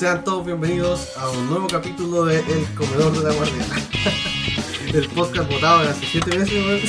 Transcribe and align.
Sean 0.00 0.24
todos 0.24 0.46
bienvenidos 0.46 1.14
a 1.18 1.28
un 1.28 1.50
nuevo 1.50 1.66
capítulo 1.66 2.24
de 2.24 2.38
El 2.38 2.64
Comedor 2.74 3.12
de 3.12 3.28
la 3.28 3.34
Guardia. 3.34 3.66
El 4.94 5.06
podcast 5.08 5.50
votado 5.52 5.80
hace 5.90 6.06
7 6.06 6.38
meses, 6.38 6.66
weón. 6.66 6.80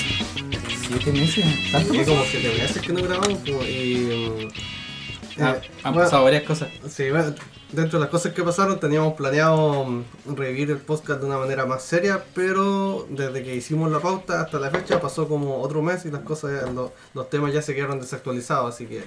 ¿Siete 0.87 1.11
meses? 1.11 1.45
¿Tanto? 1.71 1.91
Que 1.91 2.05
como 2.05 2.23
7 2.23 2.57
meses 2.57 2.81
que 2.81 2.93
no 2.93 3.03
grabamos, 3.03 3.39
como, 3.39 3.63
y. 3.63 4.47
mm, 4.47 5.41
Ah, 5.41 5.55
eh, 5.61 5.69
han 5.83 5.93
bueno, 5.93 6.05
pasado 6.05 6.23
varias 6.25 6.43
cosas. 6.43 6.69
Sí, 6.89 7.09
bueno, 7.09 7.33
dentro 7.71 7.99
de 7.99 8.05
las 8.05 8.09
cosas 8.11 8.33
que 8.33 8.43
pasaron 8.43 8.79
teníamos 8.79 9.13
planeado 9.15 9.85
mm, 9.85 10.03
revivir 10.35 10.71
el 10.71 10.77
podcast 10.77 11.19
de 11.19 11.25
una 11.25 11.37
manera 11.37 11.65
más 11.65 11.83
seria, 11.83 12.23
pero 12.33 13.07
desde 13.09 13.43
que 13.43 13.55
hicimos 13.55 13.91
la 13.91 13.99
pauta 13.99 14.39
hasta 14.41 14.57
la 14.59 14.69
fecha 14.69 15.01
pasó 15.01 15.27
como 15.27 15.59
otro 15.61 15.81
mes 15.81 16.05
y 16.05 16.11
las 16.11 16.21
cosas, 16.21 16.71
lo- 16.73 16.93
los 17.13 17.29
temas 17.29 17.53
ya 17.53 17.61
se 17.61 17.75
quedaron 17.75 17.99
desactualizados, 17.99 18.73
así 18.73 18.85
que 18.85 19.03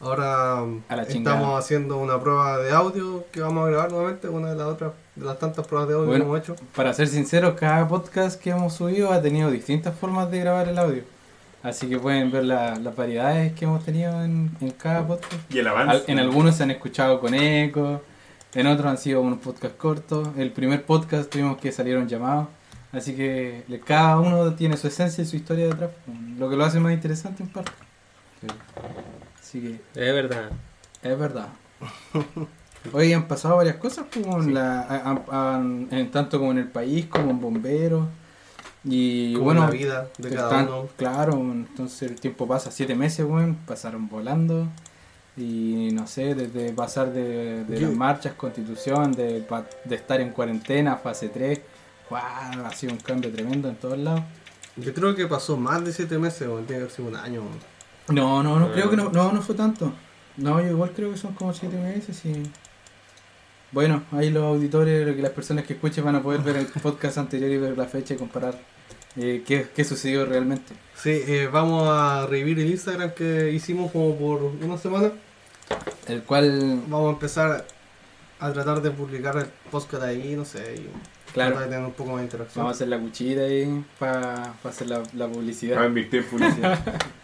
ahora 0.00 0.64
estamos 1.08 1.58
haciendo 1.58 1.98
una 1.98 2.18
prueba 2.20 2.58
de 2.58 2.70
audio 2.72 3.24
que 3.30 3.40
vamos 3.40 3.66
a 3.66 3.70
grabar 3.70 3.92
nuevamente, 3.92 4.28
una 4.28 4.50
de 4.50 4.56
las 4.56 4.66
otras, 4.66 4.92
de 5.14 5.24
las 5.26 5.38
tantas 5.38 5.66
pruebas 5.66 5.88
de 5.88 5.94
audio 5.94 6.06
Bueno. 6.08 6.24
que 6.24 6.28
hemos 6.30 6.40
hecho. 6.40 6.56
Para 6.74 6.92
ser 6.94 7.08
sinceros, 7.08 7.54
cada 7.58 7.86
podcast 7.86 8.40
que 8.40 8.50
hemos 8.50 8.72
subido 8.74 9.12
ha 9.12 9.20
tenido 9.20 9.50
distintas 9.50 9.94
formas 9.98 10.30
de 10.30 10.40
grabar 10.40 10.68
el 10.68 10.78
audio. 10.78 11.02
Así 11.62 11.88
que 11.88 11.98
pueden 11.98 12.30
ver 12.32 12.44
la- 12.44 12.76
las 12.76 12.96
variedades 12.96 13.52
que 13.52 13.66
hemos 13.66 13.84
tenido 13.84 14.22
en, 14.24 14.50
en 14.62 14.70
cada 14.70 15.06
podcast. 15.06 15.34
Y 15.52 15.58
el 15.58 15.68
avance. 15.68 15.90
Al- 15.96 16.04
en 16.06 16.18
algunos 16.18 16.54
se 16.56 16.62
han 16.62 16.70
escuchado 16.70 17.20
con 17.20 17.34
eco, 17.34 18.00
en 18.54 18.66
otros 18.66 18.86
han 18.86 18.96
sido 18.96 19.20
unos 19.20 19.40
podcasts 19.40 19.76
cortos. 19.78 20.28
El 20.38 20.50
primer 20.52 20.84
podcast 20.86 21.28
tuvimos 21.30 21.58
que 21.58 21.70
salieron 21.70 22.08
llamados. 22.08 22.48
Así 22.92 23.14
que 23.14 23.64
le- 23.68 23.80
cada 23.80 24.18
uno 24.18 24.54
tiene 24.54 24.76
su 24.78 24.86
esencia 24.88 25.22
y 25.22 25.26
su 25.26 25.36
historia 25.36 25.66
detrás, 25.66 25.90
lo 26.38 26.48
que 26.48 26.56
lo 26.56 26.64
hace 26.64 26.80
más 26.80 26.92
interesante 26.94 27.42
en 27.42 27.50
parte. 27.50 27.72
Así 29.50 29.60
que 29.60 29.74
Es 30.00 30.14
verdad. 30.14 30.50
Es 31.02 31.18
verdad. 31.18 31.48
Hoy 32.92 33.12
han 33.12 33.26
pasado 33.26 33.56
varias 33.56 33.76
cosas, 33.76 34.06
como 34.14 34.40
en 34.40 34.54
la, 34.54 35.18
en 35.90 36.10
tanto 36.12 36.38
como 36.38 36.52
en 36.52 36.58
el 36.58 36.68
país, 36.68 37.06
como 37.06 37.30
en 37.30 37.40
bomberos. 37.40 38.06
Y 38.84 39.32
Como 39.34 39.44
bueno, 39.46 39.60
la 39.62 39.70
vida 39.70 40.08
de 40.18 40.30
cada 40.30 40.48
están- 40.62 40.68
uno. 40.68 40.88
claro, 40.96 41.32
entonces 41.34 42.10
el 42.10 42.18
tiempo 42.20 42.46
pasa, 42.46 42.70
siete 42.70 42.94
meses, 42.94 43.26
weón, 43.28 43.56
pasaron 43.66 44.08
volando. 44.08 44.68
Y 45.36 45.90
no 45.92 46.06
sé, 46.06 46.34
desde 46.34 46.72
pasar 46.72 47.12
de, 47.12 47.64
las 47.68 47.92
marchas, 47.92 48.34
constitución, 48.34 49.12
de, 49.12 49.44
de 49.84 49.94
estar 49.96 50.20
en 50.20 50.30
cuarentena, 50.30 50.96
fase 50.96 51.28
3, 51.28 51.60
¡guau! 52.08 52.64
ha 52.64 52.70
sido 52.72 52.92
un 52.92 52.98
cambio 53.00 53.30
tremendo 53.32 53.68
en 53.68 53.76
todos 53.76 53.98
lados. 53.98 54.22
Yo 54.76 54.94
creo 54.94 55.14
que 55.14 55.26
pasó 55.26 55.56
más 55.56 55.84
de 55.84 55.92
7 55.92 56.18
meses, 56.18 56.48
o 56.48 56.54
tiene 56.58 56.66
que 56.66 56.74
haber 56.76 56.90
sido 56.90 57.08
un 57.08 57.16
año. 57.16 57.42
No, 58.10 58.42
no, 58.42 58.58
no, 58.58 58.66
Ah. 58.66 58.70
creo 58.72 58.90
que 58.90 58.96
no, 58.96 59.10
no, 59.10 59.32
no 59.32 59.42
fue 59.42 59.54
tanto. 59.54 59.92
No, 60.36 60.60
yo 60.60 60.68
igual 60.68 60.90
creo 60.94 61.10
que 61.10 61.16
son 61.18 61.34
como 61.34 61.52
siete 61.52 61.76
meses 61.76 62.24
y... 62.24 62.42
Bueno, 63.72 64.02
ahí 64.12 64.30
los 64.30 64.42
auditores, 64.44 65.14
que 65.14 65.22
las 65.22 65.30
personas 65.30 65.64
que 65.64 65.74
escuchen 65.74 66.04
van 66.04 66.16
a 66.16 66.22
poder 66.22 66.40
ver 66.40 66.56
el 66.56 66.66
podcast 66.82 67.18
anterior 67.18 67.50
y 67.50 67.56
ver 67.56 67.76
la 67.78 67.84
fecha 67.86 68.14
y 68.14 68.16
comparar 68.16 68.58
eh, 69.16 69.42
qué, 69.46 69.68
qué 69.74 69.84
sucedió 69.84 70.24
realmente. 70.26 70.74
Sí, 70.96 71.10
eh, 71.26 71.48
vamos 71.52 71.88
a 71.88 72.26
revivir 72.26 72.58
el 72.60 72.70
Instagram 72.70 73.12
que 73.12 73.50
hicimos 73.52 73.90
como 73.92 74.16
por 74.16 74.42
una 74.42 74.76
semana. 74.78 75.10
El 76.08 76.22
cual, 76.24 76.82
Vamos 76.88 77.08
a 77.08 77.12
empezar 77.12 77.64
a 78.40 78.52
tratar 78.52 78.82
de 78.82 78.90
publicar 78.90 79.36
el 79.36 79.46
podcast 79.70 80.02
ahí, 80.02 80.34
no 80.36 80.44
sé, 80.44 80.74
y 80.76 80.88
claro, 81.32 81.52
tratar 81.52 81.68
de 81.68 81.74
tener 81.76 81.86
un 81.86 81.92
poco 81.94 82.10
más 82.12 82.18
de 82.20 82.24
interacción. 82.24 82.64
vamos 82.64 82.74
a 82.74 82.76
hacer 82.76 82.88
la 82.88 82.98
cuchita 82.98 83.42
ahí 83.42 83.84
para 83.98 84.54
hacer 84.64 84.88
la, 84.88 85.02
la 85.14 85.26
Va 85.26 85.30
a 85.30 85.34
publicidad. 85.34 85.86
invertir 85.86 86.20
en 86.22 86.26
publicidad. 86.26 86.78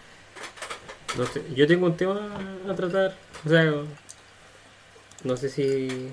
No 1.16 1.24
sé, 1.26 1.42
yo 1.54 1.66
tengo 1.66 1.86
un 1.86 1.96
tema 1.96 2.20
a 2.68 2.74
tratar. 2.74 3.14
O 3.44 3.48
sea, 3.48 3.72
no 5.24 5.36
sé 5.36 5.48
si. 5.48 6.10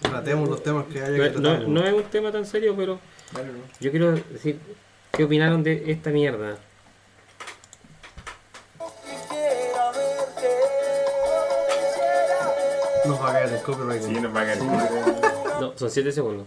Tratemos 0.00 0.48
los 0.48 0.62
temas 0.62 0.86
que 0.86 1.02
haya 1.02 1.10
No, 1.16 1.22
que 1.24 1.30
no- 1.40 1.50
tratar. 1.50 1.68
no 1.68 1.84
es 1.84 1.92
un 1.92 2.02
tema 2.04 2.32
tan 2.32 2.46
serio, 2.46 2.74
pero 2.76 2.98
yo 3.80 3.90
quiero 3.90 4.12
decir, 4.12 4.58
¿qué 5.12 5.24
opinaron 5.24 5.62
de 5.62 5.90
esta 5.90 6.10
mierda? 6.10 6.56
Nos 13.06 13.20
va 13.22 13.30
a 13.30 13.32
caer 13.34 13.52
el 13.52 13.62
copyright. 13.62 14.02
Sí, 14.02 14.12
nos 14.20 14.34
va 14.34 14.40
a 14.40 14.44
caer. 14.46 14.58
No, 15.60 15.72
son 15.76 15.90
7 15.90 16.10
segundos. 16.12 16.46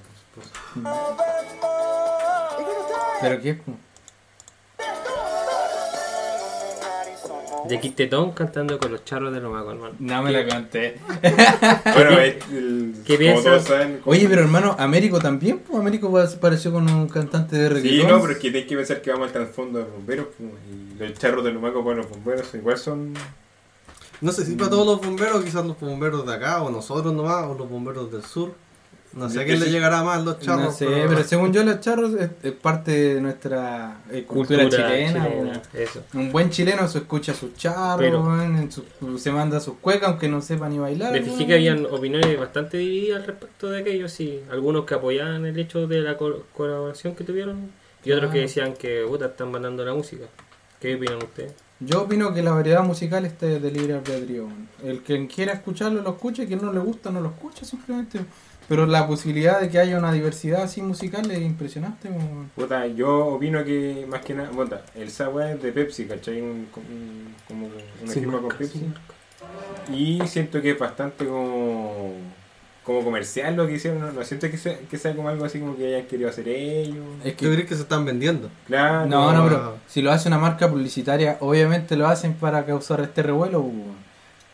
Pero 3.21 3.41
qué 3.41 3.49
es, 3.51 3.57
De 7.69 7.79
Quintetón 7.79 8.31
cantando 8.31 8.77
con 8.79 8.91
los 8.91 9.05
charros 9.05 9.31
de 9.33 9.39
Lomaco, 9.39 9.71
hermano. 9.71 9.95
no 9.99 10.23
me 10.23 10.31
la 10.31 10.47
conté. 10.47 10.95
Bueno, 11.21 12.09
el- 12.51 12.95
¿Qué 13.05 13.13
como 13.15 13.19
piensas? 13.19 13.43
todos 13.43 13.63
saben. 13.63 14.01
Oye, 14.05 14.27
pero 14.27 14.41
hermano, 14.41 14.75
Américo 14.79 15.19
también, 15.19 15.59
pues 15.59 15.79
Américo 15.79 16.17
apareció 16.19 16.71
con 16.71 16.89
un 16.89 17.07
cantante 17.07 17.55
de 17.55 17.69
reggaetón. 17.69 18.07
Sí, 18.07 18.13
no, 18.13 18.19
pero 18.21 18.33
es 18.33 18.39
que 18.39 18.51
tienes 18.51 18.69
que 18.69 18.75
pensar 18.75 19.01
que 19.01 19.11
vamos 19.11 19.27
al 19.27 19.33
trasfondo 19.33 19.79
de 19.79 19.85
los 19.85 19.93
bomberos. 19.93 20.27
pues, 20.37 20.49
Y 20.69 20.99
los 21.09 21.13
charros 21.19 21.43
de 21.43 21.51
Lumaco, 21.51 21.81
bueno, 21.83 22.01
los 22.01 22.09
bomberos 22.09 22.53
igual 22.55 22.77
son. 22.77 23.13
No 24.21 24.31
sé 24.33 24.45
si 24.45 24.55
para 24.55 24.69
todos 24.69 24.85
los 24.85 25.01
bomberos, 25.05 25.43
quizás 25.45 25.65
los 25.65 25.79
bomberos 25.79 26.25
de 26.25 26.33
acá, 26.33 26.61
o 26.61 26.69
nosotros 26.69 27.13
nomás, 27.13 27.45
o 27.45 27.53
los 27.53 27.69
bomberos 27.69 28.11
del 28.11 28.23
sur. 28.23 28.53
No 29.13 29.27
sé 29.27 29.41
a 29.41 29.45
quién 29.45 29.59
le 29.59 29.71
llegará 29.71 30.03
más 30.03 30.23
los 30.23 30.39
charros. 30.39 30.65
no 30.65 30.71
sé, 30.71 30.85
pero... 31.07 31.23
según 31.23 31.51
yo 31.51 31.63
los 31.63 31.79
charros 31.79 32.13
es, 32.13 32.29
es 32.43 32.51
parte 32.51 32.91
de 33.15 33.21
nuestra 33.21 34.01
eh, 34.11 34.23
cultura, 34.23 34.69
chilena. 34.69 35.23
chilena, 35.27 35.61
Eso. 35.73 36.03
Un 36.13 36.31
buen 36.31 36.51
chileno 36.51 36.87
se 36.87 36.99
escucha 36.99 37.33
sus 37.33 37.55
charros, 37.55 37.97
Pero- 37.99 38.21
weón, 38.21 38.55
en 38.55 38.71
su- 38.71 38.85
se 39.17 39.31
manda 39.31 39.59
sus 39.59 39.75
cuecas 39.81 40.09
aunque 40.09 40.27
no 40.27 40.41
sepa 40.43 40.69
ni 40.69 40.77
bailar. 40.77 41.11
Me 41.11 41.23
fijé 41.23 41.47
que 41.47 41.53
habían 41.55 41.85
opiniones 41.87 42.39
bastante 42.39 42.77
divididas 42.77 43.21
al 43.21 43.27
respecto 43.27 43.69
de 43.71 43.79
aquello, 43.81 44.07
sí. 44.07 44.41
Algunos 44.51 44.85
que 44.85 44.93
apoyaban 44.93 45.43
el 45.45 45.57
hecho 45.57 45.87
de 45.87 46.01
la 46.01 46.15
col- 46.15 46.43
colaboración 46.55 47.15
que 47.15 47.23
tuvieron 47.23 47.71
y 48.05 48.11
otros 48.11 48.29
que 48.29 48.33
Claro. 48.37 48.47
decían 48.47 48.73
que 48.73 49.03
puta, 49.07 49.25
están 49.25 49.49
mandando 49.51 49.83
la 49.83 49.93
música. 49.95 50.25
¿Qué 50.79 50.95
opinan 50.95 51.17
ustedes? 51.17 51.53
Yo 51.81 52.03
opino 52.03 52.33
que 52.33 52.43
la 52.43 52.51
variedad 52.51 52.83
musical 52.83 53.25
está 53.25 53.45
de 53.47 53.71
libre 53.71 53.93
albedrío. 53.93 54.47
El 54.83 55.01
que 55.01 55.27
quiera 55.27 55.53
escucharlo 55.53 56.01
lo 56.01 56.09
escucha, 56.11 56.43
y 56.43 56.47
quien 56.47 56.61
no 56.61 56.71
le 56.73 56.79
gusta 56.79 57.09
no 57.09 57.21
lo 57.21 57.29
escucha 57.29 57.65
simplemente. 57.65 58.19
Pero 58.69 58.85
la 58.85 59.07
posibilidad 59.07 59.59
de 59.59 59.67
que 59.69 59.79
haya 59.79 59.97
una 59.97 60.11
diversidad 60.13 60.61
así 60.63 60.81
musical 60.81 61.29
es 61.31 61.41
impresionante. 61.41 62.09
Puta, 62.55 62.85
yo 62.87 63.25
opino 63.27 63.63
que 63.63 64.05
más 64.07 64.21
que 64.21 64.35
nada. 64.35 64.49
Bueno, 64.53 64.77
el 64.95 65.09
Sagua 65.09 65.51
es 65.51 65.61
de 65.61 65.71
Pepsi, 65.71 66.05
¿cachai? 66.05 66.39
Un, 66.41 66.67
un- 66.77 67.35
como 67.47 67.65
una 67.65 68.13
Sí, 68.13 68.19
firma 68.19 68.39
con 68.39 68.49
Pepsi. 68.49 68.79
sí. 68.79 68.93
Y 69.91 70.27
siento 70.27 70.61
que 70.61 70.71
es 70.71 70.79
bastante 70.79 71.25
como. 71.25 72.13
Como 72.83 73.03
comercial 73.03 73.55
lo 73.55 73.67
que 73.67 73.73
hicieron, 73.73 73.99
no, 73.99 74.11
no 74.11 74.23
siento 74.23 74.49
que 74.49 74.57
sea, 74.57 74.75
que 74.89 74.97
sea 74.97 75.13
como 75.15 75.29
algo 75.29 75.45
así 75.45 75.59
como 75.59 75.75
que 75.77 75.85
hayan 75.95 76.07
querido 76.07 76.27
hacer 76.29 76.47
ellos. 76.47 77.05
Es 77.23 77.35
¿Tú 77.35 77.45
que 77.45 77.53
crees 77.53 77.69
que 77.69 77.75
se 77.75 77.81
están 77.81 78.03
vendiendo? 78.03 78.49
Claro. 78.65 79.05
No, 79.05 79.31
no, 79.31 79.43
pero 79.43 79.77
si 79.87 80.01
lo 80.01 80.11
hace 80.11 80.27
una 80.27 80.39
marca 80.39 80.67
publicitaria, 80.69 81.37
obviamente 81.41 81.95
lo 81.95 82.07
hacen 82.07 82.33
para 82.33 82.65
causar 82.65 83.01
este 83.01 83.21
revuelo, 83.21 83.59
weón. 83.61 83.95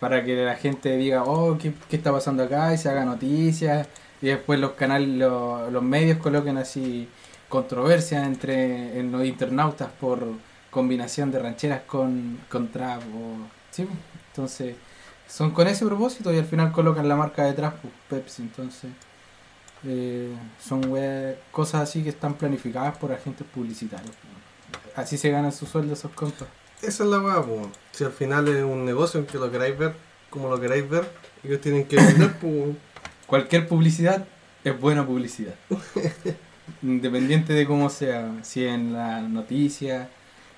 para 0.02 0.26
que 0.26 0.36
la 0.44 0.56
gente 0.56 0.98
diga, 0.98 1.24
oh, 1.24 1.58
¿qué, 1.58 1.72
qué 1.90 1.96
está 1.96 2.12
pasando 2.12 2.44
acá? 2.44 2.74
Y 2.74 2.78
se 2.78 2.90
haga 2.90 3.06
noticias, 3.06 3.88
y 4.22 4.28
después 4.28 4.60
los 4.60 4.72
canales, 4.72 5.10
lo- 5.10 5.70
los 5.72 5.84
medios 5.84 6.18
coloquen 6.20 6.58
así 6.58 7.08
controversias 7.50 8.26
entre 8.26 9.00
en 9.00 9.12
los 9.12 9.24
internautas 9.26 9.90
por 10.00 10.20
combinación 10.72 11.32
de 11.32 11.40
rancheras 11.40 11.82
con, 11.84 12.40
con 12.50 12.70
trap, 12.72 13.02
¿sí? 13.72 13.88
Entonces, 14.32 14.76
son 15.28 15.52
con 15.52 15.68
ese 15.68 15.86
propósito 15.86 16.34
y 16.34 16.38
al 16.38 16.46
final 16.46 16.72
colocan 16.72 17.08
la 17.08 17.16
marca 17.16 17.44
detrás, 17.46 17.74
pues, 17.82 17.94
Pepsi, 18.10 18.42
entonces... 18.44 18.92
eh, 19.86 20.34
son 20.60 20.82
cosas 21.52 21.82
así 21.82 22.04
que 22.04 22.10
están 22.10 22.34
planificadas 22.34 22.98
por 22.98 23.12
agentes 23.12 23.46
publicitarios. 23.54 24.16
Así 24.96 25.18
se 25.18 25.30
ganan 25.30 25.52
su 25.52 25.66
sueldo 25.66 25.94
esos 25.94 26.12
compas. 26.12 26.48
Esa 26.82 27.04
es 27.04 27.10
la 27.10 27.20
weá. 27.20 27.44
Si 27.92 28.04
al 28.04 28.12
final 28.12 28.48
es 28.48 28.64
un 28.64 28.86
negocio 28.86 29.20
en 29.20 29.26
que 29.26 29.38
lo 29.38 29.52
queráis 29.52 29.78
ver, 29.78 29.94
como 30.30 30.50
lo 30.50 30.60
queráis 30.60 30.90
ver, 30.90 31.08
ellos 31.44 31.62
tienen 31.62 31.86
que 31.86 31.98
vender, 31.98 32.34
pues. 32.40 32.76
Cualquier 33.28 33.68
publicidad 33.68 34.26
es 34.64 34.80
buena 34.80 35.06
publicidad. 35.06 35.56
Independiente 36.82 37.54
de 37.54 37.66
cómo 37.66 37.90
sea, 37.90 38.40
si 38.44 38.66
en 38.66 38.94
la 38.94 39.22
noticia, 39.22 40.10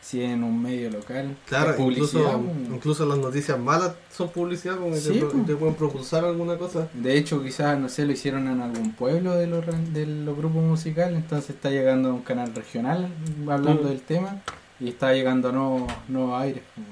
si 0.01 0.21
en 0.23 0.43
un 0.43 0.61
medio 0.61 0.89
local. 0.89 1.35
Claro, 1.47 1.75
incluso, 1.77 2.41
incluso 2.69 3.05
las 3.05 3.17
noticias 3.17 3.59
malas 3.59 3.93
son 4.15 4.29
publicidad, 4.29 4.77
como 4.77 4.93
que 4.93 4.99
te, 5.01 5.55
pueden 5.55 5.75
propulsar 5.75 6.23
alguna 6.23 6.57
cosa. 6.57 6.87
De 6.93 7.17
hecho, 7.17 7.43
quizás, 7.43 7.77
no 7.77 7.89
sé, 7.89 8.05
lo 8.05 8.13
hicieron 8.13 8.47
en 8.47 8.61
algún 8.61 8.93
pueblo 8.93 9.35
de 9.35 9.47
los, 9.47 9.65
de 9.93 10.05
los 10.05 10.37
grupos 10.37 10.63
musicales, 10.63 11.17
entonces 11.17 11.51
está 11.51 11.69
llegando 11.69 12.09
a 12.09 12.13
un 12.13 12.21
canal 12.21 12.53
regional 12.55 13.09
hablando 13.49 13.83
Mm. 13.83 13.87
del 13.87 14.01
tema 14.01 14.41
y 14.79 14.89
está 14.89 15.13
llegando 15.13 15.49
a 15.49 15.51
nuevos, 15.51 15.91
nuevos 16.07 16.41
aires. 16.41 16.63
como 16.73 16.87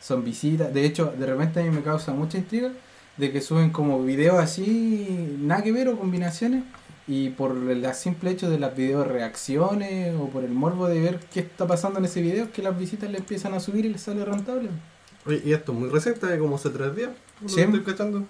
Son 0.00 0.24
visitas, 0.24 0.72
de 0.72 0.86
hecho, 0.86 1.12
de 1.18 1.26
repente 1.26 1.60
a 1.60 1.62
mí 1.62 1.70
me 1.70 1.82
causa 1.82 2.12
mucha 2.12 2.38
intriga 2.38 2.70
de 3.16 3.32
que 3.32 3.40
suben 3.40 3.70
como 3.70 4.02
videos 4.02 4.38
así, 4.38 5.36
nada 5.40 5.62
que 5.62 5.72
ver 5.72 5.88
o 5.88 5.98
combinaciones, 5.98 6.64
y 7.08 7.30
por 7.30 7.56
el 7.70 7.94
simple 7.94 8.30
hecho 8.30 8.50
de 8.50 8.58
las 8.58 8.76
video 8.76 9.04
reacciones 9.04 10.14
o 10.18 10.28
por 10.28 10.44
el 10.44 10.50
morbo 10.50 10.88
de 10.88 11.00
ver 11.00 11.20
qué 11.32 11.40
está 11.40 11.66
pasando 11.66 11.98
en 11.98 12.04
ese 12.04 12.20
video, 12.20 12.44
es 12.44 12.50
que 12.50 12.62
las 12.62 12.78
visitas 12.78 13.10
le 13.10 13.18
empiezan 13.18 13.54
a 13.54 13.60
subir 13.60 13.84
y 13.86 13.90
les 13.90 14.00
sale 14.02 14.24
rentable. 14.24 14.68
Oye, 15.24 15.42
y 15.44 15.52
esto 15.52 15.72
es 15.72 15.78
muy 15.78 15.88
reciente, 15.88 16.26
de 16.26 16.38
como 16.38 16.56
hace 16.56 16.70
tres 16.70 16.94
días. 16.96 17.10
¿no 17.40 17.48
Sí. 17.48 17.60
estoy 17.60 17.82
cachando? 17.82 18.24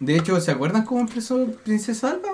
De 0.00 0.16
hecho, 0.16 0.40
¿se 0.40 0.50
acuerdan 0.50 0.84
cómo 0.84 1.00
empezó 1.02 1.46
Princesa 1.64 2.10
Alba? 2.12 2.28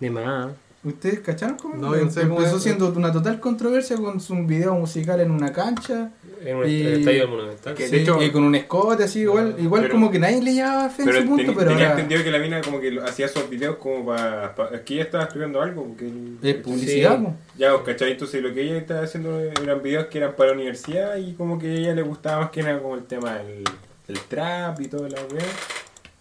Ni 0.00 0.10
más. 0.10 0.52
¿Ustedes 0.84 1.20
cacharon 1.20 1.56
cómo? 1.58 1.76
No, 1.76 1.90
no 1.90 1.94
empezó 1.94 2.56
es. 2.56 2.62
siendo 2.62 2.88
una 2.88 3.12
total 3.12 3.38
controversia 3.38 3.96
con 3.96 4.20
su 4.20 4.34
video 4.44 4.74
musical 4.74 5.20
en 5.20 5.30
una 5.30 5.52
cancha. 5.52 6.10
En 6.44 6.56
un 6.56 6.68
Y- 6.68 6.82
estadio 6.82 7.28
monumental. 7.28 7.74
Que 7.76 7.86
Sí, 7.86 7.92
de 7.96 8.02
hecho- 8.02 8.20
y 8.20 8.32
con 8.32 8.42
un 8.42 8.56
escote 8.56 9.04
así, 9.04 9.20
igual, 9.20 9.54
igual 9.60 9.82
Pero- 9.82 9.94
como 9.94 10.10
que 10.10 10.18
nadie 10.18 10.42
le 10.42 10.54
llevaba 10.54 10.88
fe 10.90 11.04
en 11.04 11.12
su 11.12 11.18
punto, 11.28 11.44
ten- 11.44 11.54
pero 11.54 11.70
tenía 11.70 11.88
ahora 11.90 12.00
entendido 12.00 12.24
que 12.24 12.30
la 12.32 12.38
mina 12.40 12.60
como 12.62 12.80
que 12.80 12.98
hacía 13.00 13.26
esos 13.26 13.48
videos 13.48 13.76
como 13.76 14.06
para... 14.06 14.52
es 14.72 14.80
que 14.80 14.94
ella 14.94 15.04
estaba 15.04 15.22
estudiando 15.24 15.62
algo. 15.62 15.84
Porque 15.86 16.06
el- 16.08 16.38
es 16.42 16.54
publicidad. 16.56 17.16
Sí. 17.20 17.26
Ya, 17.58 17.76
os 17.76 17.82
¿cachai? 17.82 18.10
Entonces 18.10 18.42
lo 18.42 18.52
que 18.52 18.62
ella 18.62 18.78
estaba 18.78 19.02
haciendo 19.04 19.38
eran 19.38 19.80
videos 19.82 20.06
que 20.06 20.18
eran 20.18 20.34
para 20.34 20.48
la 20.50 20.56
universidad 20.56 21.14
y 21.16 21.34
como 21.34 21.60
que 21.60 21.68
a 21.68 21.74
ella 21.74 21.94
le 21.94 22.02
gustaba 22.02 22.40
más 22.40 22.50
que 22.50 22.60
nada 22.64 22.80
como 22.82 22.96
el 22.96 23.04
tema 23.04 23.34
del, 23.34 23.62
del 24.08 24.18
trap 24.28 24.80
y 24.80 24.88
toda 24.88 25.08
la 25.08 25.20
weá. 25.32 25.44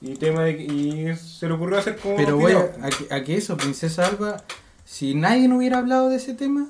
Y 0.01 0.15
tema 0.15 0.43
de, 0.43 0.53
y 0.63 1.15
se 1.15 1.47
le 1.47 1.53
ocurrió 1.53 1.77
hacer 1.77 1.97
como 1.97 2.15
Pero 2.15 2.37
videos. 2.37 2.71
a, 2.81 2.89
que- 2.89 3.13
a 3.13 3.23
que 3.23 3.37
eso, 3.37 3.55
Princesa 3.55 4.07
Alba, 4.07 4.37
si 4.83 5.13
nadie 5.13 5.47
no 5.47 5.57
hubiera 5.57 5.77
hablado 5.77 6.09
de 6.09 6.15
ese 6.15 6.33
tema, 6.33 6.67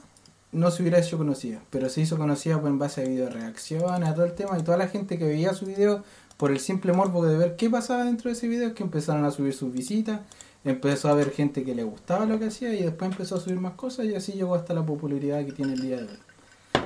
no 0.52 0.70
se 0.70 0.82
hubiera 0.84 1.00
hecho 1.00 1.18
conocida. 1.18 1.62
Pero 1.70 1.88
se 1.90 2.02
hizo 2.02 2.18
conocida 2.18 2.60
pues, 2.60 2.70
en 2.72 2.78
base 2.80 3.02
a 3.02 3.06
video 3.06 3.30
reacciones, 3.30 4.10
a 4.10 4.14
todo 4.14 4.26
el 4.26 4.34
tema, 4.34 4.60
y 4.60 4.64
toda 4.64 4.76
la 4.78 4.88
gente 4.90 5.18
que 5.18 5.26
veía 5.26 5.54
su 5.54 5.66
video 5.66 6.04
por 6.36 6.52
el 6.52 6.60
simple 6.60 6.92
morbo 6.92 7.26
de 7.26 7.38
ver 7.38 7.56
qué 7.56 7.70
pasaba 7.70 8.04
dentro 8.04 8.30
de 8.30 8.34
ese 8.34 8.48
video, 8.50 8.74
que 8.74 8.84
empezaron 8.84 9.24
a 9.24 9.32
subir 9.32 9.54
sus 9.54 9.72
visitas, 9.72 10.20
empezó 10.66 11.08
a 11.08 11.12
haber 11.12 11.32
gente 11.32 11.64
que 11.64 11.74
le 11.74 11.84
gustaba 11.84 12.26
lo 12.26 12.38
que 12.38 12.48
hacía, 12.48 12.74
y 12.74 12.84
después 12.84 13.10
empezó 13.12 13.36
a 13.36 13.40
subir 13.40 13.60
más 13.62 13.74
cosas, 13.74 14.08
y 14.08 14.16
así 14.16 14.34
llegó 14.34 14.56
hasta 14.56 14.74
la 14.74 14.86
popularidad 14.86 15.46
que 15.46 15.54
tiene 15.54 15.74
el 15.74 15.82
día 15.82 15.98
de 15.98 16.04
hoy. 16.04 16.20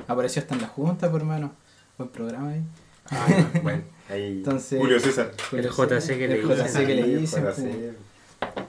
Apareció 0.06 0.42
hasta 0.42 0.54
en 0.54 0.60
la 0.62 0.68
junta, 0.68 1.10
por 1.10 1.22
hermano. 1.22 1.52
Buen 1.98 2.10
programa 2.10 2.50
ahí. 2.50 2.62
Ah, 3.10 3.50
bueno, 3.62 3.82
ahí 4.08 4.38
Entonces- 4.38 4.78
Julio 4.80 4.98
César. 5.00 5.32
El 5.52 5.68
JC 5.68 6.18
que 6.18 6.28
le 6.28 6.40
El 6.40 6.48
dicen. 6.48 6.66
JC 6.66 6.86
que 6.86 6.94
le 6.94 7.16
dicen, 7.18 7.42
pues. 7.44 7.58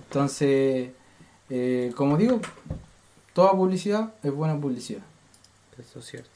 Entonces, 0.07 0.89
eh, 1.49 1.91
como 1.95 2.17
digo, 2.17 2.39
toda 3.33 3.51
publicidad 3.51 4.13
es 4.23 4.31
buena 4.31 4.59
publicidad. 4.59 5.01
Eso 5.79 5.99
es 5.99 6.05
cierto. 6.05 6.29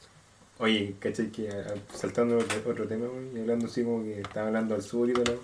Oye, 0.58 0.94
¿cachai? 1.00 1.30
Que 1.32 1.48
ah, 1.50 1.74
saltando 1.92 2.38
otro, 2.38 2.86
tema, 2.86 3.06
y 3.34 3.40
hablando 3.40 3.66
así 3.66 3.82
como 3.82 4.04
que 4.04 4.20
estaba 4.20 4.46
hablando 4.48 4.74
al 4.74 4.82
sur 4.82 5.08
y 5.10 5.12
todo. 5.12 5.40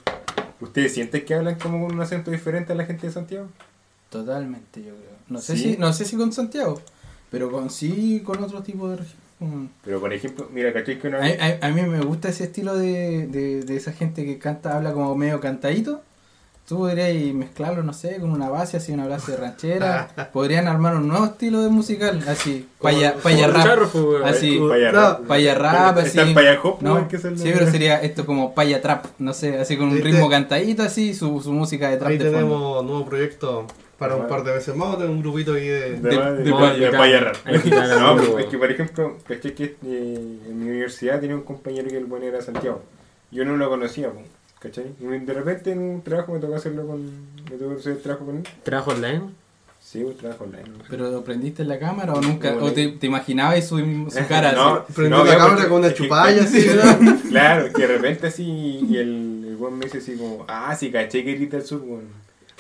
¿Ustedes 0.61 0.95
sienten 0.95 1.25
que 1.25 1.35
hablan 1.35 1.57
como 1.59 1.85
con 1.87 1.95
un 1.97 2.01
acento 2.01 2.31
diferente 2.31 2.73
a 2.73 2.77
la 2.77 2.85
gente 2.85 3.07
de 3.09 3.13
Santiago? 3.13 3.49
Totalmente, 4.11 4.81
yo 4.83 4.95
creo. 4.95 5.19
No 5.29 5.41
sé 5.41 5.57
¿Sí? 5.57 5.73
si, 5.75 5.77
no 5.77 5.93
sé 5.93 6.05
si 6.05 6.17
con 6.17 6.33
Santiago, 6.33 6.81
pero 7.31 7.51
con 7.51 7.71
sí 7.71 8.23
con 8.25 8.43
otro 8.43 8.63
tipo 8.63 8.89
de 8.89 8.97
región. 8.97 9.19
Mm. 9.41 9.67
Pero 9.85 10.01
por 10.01 10.13
ejemplo, 10.13 10.49
mira, 10.53 10.73
¿cachai? 10.73 10.99
Que 10.99 11.09
una 11.09 11.19
A, 11.19 11.27
a- 11.27 11.67
a 11.67 11.71
mí 11.71 11.83
me 11.83 12.01
gusta 12.01 12.29
ese 12.29 12.45
estilo 12.45 12.77
de, 12.77 13.27
de, 13.29 13.63
de 13.63 13.77
esa 13.77 13.93
gente 13.93 14.25
que 14.25 14.39
canta, 14.39 14.77
habla 14.77 14.93
como 14.93 15.15
medio 15.15 15.41
cantadito. 15.41 16.03
Tú 16.69 16.77
podrías 16.77 17.35
mezclarlo, 17.35 17.83
no 17.83 17.95
sé, 17.95 18.17
con 18.21 18.31
una 18.31 18.51
base, 18.51 18.77
así 18.77 18.93
una 18.93 19.07
base 19.09 19.33
de 19.33 19.39
ranchera. 19.39 20.29
Podrían 20.35 20.69
armar 20.69 20.97
un 20.97 21.09
nuevo 21.09 21.25
estilo 21.25 21.63
de 21.63 21.71
musical, 21.71 22.23
así, 22.29 22.69
paya, 22.79 23.15
paya 23.23 23.47
rap. 23.47 23.63
charro, 23.65 23.89
pues. 23.89 24.23
Así, 24.25 24.61
Paya 24.69 24.91
rap. 24.93 25.21
paya 25.27 25.55
rap, 25.55 25.95
Pero 25.95 26.07
así. 26.07 26.35
Paya 26.35 26.61
hop, 26.63 26.83
No, 26.83 26.97
güey, 26.97 27.09
que 27.09 27.17
es 27.17 27.25
el 27.25 27.39
sí, 27.39 27.51
pero 27.55 27.71
sería 27.71 28.03
esto 28.03 28.27
como 28.27 28.55
paya 28.55 28.83
trap, 28.83 29.07
no 29.19 29.33
sé, 29.33 29.59
así 29.59 29.79
con 29.79 29.89
un 29.89 29.99
ritmo 30.03 30.29
cantadito 30.29 30.83
así, 30.83 31.15
su, 31.15 31.41
su 31.41 31.55
música 31.55 31.89
de 31.89 31.97
trap 31.97 32.11
Ahí 32.11 32.19
de 32.19 32.25
fondo. 32.25 32.39
tenemos 32.39 32.85
nuevo 32.85 33.07
proyecto 33.07 33.67
para 33.99 34.15
un 34.17 34.27
par 34.29 34.45
de 34.45 34.53
veces 34.53 34.75
más. 34.77 34.97
Tenemos 34.97 35.17
un 35.17 35.23
grupito 35.23 35.55
ahí 35.55 35.67
de. 35.67 35.81
De, 35.93 35.97
de- 35.97 36.17
de, 36.17 36.33
de 36.37 36.45
de, 36.45 36.53
paya- 36.53 36.91
paya 36.99 37.21
rap. 37.21 37.37
Hay 37.45 37.55
que 37.59 37.63
quitar 37.65 37.89
No, 38.01 38.17
pero 38.17 38.39
es 38.39 38.47
que 38.47 38.59
por 38.59 38.71
ejemplo, 38.71 39.19
caché 39.27 39.55
que 39.55 39.65
eh, 39.65 40.39
en 40.49 40.59
mi 40.59 40.71
universidad 40.71 41.21
tenía 41.21 41.37
un 41.37 41.43
compañero 41.43 41.89
que 41.89 41.97
el 41.99 42.05
bueno 42.07 42.27
era 42.27 42.41
Santiago. 42.41 42.83
Yo 43.31 43.45
no 43.45 43.57
lo 43.57 43.69
conocía, 43.69 44.11
¿cachai? 44.61 44.87
Y 45.01 45.05
de 45.05 45.35
repente 45.35 45.73
en 45.73 45.79
un 45.81 46.03
trabajo 46.03 46.33
me 46.33 46.39
tocó 46.39 46.55
hacerlo 46.55 46.87
con. 46.87 47.05
Me 47.51 47.57
tocó 47.59 47.75
hacer 47.79 47.93
el 47.93 47.99
trabajo 48.03 48.27
con 48.27 48.37
él. 48.39 48.45
¿Trabajo 48.63 48.93
online? 48.93 49.23
Sí, 49.81 50.03
un 50.03 50.17
trabajo 50.17 50.45
online. 50.45 50.65
¿Pero 50.91 51.11
lo 51.11 51.23
prendiste 51.25 51.63
en 51.63 51.69
la 51.69 51.79
cámara 51.79 52.13
o 52.13 52.21
nunca? 52.21 52.55
¿O 52.61 52.73
te, 52.73 52.89
te 52.89 53.07
imaginabas 53.07 53.67
su, 53.69 53.79
su 53.79 54.19
cara 54.29 54.53
No, 54.53 54.75
así? 54.77 54.93
Prendió 54.93 55.19
no, 55.19 55.25
la 55.25 55.37
cámara 55.39 55.69
con 55.69 55.79
una 55.79 55.89
que- 55.89 55.95
chupalla 55.95 56.43
así, 56.45 56.67
¿verdad? 56.67 56.99
Claro, 57.29 57.73
que 57.73 57.83
de 57.83 57.87
repente 57.89 58.27
así, 58.27 58.45
y 58.45 58.97
el, 58.97 59.45
el 59.49 59.57
buen 59.57 59.79
me 59.79 59.85
dice 59.87 59.99
así 59.99 60.17
como, 60.17 60.45
ah, 60.49 60.75
sí, 60.77 60.91
caché 60.91 61.25
que 61.25 61.35
grita 61.35 61.57
el 61.59 61.63
sur, 61.65 61.81
weón. 61.83 62.09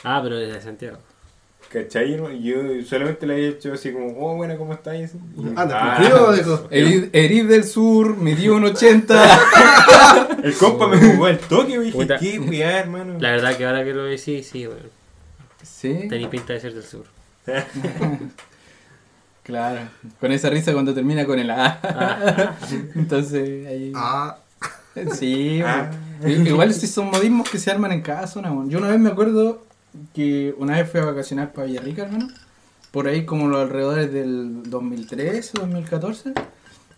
Ah, 0.04 0.20
pero 0.22 0.36
desde 0.36 0.60
Santiago. 0.60 0.98
¿Cachai? 1.70 2.16
yo 2.42 2.56
solamente 2.88 3.26
le 3.26 3.34
había 3.34 3.48
hecho 3.50 3.72
así 3.74 3.92
como, 3.92 4.06
oh, 4.18 4.36
buena, 4.36 4.56
¿cómo 4.56 4.72
estáis? 4.72 5.12
Anda, 5.54 5.78
Ah, 5.78 5.96
cumplido, 5.98 6.32
dijo. 6.32 6.68
Erid, 6.70 7.04
Erid 7.12 7.46
del 7.46 7.64
Sur, 7.64 8.16
me 8.16 8.34
dio 8.34 8.56
un 8.56 8.64
80. 8.64 9.38
El 10.44 10.54
compa 10.54 10.86
me 10.88 10.96
jugó 10.96 11.26
al 11.26 11.38
toque, 11.38 11.72
y 11.74 11.78
dije, 11.78 12.06
qué 12.18 12.38
weá, 12.40 12.78
hermano. 12.80 13.18
La 13.20 13.32
verdad 13.32 13.54
que 13.56 13.66
ahora 13.66 13.84
que 13.84 13.92
lo 13.92 14.04
decís, 14.04 14.46
sí, 14.46 14.66
bueno. 14.66 14.80
sí, 15.62 16.06
Tenéis 16.08 16.28
pinta 16.28 16.54
de 16.54 16.60
ser 16.60 16.72
del 16.72 16.84
sur. 16.84 17.04
claro. 19.42 19.80
Con 20.20 20.32
esa 20.32 20.50
risa 20.50 20.72
cuando 20.72 20.94
termina 20.94 21.24
con 21.26 21.38
el 21.38 21.50
A. 21.50 22.56
Entonces, 22.94 23.66
ahí. 23.66 23.92
Ah, 23.94 24.38
Sí, 25.14 25.60
Ah. 25.64 25.90
bueno. 26.20 26.44
I- 26.44 26.48
igual 26.48 26.74
si 26.74 26.86
son 26.88 27.06
modismos 27.10 27.48
que 27.48 27.58
se 27.58 27.70
arman 27.70 27.92
en 27.92 28.00
cada 28.00 28.26
zona. 28.26 28.50
bueno. 28.50 28.68
Yo 28.70 28.78
una 28.78 28.88
vez 28.88 28.98
me 28.98 29.10
acuerdo 29.10 29.62
que 30.14 30.54
una 30.58 30.76
vez 30.76 30.90
fui 30.90 31.00
a 31.00 31.04
vacacionar 31.06 31.52
para 31.52 31.66
Villarrica, 31.66 32.02
hermano. 32.02 32.28
Por 32.90 33.06
ahí 33.06 33.24
como 33.26 33.48
los 33.48 33.60
alrededores 33.62 34.12
del 34.12 34.62
2013 34.70 35.58
o 35.58 35.60
2014. 35.62 36.32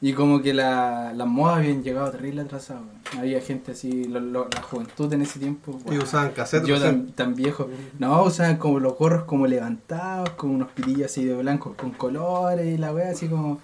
Y 0.03 0.15
como 0.15 0.41
que 0.41 0.55
la, 0.55 1.13
las 1.15 1.27
modas 1.29 1.59
habían 1.59 1.83
llegado 1.83 2.11
terrible 2.11 2.41
atrasadas. 2.41 2.83
Había 3.19 3.39
gente 3.43 3.73
así, 3.73 4.05
lo- 4.05 4.19
lo- 4.21 4.49
la 4.49 4.63
juventud 4.63 5.13
en 5.13 5.21
ese 5.23 5.39
tiempo. 5.39 5.79
y 5.87 5.97
wow. 5.97 6.05
usaban 6.05 6.31
cassette. 6.31 6.65
Yo 6.65 6.81
tan, 6.81 7.09
tan 7.13 7.35
viejo. 7.35 7.69
No, 7.99 8.23
usaban 8.23 8.57
como 8.57 8.81
los 8.81 8.97
gorros 8.97 9.25
como 9.25 9.47
levantados, 9.47 10.31
con 10.31 10.51
unos 10.51 10.69
pitillos 10.73 11.07
así 11.11 11.25
de 11.27 11.35
blancos 11.37 11.75
con 11.77 11.91
colores 11.91 12.67
y 12.67 12.79
la 12.79 12.95
wea 12.95 13.11
así 13.11 13.29
como... 13.29 13.61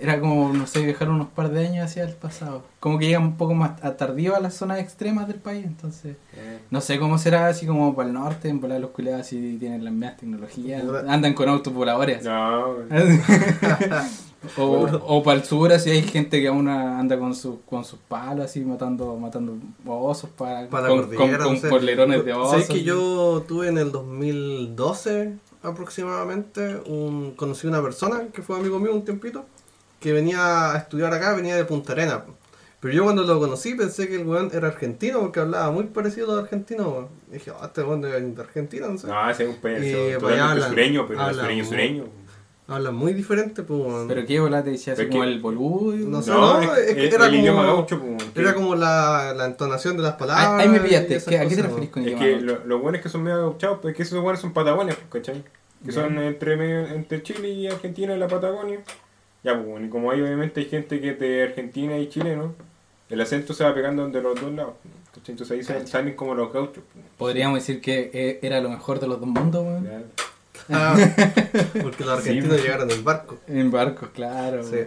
Era 0.00 0.20
como, 0.20 0.52
no 0.52 0.66
sé, 0.66 0.84
viajar 0.84 1.08
unos 1.08 1.28
par 1.28 1.50
de 1.50 1.66
años 1.66 1.84
hacia 1.84 2.04
el 2.04 2.14
pasado. 2.14 2.62
Como 2.80 2.98
que 2.98 3.06
llegan 3.06 3.22
un 3.22 3.36
poco 3.36 3.54
más 3.54 3.72
a- 3.82 3.96
tardío 3.96 4.36
a 4.36 4.40
las 4.40 4.54
zonas 4.54 4.78
extremas 4.80 5.28
del 5.28 5.38
país, 5.38 5.64
entonces... 5.64 6.16
No 6.70 6.80
sé 6.80 6.98
cómo 6.98 7.18
será 7.18 7.48
así 7.48 7.66
como 7.66 7.94
para 7.94 8.08
el 8.08 8.14
norte, 8.14 8.48
en 8.48 8.60
volar 8.60 8.80
los 8.80 8.90
culeados 8.90 9.22
así 9.22 9.56
tienen 9.58 9.84
las 9.84 9.92
mismas 9.92 10.16
tecnologías, 10.16 10.82
andan 11.08 11.34
con 11.34 11.48
autos 11.48 11.72
voladores. 11.72 12.24
No, 12.24 12.76
o, 14.56 14.62
o 15.06 15.22
para 15.22 15.38
el 15.38 15.44
sur 15.44 15.72
así 15.72 15.90
hay 15.90 16.02
gente 16.02 16.40
que 16.40 16.48
aún 16.48 16.68
anda 16.68 17.18
con, 17.18 17.34
sus 17.34 17.56
con 17.68 17.84
sus 17.84 17.98
palos 17.98 18.44
así 18.44 18.60
matando 18.60 19.16
matando 19.16 19.56
osos 19.86 20.30
para, 20.30 20.68
Para 20.68 20.88
con, 20.88 21.00
con, 21.14 21.16
con 21.16 21.80
de 21.80 22.32
osos. 22.32 22.50
¿Sabes 22.50 22.68
que 22.68 22.82
yo 22.82 23.44
tuve 23.46 23.68
en 23.68 23.78
el 23.78 23.90
2012 23.92 25.34
aproximadamente, 25.62 26.80
un, 26.86 27.32
conocí 27.32 27.66
una 27.66 27.82
persona 27.82 28.28
que 28.32 28.42
fue 28.42 28.56
amigo 28.56 28.78
mío 28.78 28.94
un 28.94 29.04
tiempito, 29.04 29.44
que 30.06 30.12
venía 30.12 30.72
a 30.72 30.76
estudiar 30.78 31.12
acá, 31.12 31.34
venía 31.34 31.56
de 31.56 31.64
Punta 31.64 31.92
Arena. 31.94 32.22
Pero 32.78 32.94
yo 32.94 33.02
cuando 33.02 33.24
lo 33.24 33.40
conocí 33.40 33.74
pensé 33.74 34.06
que 34.06 34.14
el 34.14 34.24
weón 34.24 34.50
era 34.54 34.68
argentino 34.68 35.18
porque 35.18 35.40
hablaba 35.40 35.72
muy 35.72 35.84
parecido 35.84 36.30
a 36.30 36.34
los 36.36 36.44
argentinos. 36.44 36.86
weón. 36.86 37.08
Y 37.28 37.32
dije, 37.34 37.50
ah, 37.60 37.64
este 37.66 37.82
weón 37.82 38.02
debe 38.02 38.20
venir 38.20 38.36
de 38.36 38.42
Argentina, 38.42 38.86
no 38.86 38.96
sé. 38.98 39.08
no, 39.08 39.28
ese 39.28 39.42
es 39.42 39.48
un 39.48 39.54
Y, 39.56 39.58
pues, 39.58 39.90
totalmente 39.90 40.42
hablan- 40.42 40.68
sureño, 40.68 41.06
pero 41.08 41.20
hablan 41.20 41.44
sureño, 41.44 41.64
sureño. 41.64 42.04
Habla 42.68 42.90
muy 42.92 43.14
diferente, 43.14 43.64
pues. 43.64 43.80
Pero 44.06 44.26
qué 44.26 44.38
volate 44.38 44.70
decía 44.70 44.92
así 44.92 45.02
Es 45.02 45.08
como 45.08 45.22
que- 45.22 45.28
el 45.28 45.40
boludo. 45.40 45.96
No 45.96 46.22
sé, 46.22 46.30
No, 46.30 46.60
no, 46.60 46.72
es- 46.74 46.78
es 46.90 46.94
que 46.94 47.06
es 47.08 47.14
era 47.14 47.26
el 47.26 47.34
idioma 47.34 47.62
como- 47.64 47.76
gaucho, 47.78 48.00
pues, 48.00 48.24
Era 48.36 48.54
como 48.54 48.76
la, 48.76 49.34
la 49.36 49.46
entonación 49.46 49.96
de 49.96 50.02
las 50.04 50.12
palabras. 50.14 50.46
Ahí, 50.60 50.62
ahí 50.66 50.68
me 50.68 50.78
pillaste. 50.80 51.16
esas 51.16 51.28
¿Qué- 51.28 51.38
¿A 51.40 51.48
qué 51.48 51.56
te 51.56 51.62
referís 51.62 51.90
con 51.90 52.02
Es 52.02 52.08
idioma 52.08 52.24
que 52.24 52.32
gaucho? 52.32 52.46
lo- 52.46 52.64
los 52.66 52.80
buenos 52.82 53.00
que 53.00 53.08
son 53.08 53.22
medio 53.24 53.38
gauchados, 53.38 53.78
pues 53.82 53.92
es 53.92 53.96
que 53.96 54.02
esos 54.04 54.20
buenos 54.22 54.40
son 54.40 54.52
patagones, 54.52 54.94
pues, 54.94 55.24
¿cachai? 55.24 55.42
Que 55.84 55.92
Ya. 55.92 55.92
son 55.92 56.18
entre, 56.18 56.56
medio- 56.56 56.86
entre 56.88 57.22
Chile 57.24 57.48
y 57.48 57.66
Argentina 57.68 58.14
y 58.14 58.18
la 58.18 58.28
Patagonia. 58.28 58.80
Ya, 59.46 59.54
pues, 59.54 59.66
bueno, 59.66 59.86
y 59.86 59.88
como 59.88 60.10
hay 60.10 60.20
obviamente 60.20 60.60
hay 60.60 60.66
gente 60.66 61.00
que 61.00 61.10
es 61.10 61.20
de 61.20 61.42
Argentina 61.44 61.96
y 61.98 62.08
Chile, 62.08 62.36
¿no? 62.36 62.52
El 63.08 63.20
acento 63.20 63.54
se 63.54 63.62
va 63.62 63.72
pegando 63.72 64.08
de 64.08 64.20
los 64.20 64.40
dos 64.40 64.52
lados. 64.52 64.74
¿cachai? 65.14 65.32
Entonces 65.34 65.50
ahí 65.56 65.62
se- 65.62 65.86
salen 65.86 66.14
como 66.16 66.34
los 66.34 66.52
gauchos. 66.52 66.82
pues. 66.92 67.04
Podríamos 67.16 67.60
decir 67.60 67.80
que 67.80 68.10
eh, 68.12 68.40
era 68.42 68.60
lo 68.60 68.68
mejor 68.68 68.98
de 68.98 69.06
los 69.06 69.20
dos 69.20 69.28
mundos, 69.28 69.64
weón. 69.64 69.88
Ah, 70.68 70.96
porque 71.82 72.04
los 72.04 72.18
argentinos 72.18 72.56
Sí. 72.56 72.62
llegaron 72.64 72.90
en 72.90 73.04
barco. 73.04 73.38
En 73.46 73.70
barcos, 73.70 74.08
claro. 74.12 74.64
Sí. 74.64 74.78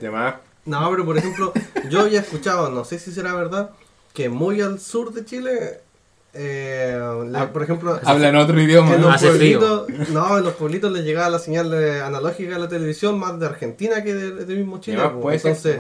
No, 0.66 0.90
pero 0.92 1.06
por 1.06 1.18
ejemplo, 1.18 1.54
yo 1.90 2.02
había 2.02 2.20
escuchado, 2.20 2.70
no 2.70 2.84
sé 2.84 3.00
si 3.00 3.12
será 3.14 3.34
verdad, 3.34 3.72
que 4.14 4.28
muy 4.28 4.60
al 4.60 4.80
sur 4.82 5.14
de 5.14 5.24
Chile, 5.24 5.80
eh, 6.34 6.98
la- 7.28 7.42
Ah, 7.44 7.52
por 7.54 7.64
ejemplo, 7.64 8.00
Hablan 8.04 8.36
otro 8.36 8.60
idioma. 8.62 8.94
en 8.96 9.02
¿no? 9.02 9.08
los 9.08 9.16
Hace 9.16 9.32
frío. 9.32 9.60
pueblitos, 9.60 10.10
no, 10.10 10.38
en 10.38 10.44
los 10.44 10.54
pueblitos 10.54 10.92
les 10.92 11.04
llegaba 11.04 11.30
la 11.30 11.40
señal 11.40 11.72
de- 11.72 12.02
analógica 12.02 12.54
de 12.54 12.60
la 12.60 12.68
televisión 12.68 13.18
más 13.18 13.40
de 13.40 13.46
Argentina 13.48 14.04
que 14.04 14.14
de, 14.14 14.46
de 14.46 14.56
mismo 14.56 14.80
Chile. 14.80 14.98
Ser. 14.98 15.12
Entonces, 15.48 15.78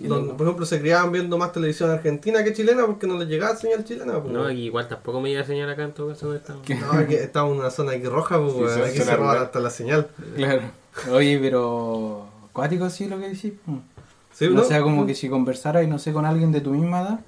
los- 0.00 0.22
loco. 0.22 0.36
por 0.36 0.46
ejemplo, 0.46 0.66
se 0.66 0.80
criaban 0.80 1.12
viendo 1.12 1.36
más 1.38 1.52
televisión 1.52 1.90
argentina 1.90 2.42
que 2.42 2.52
chilena 2.54 2.86
porque 2.86 3.06
no 3.06 3.18
les 3.18 3.28
llegaba 3.28 3.54
señal 3.56 3.84
chilena. 3.84 4.14
po. 4.22 4.28
No, 4.30 4.50
igual 4.50 4.88
tampoco 4.88 5.20
me 5.20 5.30
iba 5.30 5.42
a 5.42 5.44
señalar 5.44 5.74
acá 5.74 5.84
en 5.84 5.92
todo 5.92 6.08
caso 6.08 6.26
donde 6.26 6.40
estamos. 6.40 6.62
¿Qué? 6.66 6.74
No, 6.74 6.92
aquí 6.92 7.14
estamos 7.14 7.52
en 7.54 7.60
una 7.60 7.70
zona 7.70 7.92
aquí 7.92 8.06
roja, 8.06 8.38
pues, 8.38 8.72
Sí, 8.72 8.78
son 8.80 8.88
aquí 8.88 8.98
se 8.98 9.16
roban 9.16 9.38
hasta 9.42 9.60
la 9.60 9.70
señal. 9.70 10.08
Claro. 10.36 10.62
Oye, 11.12 11.38
pero. 11.40 12.26
Cuático 12.52 12.88
sí 12.90 13.06
lo 13.08 13.18
que 13.20 13.28
decís. 13.30 13.52
Sí, 14.34 14.46
O 14.46 14.50
¿no? 14.50 14.64
sea, 14.64 14.80
como 14.82 15.06
que 15.06 15.14
si 15.14 15.28
conversaras, 15.28 15.86
no 15.88 15.98
sé, 15.98 16.12
con 16.12 16.24
alguien 16.26 16.50
de 16.52 16.60
tu 16.62 16.70
misma 16.70 17.00
edad 17.02 17.20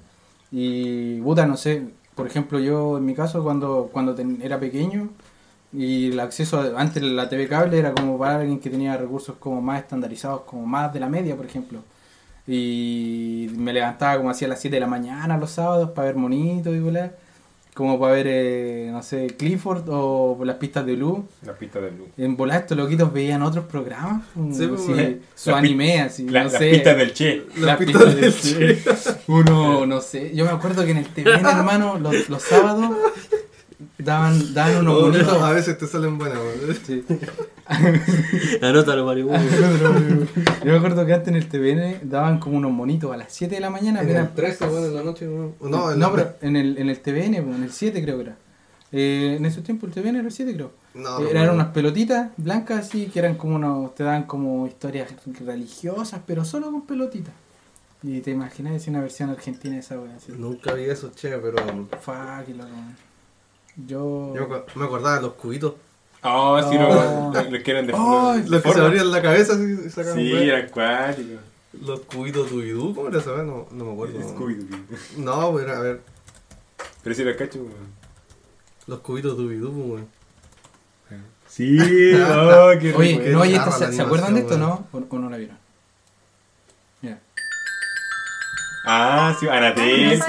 y, 0.51 1.19
puta, 1.21 1.45
no 1.45 1.55
sé, 1.57 1.83
por 2.15 2.27
ejemplo, 2.27 2.59
yo 2.59 2.97
en 2.97 3.05
mi 3.05 3.13
caso, 3.15 3.43
cuando, 3.43 3.89
cuando 3.91 4.15
era 4.41 4.59
pequeño, 4.59 5.09
y 5.73 6.11
el 6.11 6.19
acceso, 6.19 6.59
a- 6.61 6.79
antes 6.81 7.03
la 7.03 7.27
TV 7.29 7.47
cable 7.47 7.77
era 7.79 7.93
como 7.93 8.17
para 8.17 8.37
alguien 8.37 8.59
que 8.59 8.69
tenía 8.69 8.97
recursos 8.97 9.35
como 9.39 9.61
más 9.61 9.81
estandarizados, 9.81 10.41
como 10.41 10.65
más 10.65 10.93
de 10.93 10.99
la 11.01 11.09
media, 11.09 11.35
por 11.35 11.45
ejemplo. 11.45 11.79
Y 12.47 13.49
me 13.57 13.73
levantaba 13.73 14.17
como 14.17 14.29
hacia 14.29 14.47
las 14.47 14.59
7 14.61 14.75
de 14.77 14.81
la 14.81 14.87
mañana 14.87 15.37
los 15.37 15.51
sábados 15.51 15.91
para 15.91 16.07
ver 16.07 16.15
monitos 16.15 16.75
y 16.75 16.79
volar. 16.79 17.17
Como 17.75 17.99
para 17.99 18.13
ver, 18.13 18.25
eh, 18.29 18.89
no 18.89 19.03
sé, 19.03 19.27
Clifford 19.37 19.83
o 19.89 20.39
las 20.45 20.55
pistas 20.55 20.85
de 20.85 20.95
Blue. 20.95 21.27
Las 21.45 21.57
pistas 21.57 21.81
de 21.83 21.91
luz. 21.91 22.07
En 22.17 22.37
volar 22.37 22.61
estos 22.61 22.77
loquitos 22.77 23.11
veían 23.11 23.41
otros 23.43 23.65
programas. 23.65 24.23
Sí, 24.33 24.63
así, 24.63 24.67
bueno. 24.93 25.17
su 25.35 25.53
anime, 25.53 25.99
así, 25.99 26.23
La- 26.29 26.45
no 26.45 26.49
las 26.49 26.57
sé. 26.57 26.69
pistas 26.71 26.97
del 26.97 27.13
Che. 27.13 27.43
Las 27.55 27.59
Las 27.59 27.77
pistas 27.77 28.03
pistas 28.15 28.43
del 28.57 28.83
del 28.83 28.83
Uno, 29.27 29.85
no 29.85 29.99
sé. 29.99 30.31
Yo 30.33 30.45
me 30.45 30.51
acuerdo 30.51 30.85
que 30.85 30.91
en 30.91 30.97
el 30.99 31.07
TVN, 31.09 31.45
hermano, 31.49 31.99
los, 31.99 32.29
los 32.29 32.41
sábados 32.43 32.95
daban, 34.05 34.53
daban 34.53 34.77
unos 34.77 34.95
Oh, 34.95 35.01
bonitos. 35.11 35.41
a 35.43 35.51
veces 35.51 35.77
te 35.77 35.87
salen 35.87 36.17
buenas, 36.17 36.37
weón. 36.37 36.77
Sí. 36.85 37.03
Anótalo, 38.61 39.05
marihuana. 39.05 39.43
Yo 40.63 40.71
me 40.71 40.77
acuerdo 40.77 41.05
que 41.05 41.13
antes 41.13 41.27
en 41.29 41.35
el 41.35 41.47
TVN 41.49 41.99
daban 42.09 42.39
como 42.39 42.57
unos 42.57 42.71
monitos 42.71 43.11
a 43.13 43.17
las 43.17 43.33
7 43.33 43.55
de 43.55 43.61
la 43.61 43.69
mañana. 43.69 44.01
En 44.01 44.05
el 44.09 44.15
eran- 44.15 44.35
13, 44.35 44.67
bueno, 44.67 44.85
en 44.87 44.95
la 44.95 45.03
noche. 45.03 45.25
No, 45.25 45.51
en 45.59 45.69
no, 45.71 45.91
la- 45.95 46.11
pero 46.13 46.35
en 46.41 46.55
el, 46.55 46.77
en 46.77 46.89
el 46.89 46.99
TVN, 46.99 47.35
en 47.37 47.63
el 47.63 47.71
7 47.71 48.01
creo 48.03 48.15
que 48.17 48.21
era. 48.23 48.37
Eh, 48.91 49.35
en 49.37 49.45
esos 49.45 49.63
tiempos 49.63 49.89
el 49.89 49.93
TVN 49.95 50.17
era 50.19 50.27
el 50.27 50.31
7 50.31 50.53
creo. 50.53 50.71
No, 50.93 51.19
Eh, 51.19 51.23
no, 51.23 51.29
eran 51.29 51.47
no. 51.47 51.53
unas 51.55 51.67
pelotitas 51.73 52.29
blancas 52.37 52.85
así 52.87 53.07
que 53.07 53.19
eran 53.19 53.35
como 53.35 53.55
unos, 53.55 53.93
te 53.95 54.03
daban 54.03 54.23
como 54.23 54.67
historias 54.67 55.09
religiosas, 55.45 56.21
pero 56.25 56.45
solo 56.45 56.71
con 56.71 56.85
pelotitas. 56.85 57.33
Y 58.03 58.19
te 58.21 58.31
imaginas 58.31 58.73
es 58.75 58.87
una 58.87 59.01
versión 59.01 59.31
argentina 59.31 59.73
de 59.73 59.79
esa 59.79 59.99
wea. 59.99 60.15
Nunca 60.37 60.73
vi 60.73 60.83
eso, 60.83 61.11
che, 61.15 61.29
pero. 61.37 61.57
Fuck, 61.99 62.55
loco. 62.55 62.69
Yo. 63.75 64.33
Yo 64.35 64.63
me 64.75 64.85
acordaba 64.85 65.15
de 65.17 65.21
los 65.23 65.33
cubitos. 65.33 65.73
Oh, 66.23 66.59
sí, 66.69 66.75
Oh. 66.79 67.31
los, 67.33 67.51
los 67.51 67.61
que 67.63 67.71
eran 67.71 67.85
de 67.85 67.93
de 67.93 68.49
Los 68.49 68.63
que 68.63 68.71
se 68.73 68.81
abrían 68.81 69.11
la 69.11 69.21
cabeza 69.21 69.53
y 69.53 69.89
sacaban 69.89 70.17
Sí, 70.17 70.49
acuáticos. 70.49 71.39
Los 71.81 71.99
cubitos 72.01 72.49
Dubidú, 72.49 72.95
¿cómo 72.95 73.09
era 73.09 73.19
esa? 73.19 73.31
No, 73.43 73.67
no 73.71 73.85
me 73.85 73.91
acuerdo. 73.91 74.19
Scooby-Doo. 74.21 74.79
No, 75.17 75.51
pues 75.51 75.65
era, 75.65 75.77
a 75.77 75.81
ver, 75.81 76.01
Pero 77.03 77.15
sí 77.15 77.23
los 77.23 77.35
cacho, 77.35 77.59
weón. 77.59 77.73
los 78.87 78.99
cubitos 78.99 79.35
Dubidú, 79.37 79.71
pues, 79.73 79.87
weón. 79.89 80.07
Sí, 81.47 81.77
oh, 82.15 82.71
qué 82.79 82.87
rico. 82.87 82.99
Oye, 82.99 83.19
qué 83.19 83.29
no, 83.31 83.45
la 83.45 83.71
¿se, 83.71 83.93
¿se 83.93 84.01
acuerdan 84.01 84.33
de 84.35 84.41
esto, 84.41 84.57
no? 84.57 84.87
¿O, 84.91 84.97
o 85.07 85.19
no 85.19 85.29
la 85.29 85.37
vieron? 85.37 85.57
Mira. 87.01 87.19
Ah, 88.85 89.35
sí, 89.39 89.47
Anatel. 89.47 90.21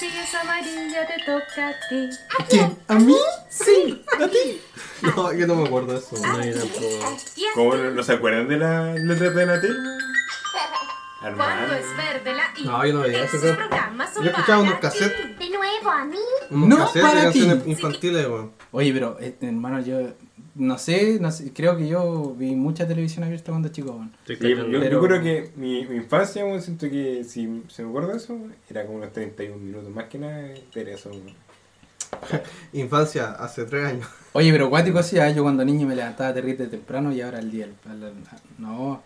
Si 0.00 0.06
es 0.06 0.34
amarilla 0.34 1.06
te 1.06 1.22
toca 1.26 1.68
a 1.68 1.72
ti. 1.90 2.08
¿Quién? 2.48 2.78
¿A 2.88 2.94
mí? 2.94 3.16
Sí, 3.50 4.02
a 4.18 4.26
ti. 4.28 4.60
No, 5.02 5.32
yo 5.32 5.46
no 5.46 5.56
me 5.56 5.66
acuerdo 5.66 5.92
de 5.92 5.98
eso. 5.98 6.16
weón. 6.16 6.38
No, 6.38 6.44
yo 6.44 6.58
tampoco. 6.58 7.18
¿Cómo 7.54 7.74
no, 7.74 7.90
no 7.90 8.02
se 8.02 8.12
acuerdan 8.14 8.48
de 8.48 8.56
la 8.56 8.94
letra 8.94 9.28
de 9.30 9.42
Anatel? 9.42 9.76
Cuando 11.36 11.74
es 11.74 11.96
verde 11.98 12.32
la 12.32 12.44
I. 12.56 12.64
No, 12.64 12.86
yo 12.86 12.92
no 12.94 13.00
veía 13.00 13.24
eso, 13.24 13.36
Yo 14.22 14.30
escuchaba 14.30 14.58
unos 14.62 14.78
cassettes. 14.78 15.38
De 15.38 15.50
nuevo 15.50 15.90
a 15.90 16.04
mí. 16.06 16.16
Unos 16.48 16.68
No 16.68 16.78
cassettes 16.78 17.02
para 17.02 17.14
de 17.16 17.22
canciones 17.24 17.64
ti. 17.64 17.70
infantiles, 17.70 18.26
weón. 18.26 18.52
Oye, 18.72 18.92
pero, 18.94 19.18
eh, 19.20 19.36
hermano, 19.42 19.80
yo 19.80 20.00
no 20.54 20.78
sé, 20.78 21.18
no 21.20 21.30
sé, 21.30 21.52
creo 21.52 21.76
que 21.76 21.88
yo 21.88 22.34
vi 22.36 22.54
mucha 22.54 22.86
televisión 22.86 23.24
abierta 23.24 23.52
cuando 23.52 23.68
chico, 23.68 24.06
Sí, 24.26 24.36
yo, 24.38 25.00
creo 25.00 25.22
que 25.22 25.50
mi, 25.56 25.86
mi 25.86 25.96
infancia, 25.96 26.44
siento 26.60 26.88
que 26.90 27.24
si 27.24 27.62
se 27.68 27.82
me 27.82 27.88
acuerda 27.88 28.12
de 28.12 28.16
eso, 28.18 28.38
era 28.68 28.84
como 28.84 28.98
unos 28.98 29.12
31 29.12 29.56
minutos. 29.56 29.90
Más 29.90 30.06
que 30.06 30.18
nada, 30.18 30.48
era 30.74 30.90
eso. 30.92 31.10
Infancia, 32.72 33.32
hace 33.32 33.64
tres 33.64 33.86
años. 33.86 34.08
Oye, 34.32 34.52
pero 34.52 34.70
cuático 34.70 35.02
sí, 35.02 35.18
ah, 35.18 35.30
yo 35.30 35.42
cuando 35.42 35.64
niño 35.64 35.86
me 35.86 35.96
levantaba 35.96 36.32
terrible 36.32 36.66
temprano 36.66 37.12
y 37.12 37.20
ahora 37.20 37.38
al 37.38 37.50
día. 37.50 37.68
no, 38.58 39.02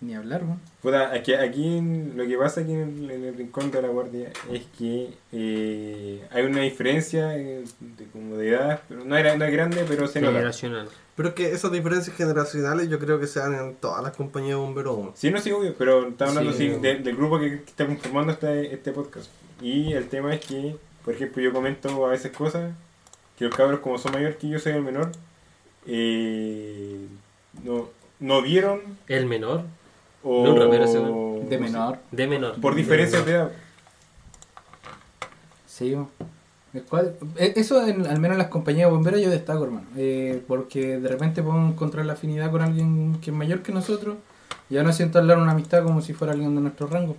ni 0.00 0.14
hablar, 0.14 0.42
weón. 0.44 0.60
Puta, 0.82 1.12
aquí, 1.12 1.34
aquí 1.34 1.80
lo 2.14 2.26
que 2.26 2.36
pasa 2.38 2.62
aquí 2.62 2.72
en 2.72 2.80
el, 3.04 3.10
en 3.10 3.24
el 3.24 3.34
rincón 3.36 3.70
de 3.70 3.82
la 3.82 3.88
guardia 3.88 4.30
es 4.50 4.62
que 4.78 5.10
eh, 5.32 6.26
hay 6.30 6.44
una 6.44 6.62
diferencia 6.62 7.36
eh, 7.36 7.64
de, 7.80 8.04
como 8.06 8.36
de 8.36 8.48
edad, 8.48 8.80
pero 8.88 9.04
no, 9.04 9.16
era, 9.16 9.36
no 9.36 9.44
es 9.44 9.52
grande, 9.52 9.84
pero 9.86 10.06
se 10.06 10.20
nota. 10.20 10.32
Generacional. 10.32 10.88
Pero 11.16 11.28
es 11.28 11.34
que 11.34 11.52
esas 11.52 11.70
diferencias 11.72 12.16
generacionales 12.16 12.88
yo 12.88 12.98
creo 12.98 13.20
que 13.20 13.26
se 13.26 13.40
dan 13.40 13.52
en 13.54 13.74
todas 13.74 14.02
las 14.02 14.16
compañías 14.16 14.52
de 14.52 14.54
bomberos. 14.62 15.10
Sí, 15.14 15.30
no 15.30 15.38
sí, 15.38 15.50
obvio, 15.52 15.74
pero 15.76 16.08
estamos 16.08 16.34
hablando 16.36 16.56
Sí. 16.58 16.70
sí, 16.70 16.80
de- 16.80 16.98
del 17.00 17.16
grupo 17.16 17.38
que 17.38 17.56
está 17.56 17.84
conformando 17.86 18.32
este, 18.32 18.72
este 18.72 18.92
podcast. 18.92 19.28
Y 19.60 19.92
el 19.92 20.08
tema 20.08 20.34
es 20.34 20.40
que, 20.46 20.76
por 21.04 21.12
ejemplo, 21.12 21.42
yo 21.42 21.52
comento 21.52 22.06
a 22.06 22.10
veces 22.10 22.32
cosas 22.32 22.72
que 23.38 23.44
los 23.44 23.54
cabros, 23.54 23.80
como 23.80 23.98
son 23.98 24.12
mayores 24.12 24.36
que 24.36 24.48
yo, 24.48 24.58
soy 24.58 24.72
el 24.72 24.82
menor, 24.82 25.12
eh, 25.86 27.06
no, 27.64 27.88
no 28.18 28.42
vieron 28.42 28.80
El 29.08 29.26
menor. 29.26 29.64
O... 30.22 30.44
No, 30.44 30.56
Ramiro, 30.58 30.84
ese 30.84 30.98
weón. 30.98 31.48
De 31.48 31.58
menor. 31.58 31.98
De 32.10 32.26
menor. 32.26 32.60
Por 32.60 32.74
diferencias 32.74 33.24
de 33.26 33.32
edad. 33.32 33.50
Sí, 35.66 35.96
eh, 36.74 37.52
Eso, 37.56 37.86
en- 37.86 38.06
al 38.06 38.20
menos 38.20 38.34
en 38.34 38.38
las 38.38 38.48
compañías 38.48 38.88
de 38.88 38.92
bomberos, 38.92 39.20
yo 39.20 39.30
destaco, 39.30 39.64
hermano. 39.64 39.86
Eh, 39.96 40.42
porque 40.46 40.98
de 40.98 41.08
repente 41.08 41.42
podemos 41.42 41.72
encontrar 41.72 42.06
la 42.06 42.12
afinidad 42.12 42.50
con 42.50 42.62
alguien 42.62 43.18
que 43.20 43.30
es 43.30 43.36
mayor 43.36 43.62
que 43.62 43.72
nosotros. 43.72 44.16
Y 44.68 44.74
ya 44.74 44.82
no 44.82 44.92
siento 44.92 45.18
hablar 45.18 45.38
una 45.38 45.52
amistad 45.52 45.82
como 45.82 46.00
si 46.00 46.12
fuera 46.12 46.32
alguien 46.32 46.54
de 46.54 46.60
nuestro 46.60 46.86
rango. 46.86 47.16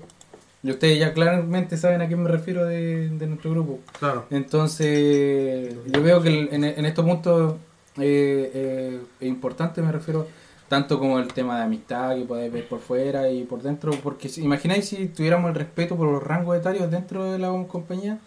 Y 0.64 0.70
ustedes 0.70 1.00
ya 1.00 1.12
claramente 1.14 1.76
saben 1.76 2.02
a 2.02 2.08
quién 2.08 2.22
me 2.22 2.30
refiero 2.30 2.66
de, 2.66 3.10
de 3.10 3.28
nuestro 3.28 3.52
grupo. 3.52 3.80
Claro. 4.00 4.26
Entonces, 4.30 5.74
yo 5.88 6.04
veo 6.04 6.22
que 6.22 6.50
en, 6.52 6.64
en 6.64 6.86
estos 6.86 7.04
puntos 7.04 7.56
eh, 7.98 8.52
eh, 8.54 9.00
es 9.20 9.28
importante, 9.28 9.82
me 9.82 9.92
refiero 9.92 10.28
tanto 10.72 11.00
como 11.00 11.20
el 11.20 11.28
tema 11.34 11.58
de 11.58 11.64
amistad 11.64 12.16
que 12.16 12.24
podéis 12.24 12.50
ver 12.50 12.66
por 12.66 12.80
fuera 12.80 13.30
y 13.30 13.44
por 13.44 13.62
dentro, 13.62 13.92
porque 14.02 14.30
si, 14.30 14.42
imagináis 14.42 14.88
si 14.88 15.10
tuviéramos 15.10 15.50
el 15.50 15.56
respeto 15.56 15.98
por 15.98 16.08
los 16.08 16.24
rangos 16.24 16.58
etarios 16.58 16.90
dentro 16.90 17.30
de 17.30 17.38
la 17.40 17.50
compañía, 17.68 18.20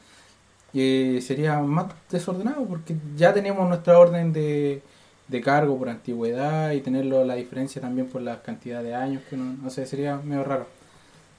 sería 0.75 1.59
más 1.61 1.87
desordenado, 2.11 2.67
porque 2.67 2.97
ya 3.17 3.33
tenemos 3.33 3.67
nuestra 3.67 3.99
orden 3.99 4.35
de, 4.35 4.83
de 5.27 5.41
cargo 5.41 5.79
por 5.79 5.89
antigüedad 5.89 6.73
y 6.73 6.83
tenerlo 6.83 7.25
la 7.25 7.35
diferencia 7.37 7.81
también 7.81 8.09
por 8.09 8.21
la 8.21 8.43
cantidad 8.43 8.83
de 8.83 8.95
años 8.95 9.23
que 9.31 9.37
uno, 9.37 9.57
no 9.63 9.71
sé, 9.71 9.87
sería 9.87 10.19
medio 10.19 10.45
raro. 10.45 10.67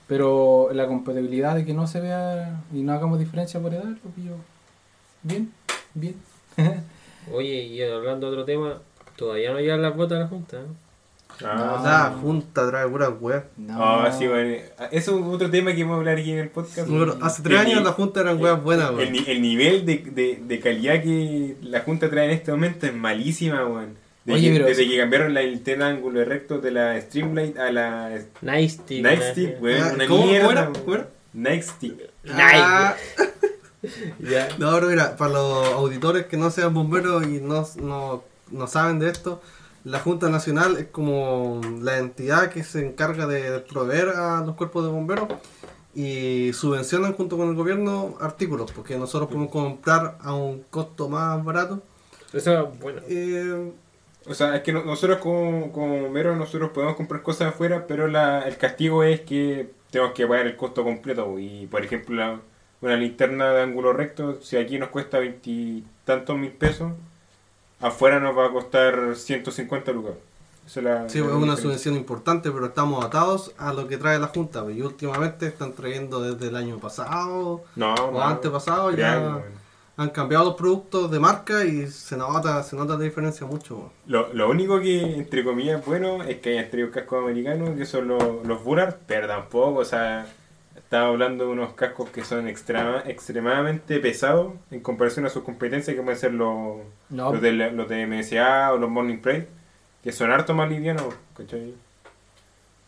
Pero 0.08 0.70
la 0.74 0.88
compatibilidad 0.88 1.54
de 1.54 1.66
que 1.66 1.76
no 1.76 1.86
se 1.86 2.02
vea 2.02 2.64
y 2.74 2.82
no 2.82 2.94
hagamos 2.94 3.20
diferencia 3.20 3.60
por 3.60 3.76
edad, 3.76 3.86
lo 3.86 4.10
pillo 4.10 4.38
bien, 5.22 5.54
bien. 5.94 6.16
Oye, 7.32 7.64
y 7.66 7.84
hablando 7.84 8.26
de 8.26 8.34
otro 8.34 8.46
tema, 8.46 8.82
todavía 9.16 9.52
no 9.54 9.60
llegan 9.60 9.84
las 9.84 9.96
botas 9.96 10.18
a 10.18 10.22
la 10.22 10.28
Junta. 10.30 10.58
¿eh? 10.58 10.85
Ah, 11.44 11.82
La 12.14 12.18
junta 12.22 12.68
trae 12.70 12.88
puras 12.88 13.10
weas. 13.20 13.44
no. 13.58 13.84
Ah, 13.84 14.12
sí, 14.18 14.28
bueno. 14.28 14.56
Eso 14.92 15.20
es 15.20 15.26
otro 15.26 15.50
tema 15.50 15.74
que 15.74 15.84
vamos 15.84 15.96
a 15.96 16.00
hablar 16.00 16.18
aquí 16.18 16.32
en 16.32 16.40
el 16.40 16.50
podcast. 16.50 16.88
Hace 17.22 17.44
tres 17.44 17.60
El 17.62 17.68
años 17.68 17.84
la 17.84 17.92
junta 17.92 18.22
eran 18.22 18.42
weas 18.42 18.62
buenas, 18.64 18.90
El, 18.92 18.96
weón. 18.96 19.16
el 19.28 19.42
nivel 19.42 19.86
de, 19.86 19.98
de, 19.98 20.40
de 20.46 20.60
calidad 20.60 21.02
que 21.04 21.58
la 21.62 21.82
Junta 21.82 22.10
trae 22.10 22.26
en 22.26 22.32
este 22.32 22.52
momento 22.52 22.86
es 22.86 22.94
malísima, 22.94 23.66
weón. 23.66 23.96
De 24.24 24.34
Oye, 24.34 24.54
pero- 24.54 24.66
desde 24.66 24.88
que 24.90 24.98
cambiaron 24.98 25.34
la, 25.34 25.42
el 25.42 25.64
de 25.64 25.84
ángulo 25.84 26.24
recto 26.26 26.60
de 26.60 26.72
la 26.72 27.00
Streamlight 27.02 27.58
a 27.60 27.72
la 27.72 28.10
Nice 28.42 28.70
stick. 28.78 29.04
Nightstick, 29.04 29.62
weón. 29.62 29.84
Ah, 29.84 29.92
Una 29.96 30.08
¿cómo- 30.08 30.22
cómo 30.22 30.32
mierda. 30.32 30.72
Nightstick. 31.34 32.00
Ah, 32.34 32.96
Ya. 34.20 34.48
No, 34.58 34.72
pero 34.74 34.88
mira, 34.88 35.16
para 35.16 35.34
los 35.34 35.68
auditores 35.74 36.26
que 36.26 36.38
no 36.38 36.50
sean 36.50 36.74
bomberos 36.74 37.24
y 37.28 37.40
no, 37.40 37.68
no, 37.82 38.24
no 38.52 38.68
saben 38.68 38.98
de 38.98 39.10
esto, 39.10 39.42
la 39.86 40.00
Junta 40.00 40.30
Nacional 40.30 40.76
es 40.78 40.88
como 40.88 41.62
la 41.82 41.98
entidad 42.00 42.50
que 42.50 42.64
se 42.64 42.86
encarga 42.86 43.26
de 43.28 43.60
proveer 43.62 44.10
a 44.10 44.44
los 44.46 44.56
cuerpos 44.56 44.84
de 44.84 44.92
bomberos 44.92 45.30
y 45.94 46.52
subvencionan 46.54 47.14
junto 47.14 47.38
con 47.38 47.48
el 47.48 47.56
gobierno 47.56 48.16
artículos, 48.20 48.72
porque 48.74 48.98
nosotros 48.98 49.30
podemos 49.30 49.50
comprar 49.52 50.18
a 50.22 50.34
un 50.34 50.64
costo 50.70 51.08
más 51.08 51.42
barato. 51.44 51.82
Eso 52.34 52.68
es 52.68 52.80
bueno. 52.80 53.02
Eh, 53.08 53.72
O 54.28 54.34
sea, 54.34 54.56
es 54.56 54.64
que 54.64 54.74
no- 54.74 54.84
nosotros 54.84 55.20
como, 55.20 55.72
como 55.72 56.02
bomberos 56.02 56.36
nosotros 56.36 56.72
podemos 56.72 56.96
comprar 56.96 57.22
cosas 57.22 57.50
afuera, 57.50 57.86
pero 57.88 58.08
la, 58.08 58.42
el 58.48 58.58
castigo 58.58 59.04
es 59.04 59.22
que 59.22 59.70
tenemos 59.92 60.14
que 60.14 60.26
pagar 60.26 60.48
el 60.48 60.56
costo 60.56 60.84
completo. 60.84 61.38
Y 61.38 61.68
por 61.68 61.86
ejemplo, 61.86 62.16
la- 62.16 62.40
una 62.82 62.96
linterna 62.98 63.52
de 63.54 63.62
ángulo 63.62 63.94
recto, 63.94 64.42
si 64.42 64.58
aquí 64.58 64.80
nos 64.80 64.90
cuesta 64.90 65.20
veintitantos 65.20 66.38
mil 66.40 66.52
pesos, 66.52 66.92
afuera 67.82 68.20
nos 68.20 68.38
va 68.38 68.48
a 68.48 68.52
costar 68.52 69.16
150 69.16 69.92
lucas. 69.92 70.14
La- 70.76 71.08
sí, 71.10 71.20
la 71.20 71.26
es 71.26 71.32
una 71.32 71.36
diferencia. 71.36 71.58
subvención 71.64 71.96
importante, 71.96 72.50
pero 72.52 72.66
estamos 72.66 73.06
atados 73.06 73.52
a 73.58 73.72
lo 73.72 73.88
que 73.88 73.98
trae 73.98 74.18
la 74.18 74.28
Junta. 74.28 74.64
pues, 74.64 74.76
Y 74.78 74.82
últimamente 74.82 75.46
están 75.48 75.74
trayendo 75.74 76.22
desde 76.22 76.48
el 76.48 76.56
año 76.56 76.80
pasado 76.80 77.64
No, 77.76 77.94
o 77.94 78.12
no, 78.12 78.22
antepasado 78.22 78.92
ya... 78.92 79.44
Han 79.98 80.10
cambiado 80.10 80.44
los 80.44 80.56
productos 80.56 81.10
de 81.10 81.22
marca 81.22 81.64
y 81.64 81.88
se 81.88 82.18
nota, 82.18 82.62
se 82.64 82.76
nota 82.76 82.96
la 82.98 83.04
diferencia 83.06 83.48
mucho. 83.48 83.78
weón. 83.78 83.90
Lo, 84.08 84.34
lo 84.34 84.50
único 84.50 84.82
que, 84.82 85.00
entre 85.16 85.42
comillas, 85.42 85.86
bueno 85.86 86.22
es 86.22 86.42
que 86.42 86.50
hayan 86.58 86.70
traído 86.70 86.92
cascos 86.92 87.24
americanos, 87.24 87.70
que 87.78 87.86
son 87.86 88.10
los, 88.10 88.22
los 88.46 88.60
pero 89.08 89.26
tampoco, 89.28 89.80
o 89.80 89.86
sea, 89.86 90.28
estaba 90.86 91.08
hablando 91.08 91.46
de 91.48 91.52
unos 91.52 91.74
cascos 91.74 92.12
que 92.12 92.24
son 92.24 92.48
extrema, 92.48 93.02
extremadamente 93.08 94.00
pesados 94.00 94.54
en 94.70 94.82
comparación 94.82 95.26
a 95.26 95.30
sus 95.30 95.44
competencias, 95.44 95.96
que 95.96 96.02
pueden 96.04 96.20
ser 96.20 96.32
los, 96.34 96.78
No, 97.10 97.34
los, 97.34 97.42
de, 97.42 97.54
los 97.54 97.90
de 97.90 98.06
MSA 98.06 98.72
o 98.72 98.78
los 98.78 98.88
Morning 98.88 99.18
Prey, 99.18 99.48
que 100.04 100.12
son 100.12 100.32
harto 100.32 100.54
más 100.54 100.70
livianos, 100.70 101.16
¿cachai? 101.36 101.74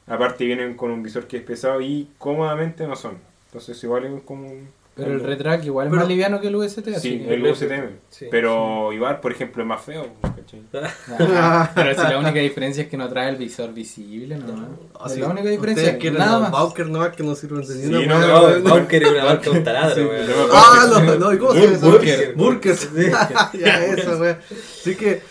Aparte 0.06 0.46
vienen 0.46 0.75
con 0.75 0.92
un 0.92 1.01
visor 1.01 1.25
que 1.25 1.38
es 1.38 1.44
pesado 1.44 1.82
y 1.82 2.12
cómodamente 2.20 2.86
no 2.86 2.96
son. 2.96 3.18
Entonces 3.48 3.84
igual 3.84 4.06
es 4.06 4.22
como 4.22 4.48
un... 4.48 4.70
pero 4.98 5.13
el 5.13 5.20
retrack 5.24 5.63
igual 5.66 5.88
es 5.88 5.92
Pero- 5.92 6.01
más 6.01 6.10
liviano 6.10 6.42
que 6.42 6.48
el 6.48 6.56
UST. 6.56 6.80
así 6.89 7.00
Sí, 7.00 7.20
que- 7.20 7.34
el 7.34 7.44
USTM. 7.46 7.89
Sí. 8.10 8.25
Pero 8.32 8.92
igual, 8.92 9.20
por 9.20 9.32
ejemplo, 9.32 9.63
es 9.63 9.68
más 9.70 9.82
feo. 9.82 10.08
Ah, 11.20 11.72
pero 11.75 11.94
si 11.94 12.01
la 12.01 12.18
única 12.20 12.39
diferencia 12.39 12.84
es 12.84 12.89
que 12.89 12.98
no 12.98 13.08
trae 13.10 13.30
el 13.30 13.36
visor 13.36 13.74
visible, 13.74 14.38
no. 14.38 14.68
Ah, 15.00 15.04
Es 15.08 15.13
sí. 15.13 15.20
la 15.20 15.27
única 15.27 15.50
diferencia. 15.50 15.84
Ustedes 15.84 16.01
quieren 16.01 16.20
Nada 16.20 16.39
más. 16.39 16.51
Bowker 16.51 16.88
nomás 16.88 17.16
que 17.16 17.24
no 17.24 17.36
sirven 17.36 17.62
de 17.68 17.74
Sí, 17.74 17.89
no, 17.89 18.00
no. 18.20 18.60
Bunker 18.70 19.04
es 19.04 19.10
una 19.12 19.39
un 19.58 19.63
taladro, 19.63 20.04
no, 20.04 20.10
Ah, 20.54 20.88
no, 20.89 21.16
no, 21.16 21.34
¿y 21.34 21.38
cómo 21.38 21.54
se 21.54 21.62
llama 21.62 21.74
eso? 21.75 21.92
Burger. 21.92 22.34
Burgers. 22.36 22.89
ya, 23.60 23.86
eso, 23.86 24.18
weón. 24.18 24.38
Así 24.51 24.96
que. 24.96 25.22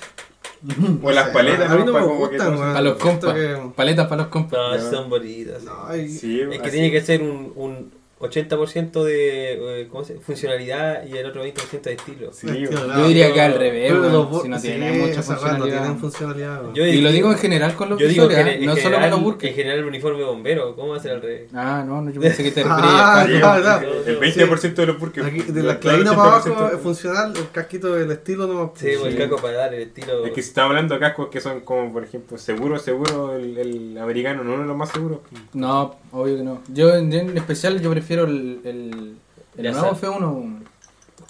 O 1.02 1.11
las 1.12 1.28
paletas, 1.30 1.70
A 1.70 1.76
mí 1.76 1.85
no 1.85 1.92
Pa' 1.92 2.00
me 2.00 2.06
que 2.06 2.12
gustan. 2.14 2.56
Para 2.58 2.80
los 2.80 2.96
compas. 2.96 3.35
que- 3.35 3.56
Paletas 3.76 4.06
para 4.08 4.23
los 4.23 4.30
compas. 4.30 4.58
No, 4.82 4.90
son 4.90 5.08
bonitas. 5.11 5.62
No, 5.62 5.90
Es 5.92 6.20
que 6.20 6.70
tiene 6.70 6.90
que 6.90 7.00
ser 7.02 7.23
un, 7.23 7.52
un 7.56 7.92
80% 8.18 9.04
de 9.04 9.82
eh, 9.82 9.88
¿cómo 9.90 10.02
se- 10.04 10.14
funcionalidad 10.20 11.06
y 11.06 11.16
el 11.18 11.26
otro 11.26 11.44
20% 11.44 11.82
de 11.82 11.92
estilo. 11.92 12.32
Sí, 12.32 12.46
Yo 12.46 13.06
diría 13.08 13.32
que 13.32 13.40
al 13.42 13.54
revés, 13.54 13.92
pero 13.92 14.40
si 14.42 14.49
no 14.49 14.58
sí, 14.58 14.68
tiene 14.68 14.92
mucha 14.92 15.23
funcionalidad. 15.23 15.78
tienen 15.80 15.99
funcionalidad. 15.99 16.62
Yo 16.75 16.87
Y 16.87 17.00
lo 17.02 17.12
digo 17.12 17.30
en 17.30 17.38
general 17.38 17.75
con 17.75 17.90
los 17.90 17.99
visores, 17.99 18.38
¿eh? 18.38 18.58
no 18.62 18.75
solo 18.76 18.99
con 19.00 19.11
los 19.11 19.23
burkers. 19.23 19.50
en 19.50 19.56
general 19.56 19.78
el 19.80 19.85
uniforme 19.85 20.25
bombero, 20.25 20.75
¿cómo 20.75 20.88
va 20.92 20.96
a 20.96 21.00
ser 21.00 21.12
al 21.12 21.23
revés? 21.23 21.50
Ah, 21.52 21.85
no, 21.87 22.00
no, 22.00 22.11
yo 22.11 22.20
pensé 22.20 22.42
que 22.42 22.52
te 22.52 22.62
referías 22.64 22.85
Ah, 22.94 23.26
Sí. 23.26 24.11
El 24.11 24.18
20% 24.18 24.75
de 24.75 24.87
los 24.87 24.99
burkers. 24.99 25.26
Aquí, 25.26 25.42
de 25.42 25.62
la 25.62 25.78
clavina 25.78 26.16
para 26.16 26.28
abajo 26.37 26.49
80%. 26.49 26.75
es 26.75 26.80
funcional, 26.80 27.37
el 27.37 27.50
casquito 27.50 27.92
del 27.94 28.11
estilo 28.12 28.46
no 28.46 28.73
Sí, 28.76 28.88
pues 28.99 29.12
el 29.12 29.18
casco 29.18 29.37
para 29.37 29.58
dar 29.58 29.75
el 29.75 29.82
estilo. 29.82 30.25
Es 30.25 30.32
que 30.32 30.42
si 30.42 30.49
estamos 30.49 30.70
hablando 30.70 30.94
de 30.94 31.00
cascos 31.00 31.28
que 31.28 31.40
son 31.42 31.61
como, 31.61 31.92
por 31.92 32.02
ejemplo, 32.04 32.38
seguro, 32.38 32.78
seguro, 32.78 33.37
el, 33.37 33.58
el 33.58 33.99
americano, 33.99 34.42
no 34.42 34.54
uno 34.54 34.62
de 34.62 34.68
los 34.68 34.76
más 34.76 34.88
seguros. 34.90 35.18
No, 35.52 35.96
obvio 36.12 36.37
que 36.38 36.42
no. 36.44 36.62
Yo 36.73 36.94
en, 36.94 37.12
en 37.12 37.37
especial 37.37 37.78
yo 37.80 37.90
prefiero 37.90 38.05
el, 38.14 38.60
el, 38.64 39.16
el 39.56 39.64
Ya 39.64 39.72
nuevo 39.72 39.94
sé. 39.94 40.06
F1. 40.06 40.62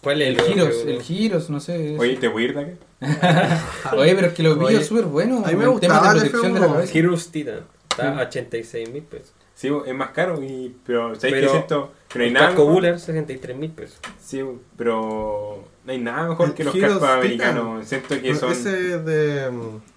¿Cuál 0.03 0.23
es 0.23 0.29
El 0.29 0.41
el 0.41 0.47
Giros, 0.47 0.77
el 0.87 1.03
Giros, 1.03 1.51
no 1.51 1.61
sé. 1.61 1.97
Oye, 1.99 2.17
¿te 2.17 2.29
voy 2.29 2.45
a 2.45 2.47
ir 2.47 2.55
de 2.55 2.61
acá? 2.61 2.77
Oye, 3.97 4.15
pero 4.15 4.29
es 4.29 4.35
que 4.35 4.43
los 4.43 4.57
Oye, 4.59 4.69
vídeos 4.69 4.87
súper 4.87 5.05
buenos. 5.07 5.45
a 5.45 5.49
mí 5.49 5.57
me 5.57 5.65
el 5.65 5.81
tema 5.81 6.01
gustaba 6.01 6.15
de 6.15 6.21
el 6.21 6.31
protección 6.31 6.55
de 6.55 6.61
F1. 6.61 6.61
la 6.61 6.73
cabeza. 6.73 6.99
Heroes 6.99 7.31
Titan. 7.31 7.61
Está 7.91 8.19
a 8.19 8.23
86 8.23 8.91
mil 8.91 9.03
pesos. 9.03 9.33
Sí, 9.55 9.71
es 9.87 9.95
más 9.95 10.11
caro, 10.11 10.43
y, 10.43 10.77
pero 10.85 11.15
¿sabes 11.15 11.35
Pero 11.35 11.41
qué 11.41 11.49
siento? 11.49 11.93
Que 12.09 12.19
no 12.19 12.23
hay 12.25 12.29
el 12.29 12.35
nada 12.35 12.47
casco 12.49 12.61
mejor. 12.63 12.75
Buller, 12.75 13.01
63 13.01 13.57
mil 13.57 13.71
pesos. 13.71 13.99
Sí, 14.23 14.43
pero 14.77 15.65
no 15.85 15.93
hay 15.93 15.99
nada 15.99 16.29
mejor 16.29 16.49
El 16.49 16.55
que 16.55 16.65
los 16.65 16.75
Heroes 16.75 16.99
cascos 16.99 17.09
Titan. 17.09 17.19
americanos. 17.19 17.89
Siento 17.89 18.21
que 18.21 18.35
son... 18.35 18.53
¿Ese 18.53 18.97
es 18.97 19.05
de, 19.07 19.51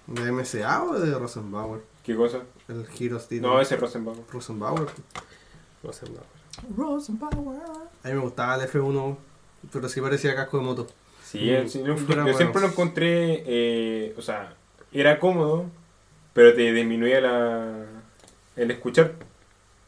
de 0.06 0.32
MSA 0.32 0.82
o 0.84 0.98
de 0.98 1.18
Rosenbauer? 1.18 1.82
¿Qué 2.02 2.16
cosa? 2.16 2.38
El 2.68 2.86
Heroes 2.98 3.28
Titan. 3.28 3.50
No, 3.50 3.60
ese 3.60 3.74
es 3.74 3.80
Rosenbauer. 3.80 4.22
Rosenbauer. 4.32 4.88
No 5.82 5.92
sé, 5.92 6.06
no. 6.06 6.20
A 8.04 8.08
mí 8.08 8.14
me 8.14 8.20
gustaba 8.20 8.56
el 8.56 8.68
F1, 8.68 9.16
pero 9.72 9.88
sí 9.88 10.00
parecía 10.00 10.34
casco 10.34 10.58
de 10.58 10.64
moto. 10.64 10.86
Sí, 11.24 11.38
Mm, 11.38 11.48
el- 11.54 11.70
sí, 11.70 11.82
yo, 11.84 11.96
fuera 11.96 12.20
yo 12.20 12.22
bueno. 12.24 12.36
siempre 12.38 12.60
lo 12.62 12.68
encontré, 12.68 13.42
eh, 13.46 14.14
o 14.18 14.22
sea, 14.22 14.54
era 14.92 15.18
cómodo, 15.18 15.66
pero 16.32 16.54
te 16.54 16.72
disminuía 16.72 17.20
la, 17.20 17.84
el 18.56 18.70
escuchar. 18.70 19.12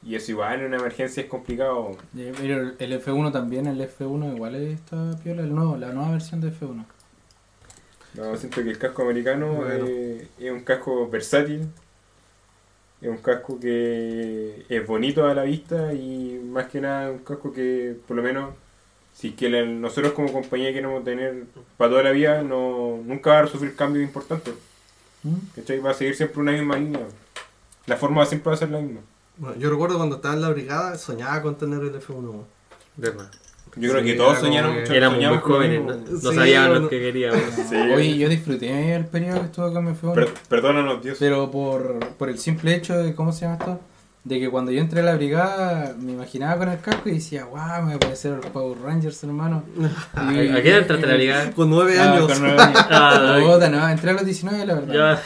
Y 0.05 0.17
eso 0.17 0.33
igual 0.33 0.61
en 0.61 0.67
una 0.67 0.79
emergencia 0.79 1.23
es 1.23 1.29
complicado. 1.29 1.93
Eh, 2.17 2.33
Pero 2.37 2.73
el 2.77 2.93
F1 3.01 3.31
también, 3.33 3.67
el 3.69 3.81
F1 3.81 4.35
igual 4.35 4.57
está 4.57 5.17
piola, 5.23 5.43
el 5.43 5.55
nuevo, 5.55 5.77
la 5.77 5.93
nueva 5.93 6.11
versión 6.11 6.41
de 6.41 6.49
F1. 6.51 6.85
No, 8.15 8.37
siento 8.37 8.63
que 8.63 8.71
el 8.71 8.79
casco 8.79 9.03
americano 9.03 9.55
Bueno. 9.55 9.87
eh, 9.89 10.29
es 10.39 10.51
un 10.51 10.65
casco 10.65 11.09
versátil, 11.09 11.69
es 13.03 13.09
un 13.09 13.19
casco 13.19 13.59
que 13.61 14.65
es 14.69 14.87
bonito 14.87 15.27
a 15.27 15.35
la 15.35 15.43
vista 15.43 15.93
y 15.93 16.41
más 16.45 16.67
que 16.67 16.81
nada 16.81 17.11
un 17.11 17.19
casco 17.19 17.53
que 17.53 17.97
por 18.07 18.17
lo 18.17 18.23
menos 18.23 18.55
si 19.13 19.29
es 19.29 19.35
que 19.35 19.51
la- 19.51 19.65
nosotros 19.67 20.13
como 20.13 20.33
compañía 20.33 20.73
queremos 20.73 21.05
tener 21.05 21.45
para 21.77 21.91
toda 21.91 22.03
la 22.05 22.13
vida, 22.13 22.43
no, 22.43 22.99
nunca 23.05 23.31
va 23.33 23.41
a 23.41 23.47
sufrir 23.47 23.75
cambios 23.77 24.05
importantes. 24.05 24.55
¿Mm? 25.25 25.35
¿cachai? 25.57 25.79
Va 25.81 25.91
a 25.91 25.95
seguir 25.95 26.15
siempre 26.17 26.41
una 26.41 26.53
misma 26.53 26.77
línea. 26.79 27.01
La 27.87 27.97
forma 27.97 28.25
siempre 28.25 28.49
va 28.51 28.55
a 28.55 28.59
ser 28.59 28.71
la 28.71 28.81
misma. 28.81 29.01
Bueno, 29.37 29.57
yo 29.57 29.71
recuerdo 29.71 29.97
cuando 29.97 30.17
estaba 30.17 30.35
en 30.35 30.41
la 30.43 30.51
brigada, 30.51 30.97
soñaba 30.99 31.43
con 31.43 31.57
tener 31.59 31.81
el 31.83 31.95
F1. 32.01 32.45
Verdad. 32.97 33.31
Yo 33.77 33.91
creo 33.91 34.03
Sí, 34.03 34.07
que 34.11 34.15
todos 34.15 34.39
soñaron, 34.39 34.85
que- 34.85 34.97
Éramos 34.97 35.19
muy 35.19 35.39
jóvenes, 35.39 35.81
no, 35.83 35.95
no 35.97 36.31
Sí, 36.31 36.35
sabíamos 36.37 36.81
lo 36.83 36.89
que 36.91 37.01
queríamos. 37.01 37.41
Sí. 37.69 37.77
Oye, 37.77 38.19
yo 38.19 38.29
disfruté 38.29 38.95
el 38.95 39.07
periodo 39.07 39.41
que 39.41 39.47
estuve 39.47 39.73
con 39.73 39.85
mi 39.87 39.93
F1. 39.93 40.15
Per- 40.15 40.29
perdónanos, 40.49 41.03
Dios. 41.03 41.17
Pero 41.19 41.51
por, 41.51 41.99
por 42.19 42.29
el 42.29 42.39
simple 42.39 42.75
hecho 42.75 42.97
de, 42.99 43.15
¿cómo 43.15 43.33
se 43.33 43.43
llama 43.47 43.57
esto? 43.59 43.81
De 44.25 44.39
que 44.39 44.51
cuando 44.51 44.71
yo 44.71 44.81
entré 44.81 45.01
a 45.01 45.05
la 45.05 45.15
brigada 45.17 45.97
me 45.99 46.13
imaginaba 46.13 46.57
con 46.59 46.69
el 46.69 46.81
casco 46.81 47.09
y 47.09 47.13
decía, 47.15 47.45
wow, 47.47 47.79
me 47.79 47.85
voy 47.87 47.93
a 47.95 47.99
parecer 47.99 48.33
los 48.33 48.47
Power 48.47 48.79
Rangers, 48.81 49.25
hermano. 49.25 49.65
¿A 50.15 50.29
a 50.29 50.33
qué 50.33 50.69
edad 50.71 50.79
entraste 50.81 51.07
a 51.07 51.09
la 51.09 51.15
brigada? 51.15 51.51
Con 51.53 51.71
nueve 51.71 51.97
Ah, 51.99 52.13
años. 52.13 52.27
con 52.31 52.41
nueve 52.43 52.61
años. 52.61 52.79
Ah, 52.91 53.69
no, 53.71 53.89
entré 53.89 54.11
a 54.11 54.13
los 54.13 54.25
19, 54.25 54.67
la 54.67 54.75
verdad. 54.75 54.95
Ya. 54.95 55.23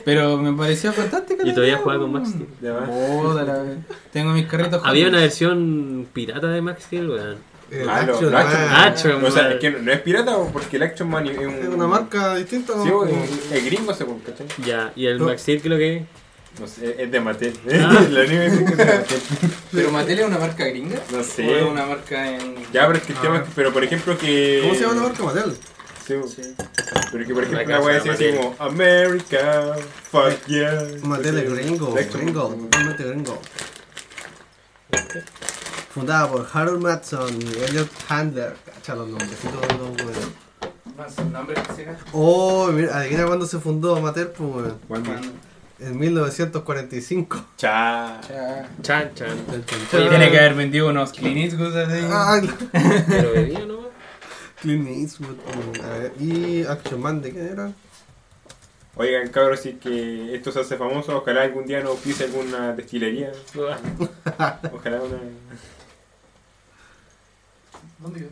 Pero 0.04 0.36
me 0.36 0.52
pareció 0.52 0.92
fantástico. 0.92 1.46
¿Y 1.46 1.54
todavía 1.54 1.78
jugaba 1.78 2.00
con 2.02 2.12
Max 2.12 2.30
Steel? 2.30 2.48
Tengo 4.12 4.32
mis 4.32 4.46
carritos. 4.46 4.82
Había 4.84 5.08
una 5.08 5.18
versión 5.20 6.06
pirata 6.12 6.48
de 6.48 6.60
Max 6.60 6.82
Steel, 6.84 7.08
weón. 7.08 7.55
El 7.70 7.88
Ah, 7.88 8.02
lo- 8.02 8.12
Action 8.14 8.32
Man. 8.32 8.46
Action. 8.86 9.24
O 9.24 9.30
sea, 9.30 9.50
es 9.52 9.60
que 9.60 9.70
no, 9.70 9.90
es 9.92 10.00
pirata 10.00 10.36
o 10.36 10.48
porque 10.52 10.76
el 10.76 10.82
Action 10.84 11.08
Man 11.10 11.26
es, 11.26 11.36
un, 11.38 11.54
Es 11.54 11.68
una 11.68 11.86
marca 11.86 12.34
distinta. 12.36 12.74
¿no? 12.76 12.84
Sí, 12.84 12.90
o- 12.90 13.04
es, 13.06 13.52
es 13.52 13.64
gringo 13.64 13.92
según, 13.94 14.20
¿cachai? 14.20 14.46
Ya, 14.64 14.92
y 14.94 15.06
el 15.06 15.18
No. 15.18 15.24
Max 15.26 15.42
Steel 15.42 15.60
creo 15.62 15.76
que 15.78 16.04
No 16.60 16.66
sé, 16.66 16.94
es 17.02 17.10
de 17.10 17.20
Mattel. 17.20 17.52
Ah. 17.72 18.06
La 18.10 18.20
anime 18.22 18.50
dice 18.50 18.64
que 18.64 18.70
es 18.72 18.76
de 18.78 18.84
Mattel. 18.84 19.20
¿Pero 19.72 19.90
Mattel 19.90 20.18
es 20.20 20.26
una 20.26 20.38
marca 20.38 20.64
gringa? 20.64 21.00
No 21.10 21.18
¿O 21.18 21.22
sé. 21.24 21.58
es 21.58 21.64
una 21.66 21.86
marca 21.86 22.30
en.? 22.30 22.54
Ya, 22.72 22.86
pero 22.86 22.98
es 22.98 23.04
que 23.04 23.12
el 23.12 23.18
Ah. 23.18 23.22
tema 23.22 23.36
es 23.38 23.42
que- 23.42 23.50
pero 23.56 23.72
por 23.72 23.82
ejemplo 23.84 24.16
que... 24.16 24.60
¿Cómo 24.62 24.74
se 24.74 24.80
llama 24.82 24.94
la 24.94 25.02
marca 25.02 25.22
Mattel? 25.24 25.56
Sí, 26.06 26.14
pero 27.10 27.26
que 27.26 27.34
por 27.34 27.42
ejemplo 27.42 27.62
La 27.66 27.68
la 27.68 27.78
voy 27.80 27.94
a 27.94 27.98
casa 27.98 28.12
decir 28.12 28.28
así 28.28 28.36
Mattel. 28.36 28.54
como 28.56 28.70
America, 28.70 29.74
fuck 30.08 30.46
yeah. 30.46 30.86
Mattel 31.02 31.38
es 31.38 31.50
gringo, 31.52 31.92
gringo, 32.12 32.48
totalmente 32.48 33.02
gringo. 33.02 33.40
Fundada 35.96 36.28
por 36.30 36.46
Harold 36.52 36.82
Matson 36.82 37.40
y 37.40 37.54
Elliot 37.64 37.88
Handler. 38.06 38.54
Cacha 38.66 38.94
los 38.94 39.08
nombrecitos 39.08 39.62
de 39.62 39.78
los 39.78 39.88
weones. 39.96 41.18
El 41.18 41.32
nombre 41.32 41.54
que 41.54 41.72
se 41.72 41.84
gasta. 41.84 42.04
Oh, 42.12 42.66
mira, 42.66 42.98
adivina 42.98 43.24
cuándo 43.24 43.46
se 43.46 43.58
fundó 43.58 43.98
Mattel, 44.02 44.26
pues, 44.26 44.50
weón. 44.50 44.78
¿Cuándo? 44.88 45.12
En 45.78 45.98
1945. 45.98 47.46
Cha. 47.56 48.20
Ya. 48.28 48.68
Chan 48.82 49.14
Chan. 49.14 49.38
Oye, 49.94 50.08
tiene 50.10 50.30
que 50.30 50.38
haber 50.38 50.52
vendido 50.52 50.90
unos 50.90 51.12
clinics, 51.12 51.54
así. 51.54 52.06
Ah, 52.10 52.42
Pero 53.08 53.32
bebía, 53.32 53.64
¿no? 53.64 53.78
Clint 54.60 54.88
Eastwood. 54.88 55.38
a 55.82 55.98
ver, 55.98 56.12
Y 56.20 56.66
Action 56.66 57.00
Man, 57.00 57.22
¿de 57.22 57.30
quién 57.30 57.46
era? 57.46 57.72
Oigan, 58.96 59.28
cabros, 59.28 59.60
si 59.60 59.72
que 59.76 60.34
esto 60.34 60.52
se 60.52 60.60
hace 60.60 60.76
famoso, 60.76 61.16
ojalá 61.16 61.40
algún 61.40 61.64
día 61.64 61.80
nos 61.80 61.96
pise 62.00 62.24
alguna 62.24 62.74
destilería. 62.74 63.32
Ojalá 64.74 65.00
una... 65.02 65.20
¿Dónde 67.98 68.20
quedó? 68.20 68.30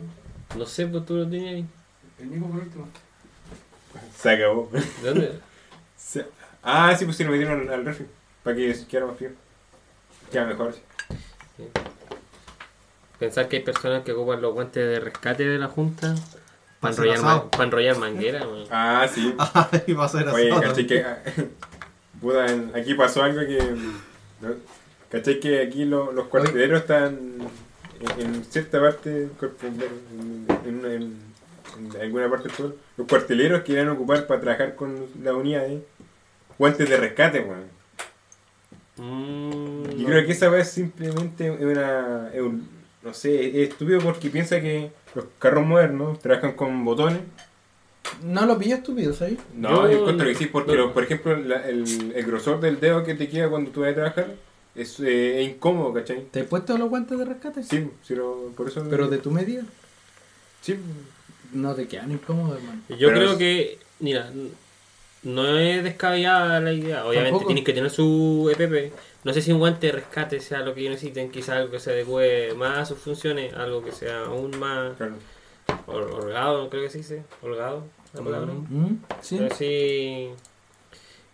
No 0.57 0.65
sé, 0.65 0.85
pues 0.87 1.05
tú 1.05 1.15
lo 1.15 1.23
tenías 1.27 1.55
ahí. 1.55 1.65
El 2.19 2.31
Nico 2.31 2.47
por 2.47 2.61
último. 2.61 2.87
Se 4.17 4.29
acabó. 4.29 4.69
¿De 4.71 5.09
dónde? 5.09 5.39
Se- 5.97 6.25
Ah, 6.67 6.95
sí, 6.97 7.05
pues 7.05 7.17
sí, 7.17 7.23
lo 7.23 7.31
metieron 7.31 7.61
al, 7.61 7.73
al 7.73 7.85
refri. 7.85 8.07
Para 8.43 8.55
que 8.55 8.75
quedara 8.89 9.07
más 9.07 9.17
frío. 9.17 9.31
Queda 10.31 10.45
mejor. 10.45 10.73
sí. 10.73 11.63
Pensar 13.19 13.47
que 13.47 13.57
hay 13.57 13.63
personas 13.63 14.03
que 14.03 14.11
ocupan 14.11 14.41
los 14.41 14.53
guantes 14.53 14.83
de 14.85 14.99
rescate 14.99 15.47
de 15.47 15.57
la 15.57 15.67
Junta 15.67 16.15
para 16.81 16.93
enrollar, 16.93 17.21
man- 17.21 17.49
pa' 17.49 17.63
enrollar 17.63 17.97
manguera, 17.97 18.41
weón. 18.45 18.67
Ah, 18.71 19.07
sí. 19.11 19.33
Ay, 19.37 19.93
va 19.93 20.05
a 20.05 20.09
ser 20.09 20.27
Oye, 20.29 20.49
caché 20.49 20.85
que. 20.87 21.05
Puta, 22.21 22.45
aquí 22.75 22.93
pasó 22.95 23.23
algo 23.23 23.39
que. 23.41 23.59
¿no? 24.41 24.49
¿Cachai 25.09 25.39
que 25.39 25.61
aquí 25.61 25.85
lo- 25.85 26.11
los 26.11 26.27
cuarteleros 26.27 26.81
están 26.81 27.37
en, 27.99 28.25
en 28.35 28.43
cierta 28.45 28.79
parte 28.79 29.09
del 29.09 29.29
cuerpo 29.29 29.67
en, 29.67 29.81
en 30.65 30.79
una- 30.79 30.93
en- 30.93 31.25
en 31.77 32.01
alguna 32.01 32.29
parte 32.29 32.47
del 32.47 32.57
pueblo? 32.57 32.75
Los 32.97 33.07
cuarteleros 33.07 33.63
querían 33.63 33.89
ocupar 33.89 34.27
para 34.27 34.39
trabajar 34.41 34.75
con 34.75 34.95
la 35.23 35.33
unidad 35.33 35.63
de 35.67 35.83
guantes 36.57 36.89
de 36.89 36.97
rescate, 36.97 37.39
weón. 37.41 37.75
Mm, 38.97 39.83
Yo 39.91 39.97
no. 40.03 40.05
creo 40.07 40.25
que 40.25 40.31
esa 40.31 40.49
vez 40.49 40.69
simplemente 40.69 41.47
es 41.53 41.61
una. 41.61 42.29
es 42.33 42.41
un- 42.41 42.67
no 43.03 43.13
sé, 43.13 43.49
es 43.63 43.69
estúpido 43.69 43.99
porque 43.99 44.29
piensa 44.29 44.59
que 44.61 44.89
los 45.13 45.25
carros 45.37 45.65
modernos 45.65 46.19
trabajan 46.19 46.53
con 46.53 46.83
botones. 46.85 47.19
No 48.23 48.45
lo 48.45 48.57
pillo 48.57 48.75
estúpido, 48.75 49.13
¿sabes? 49.13 49.37
No, 49.53 49.83
Yo- 49.85 49.91
yo 49.91 49.99
encuentro 49.99 50.27
que 50.27 50.35
sí, 50.35 50.45
porque 50.45 50.73
no. 50.75 50.83
los- 50.85 50.91
por 50.93 51.03
ejemplo 51.03 51.35
la- 51.35 51.67
el, 51.67 52.13
el 52.15 52.25
grosor 52.25 52.59
del 52.61 52.79
dedo 52.79 53.03
que 53.03 53.15
te 53.15 53.27
queda 53.27 53.49
cuando 53.49 53.71
tú 53.71 53.81
vas 53.81 53.91
a 53.91 53.95
trabajar 53.95 54.27
es, 54.75 54.99
eh, 54.99 55.41
es 55.43 55.49
incómodo, 55.49 55.93
¿cachai? 55.93 56.23
¿Te 56.31 56.41
has 56.41 56.47
puesto 56.47 56.77
los 56.77 56.89
guantes 56.89 57.17
de 57.17 57.25
rescate? 57.25 57.63
Sí, 57.63 57.89
sí, 58.03 58.15
lo- 58.15 58.51
por 58.55 58.67
eso... 58.67 58.85
Pero 58.89 59.07
de 59.07 59.17
tu 59.19 59.31
medida. 59.31 59.63
Sí, 60.61 60.75
No 61.53 61.73
te 61.73 61.87
quedan 61.87 62.11
incómodos, 62.11 62.57
hermano. 62.59 62.81
Yo 62.89 63.07
Pero 63.07 63.11
creo 63.11 63.31
es- 63.33 63.37
que, 63.37 63.79
mira, 63.99 64.29
no 65.23 65.57
es 65.57 65.83
descabellada 65.83 66.59
la 66.59 66.73
idea. 66.73 67.05
Obviamente 67.05 67.29
Tampoco. 67.31 67.45
tienen 67.47 67.63
que 67.63 67.73
tener 67.73 67.89
su 67.89 68.51
EPP. 68.53 68.91
No 69.23 69.33
sé 69.33 69.41
si 69.41 69.51
un 69.51 69.59
guante 69.59 69.87
de 69.87 69.93
rescate 69.93 70.39
sea 70.39 70.59
lo 70.61 70.73
que 70.75 70.81
ellos 70.81 70.91
necesiten, 70.93 71.31
quizás 71.31 71.57
algo 71.57 71.71
que 71.71 71.79
se 71.79 71.91
adecue 71.91 72.53
más 72.55 72.77
a 72.77 72.85
sus 72.85 72.99
funciones, 72.99 73.53
algo 73.53 73.83
que 73.83 73.91
sea 73.91 74.25
aún 74.25 74.57
más 74.59 74.95
claro. 74.97 75.15
hol- 75.87 76.13
holgado, 76.13 76.69
creo 76.69 76.83
que 76.83 76.89
se 76.91 76.97
dice, 76.99 77.23
holgado, 77.41 77.85
la 78.13 78.21
palabra. 78.21 78.53
¿Mm? 78.53 78.97
Sí. 79.21 79.37
Pero 79.39 79.55
sí. 79.55 80.29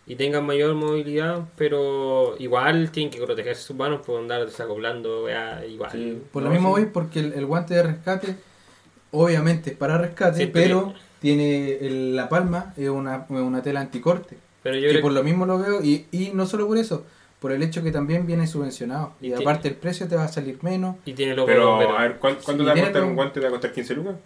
Y 0.06 0.16
tengan 0.16 0.44
mayor 0.44 0.74
movilidad, 0.74 1.44
pero 1.56 2.34
igual 2.38 2.90
tienen 2.90 3.10
que 3.12 3.20
protegerse 3.24 3.62
sus 3.62 3.76
manos 3.76 4.00
por 4.04 4.20
andar 4.20 4.44
desacoplando, 4.44 5.24
wea, 5.24 5.64
igual. 5.64 5.92
Sí. 5.92 6.20
Por 6.32 6.42
No, 6.42 6.48
lo 6.48 6.54
mismo 6.54 6.70
voy 6.70 6.86
porque 6.86 7.20
el, 7.20 7.32
el 7.34 7.46
guante 7.46 7.74
de 7.74 7.82
rescate, 7.84 8.34
obviamente 9.12 9.70
es 9.70 9.76
para 9.76 9.98
rescate, 9.98 10.46
pero 10.48 10.92
tiene 11.20 11.74
el- 11.80 12.16
la 12.16 12.28
palma, 12.28 12.74
es 12.76 12.88
una, 12.88 13.26
es 13.28 13.30
una 13.30 13.62
tela 13.62 13.80
anticorte. 13.80 14.36
Pero 14.64 14.76
yo 14.76 14.82
que 14.82 14.88
creo 14.90 15.02
por 15.02 15.12
lo 15.12 15.22
mismo 15.22 15.46
lo 15.46 15.58
veo, 15.58 15.82
y, 15.84 16.06
y 16.10 16.30
no 16.34 16.46
solo 16.46 16.66
por 16.66 16.78
eso, 16.78 17.04
por 17.40 17.52
el 17.52 17.62
hecho 17.62 17.82
que 17.82 17.92
también 17.92 18.26
viene 18.26 18.46
subvencionado. 18.48 19.12
Y 19.20 19.32
aparte 19.32 19.68
el 19.68 19.74
precio 19.76 20.08
te 20.08 20.16
va 20.16 20.24
a 20.24 20.28
salir 20.28 20.58
menos. 20.62 20.96
y 21.04 21.12
tiene 21.12 21.34
logo 21.36 21.46
Pero, 21.46 21.70
bombero. 21.70 21.96
a 21.96 22.02
ver, 22.02 22.18
¿cuánto, 22.18 22.40
te 22.56 22.62
va 22.64 22.72
a 22.72 22.74
costar 22.76 23.04
un 23.04 23.14
guante? 23.14 23.34
¿Te 23.40 23.46
va 23.46 23.48
a 23.48 23.52
costar 23.52 23.72
15 23.72 23.94
lucas? 23.94 24.16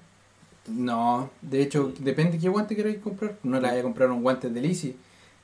No, 0.68 1.30
de 1.42 1.62
hecho, 1.62 1.92
depende 2.00 2.38
qué 2.38 2.48
guante 2.48 2.74
queráis 2.74 2.98
comprar. 2.98 3.36
No 3.44 3.60
le 3.60 3.68
vaya 3.68 3.80
a 3.80 3.82
comprar 3.82 4.10
un 4.10 4.22
guante 4.22 4.48
de 4.50 4.60
Lisi. 4.60 4.96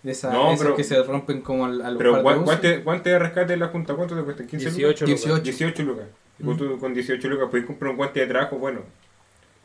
De 0.03 0.13
esa, 0.13 0.33
No, 0.33 0.55
pero- 0.59 0.75
que 0.75 0.85
se 0.85 1.01
rompen 1.03 1.43
como 1.43 1.65
al, 1.65 1.81
al 1.81 1.97
Pero 1.97 2.17
de 2.17 2.23
guante, 2.23 2.79
guante 2.79 3.11
de 3.11 3.19
rescate 3.19 3.53
en 3.53 3.61
la 3.61 3.69
junta, 3.69 3.95
¿cuánto 3.95 4.17
te 4.17 4.23
cuesta? 4.23 4.43
¿15 4.45 4.53
lucas? 4.53 4.75
18 4.75 5.07
lucas. 5.07 5.23
18. 5.23 5.43
18 5.43 5.83
lucas. 5.85 6.07
Y 6.39 6.43
pues 6.45 6.59
tú 6.59 6.79
con 6.79 6.93
18 6.95 7.29
lucas 7.29 7.49
puedes 7.51 7.67
comprar 7.67 7.91
un 7.93 7.97
guante 7.97 8.21
de 8.21 8.27
trabajo 8.27 8.59
bueno. 8.59 8.81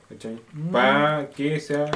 ¿Cachai? 0.09 0.39
Mm. 0.53 0.71
Para 0.71 1.29
que 1.31 1.59
sea 1.59 1.89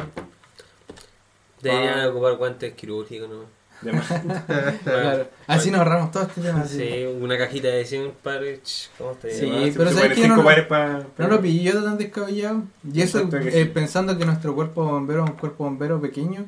Deberían 1.62 2.08
ocupar 2.08 2.36
guantes 2.38 2.74
quirúrgicos, 2.74 3.30
¿no? 3.30 3.62
de 3.82 3.94
más. 3.94 4.08
Claro. 4.84 5.28
Así 5.48 5.72
nos 5.72 5.80
ahorramos 5.80 6.12
todo 6.12 6.24
este 6.24 6.42
tema. 6.42 6.66
Sí, 6.66 7.06
una 7.20 7.38
cajita 7.38 7.68
de 7.68 7.86
100 7.86 8.12
pares. 8.24 8.90
¿Cómo 8.98 9.12
te 9.14 9.32
Sí, 9.32 9.48
llamas? 9.48 9.74
pero 9.78 9.92
¿sabes 9.92 10.16
cinco 10.16 10.44
No 10.44 11.04
No 11.18 11.28
lo 11.28 11.42
pillé 11.42 11.72
yo 11.72 11.84
tan 11.84 11.98
descabellado. 11.98 12.64
Y 12.92 13.02
eso 13.02 13.30
que 13.30 13.38
eh, 13.38 13.52
sí. 13.52 13.66
pensando 13.66 14.18
que 14.18 14.26
nuestro 14.26 14.56
cuerpo 14.56 14.86
bombero 14.86 15.24
es 15.26 15.30
un 15.32 15.36
cuerpo 15.38 15.64
bombero 15.66 16.00
pequeño, 16.00 16.46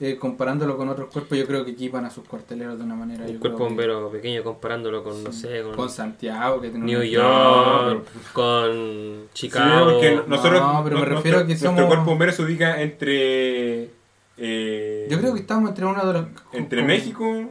eh, 0.00 0.16
comparándolo 0.16 0.76
con 0.76 0.88
otros 0.88 1.08
cuerpos, 1.10 1.38
yo 1.38 1.46
creo 1.46 1.64
que 1.64 1.70
equipan 1.70 2.04
a 2.04 2.10
sus 2.10 2.26
cuarteleros 2.26 2.78
de 2.78 2.84
una 2.84 2.94
manera. 2.96 3.24
Un 3.26 3.38
cuerpo 3.38 3.58
que- 3.58 3.64
bombero 3.64 4.10
pequeño 4.10 4.42
comparándolo 4.42 5.04
con, 5.04 5.22
no 5.22 5.32
sé, 5.32 5.62
con, 5.62 5.74
Con 5.76 5.88
Santiago, 5.90 6.60
que 6.60 6.70
tiene 6.70 6.84
New 6.84 6.98
una- 6.98 7.06
York, 7.08 8.04
No, 8.14 8.32
con 8.32 8.72
Sí, 9.32 9.48
Chicago. 9.48 9.92
porque 9.92 10.20
nosotros, 10.26 10.60
No, 10.60 10.82
pero 10.84 10.96
me 10.96 11.00
nuestro- 11.06 11.16
refiero 11.16 11.38
a 11.38 11.40
que 11.42 11.46
nuestro 11.48 11.70
somos- 11.70 11.86
cuerpo 11.86 12.04
bombero 12.06 12.32
se 12.32 12.42
ubica 12.42 12.80
entre. 12.82 13.90
eh, 14.36 15.06
Yo 15.08 15.18
creo 15.20 15.32
que 15.32 15.40
estamos 15.40 15.68
entre 15.70 15.84
uno 15.86 16.04
de 16.04 16.12
los. 16.12 16.26
Entre 16.52 16.80
como- 16.80 16.88
México 16.88 17.50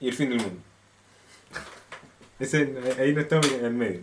y 0.00 0.08
el 0.08 0.14
fin 0.14 0.30
del 0.30 0.38
mundo. 0.40 0.56
Ese, 2.40 2.74
ahí 2.98 3.14
no 3.14 3.20
estamos 3.20 3.50
en 3.52 3.64
el 3.64 3.74
medio. 3.74 4.00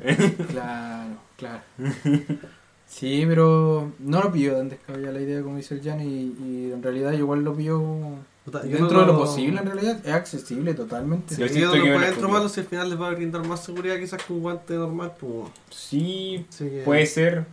Claro, 0.50 1.16
claro. 1.38 1.62
Sí, 2.92 3.24
pero 3.26 3.92
no 4.00 4.22
lo 4.22 4.32
pillo 4.34 4.58
tan 4.58 4.68
descabellada 4.70 5.14
la 5.14 5.22
idea 5.22 5.42
como 5.42 5.56
dice 5.56 5.76
el 5.76 5.82
Jan 5.82 6.02
y, 6.02 6.36
y 6.44 6.72
en 6.74 6.84
realidad 6.84 7.14
igual 7.14 7.42
lo 7.42 7.56
pillo 7.56 7.82
Puta, 8.44 8.64
yo 8.66 8.78
dentro 8.78 8.98
no 8.98 9.00
de 9.02 9.06
lo 9.08 9.18
posible 9.20 9.60
en 9.62 9.66
realidad, 9.66 10.00
es 10.06 10.12
accesible 10.12 10.74
totalmente. 10.74 11.36
Yo 11.36 11.48
Sí, 11.48 11.54
siento 11.54 11.76
no 11.78 11.84
que 11.84 11.94
encuentro 11.94 12.28
malo 12.28 12.50
si 12.50 12.60
al 12.60 12.66
final 12.66 12.90
les 12.90 13.00
va 13.00 13.08
a 13.08 13.12
brindar 13.12 13.48
más 13.48 13.64
seguridad 13.64 13.98
quizás 13.98 14.22
que 14.24 14.34
un 14.34 14.42
guante 14.42 14.74
normal. 14.74 15.14
Pues, 15.20 15.48
Sí, 15.70 16.46
que- 16.58 16.82
puede 16.84 17.06
ser. 17.06 17.46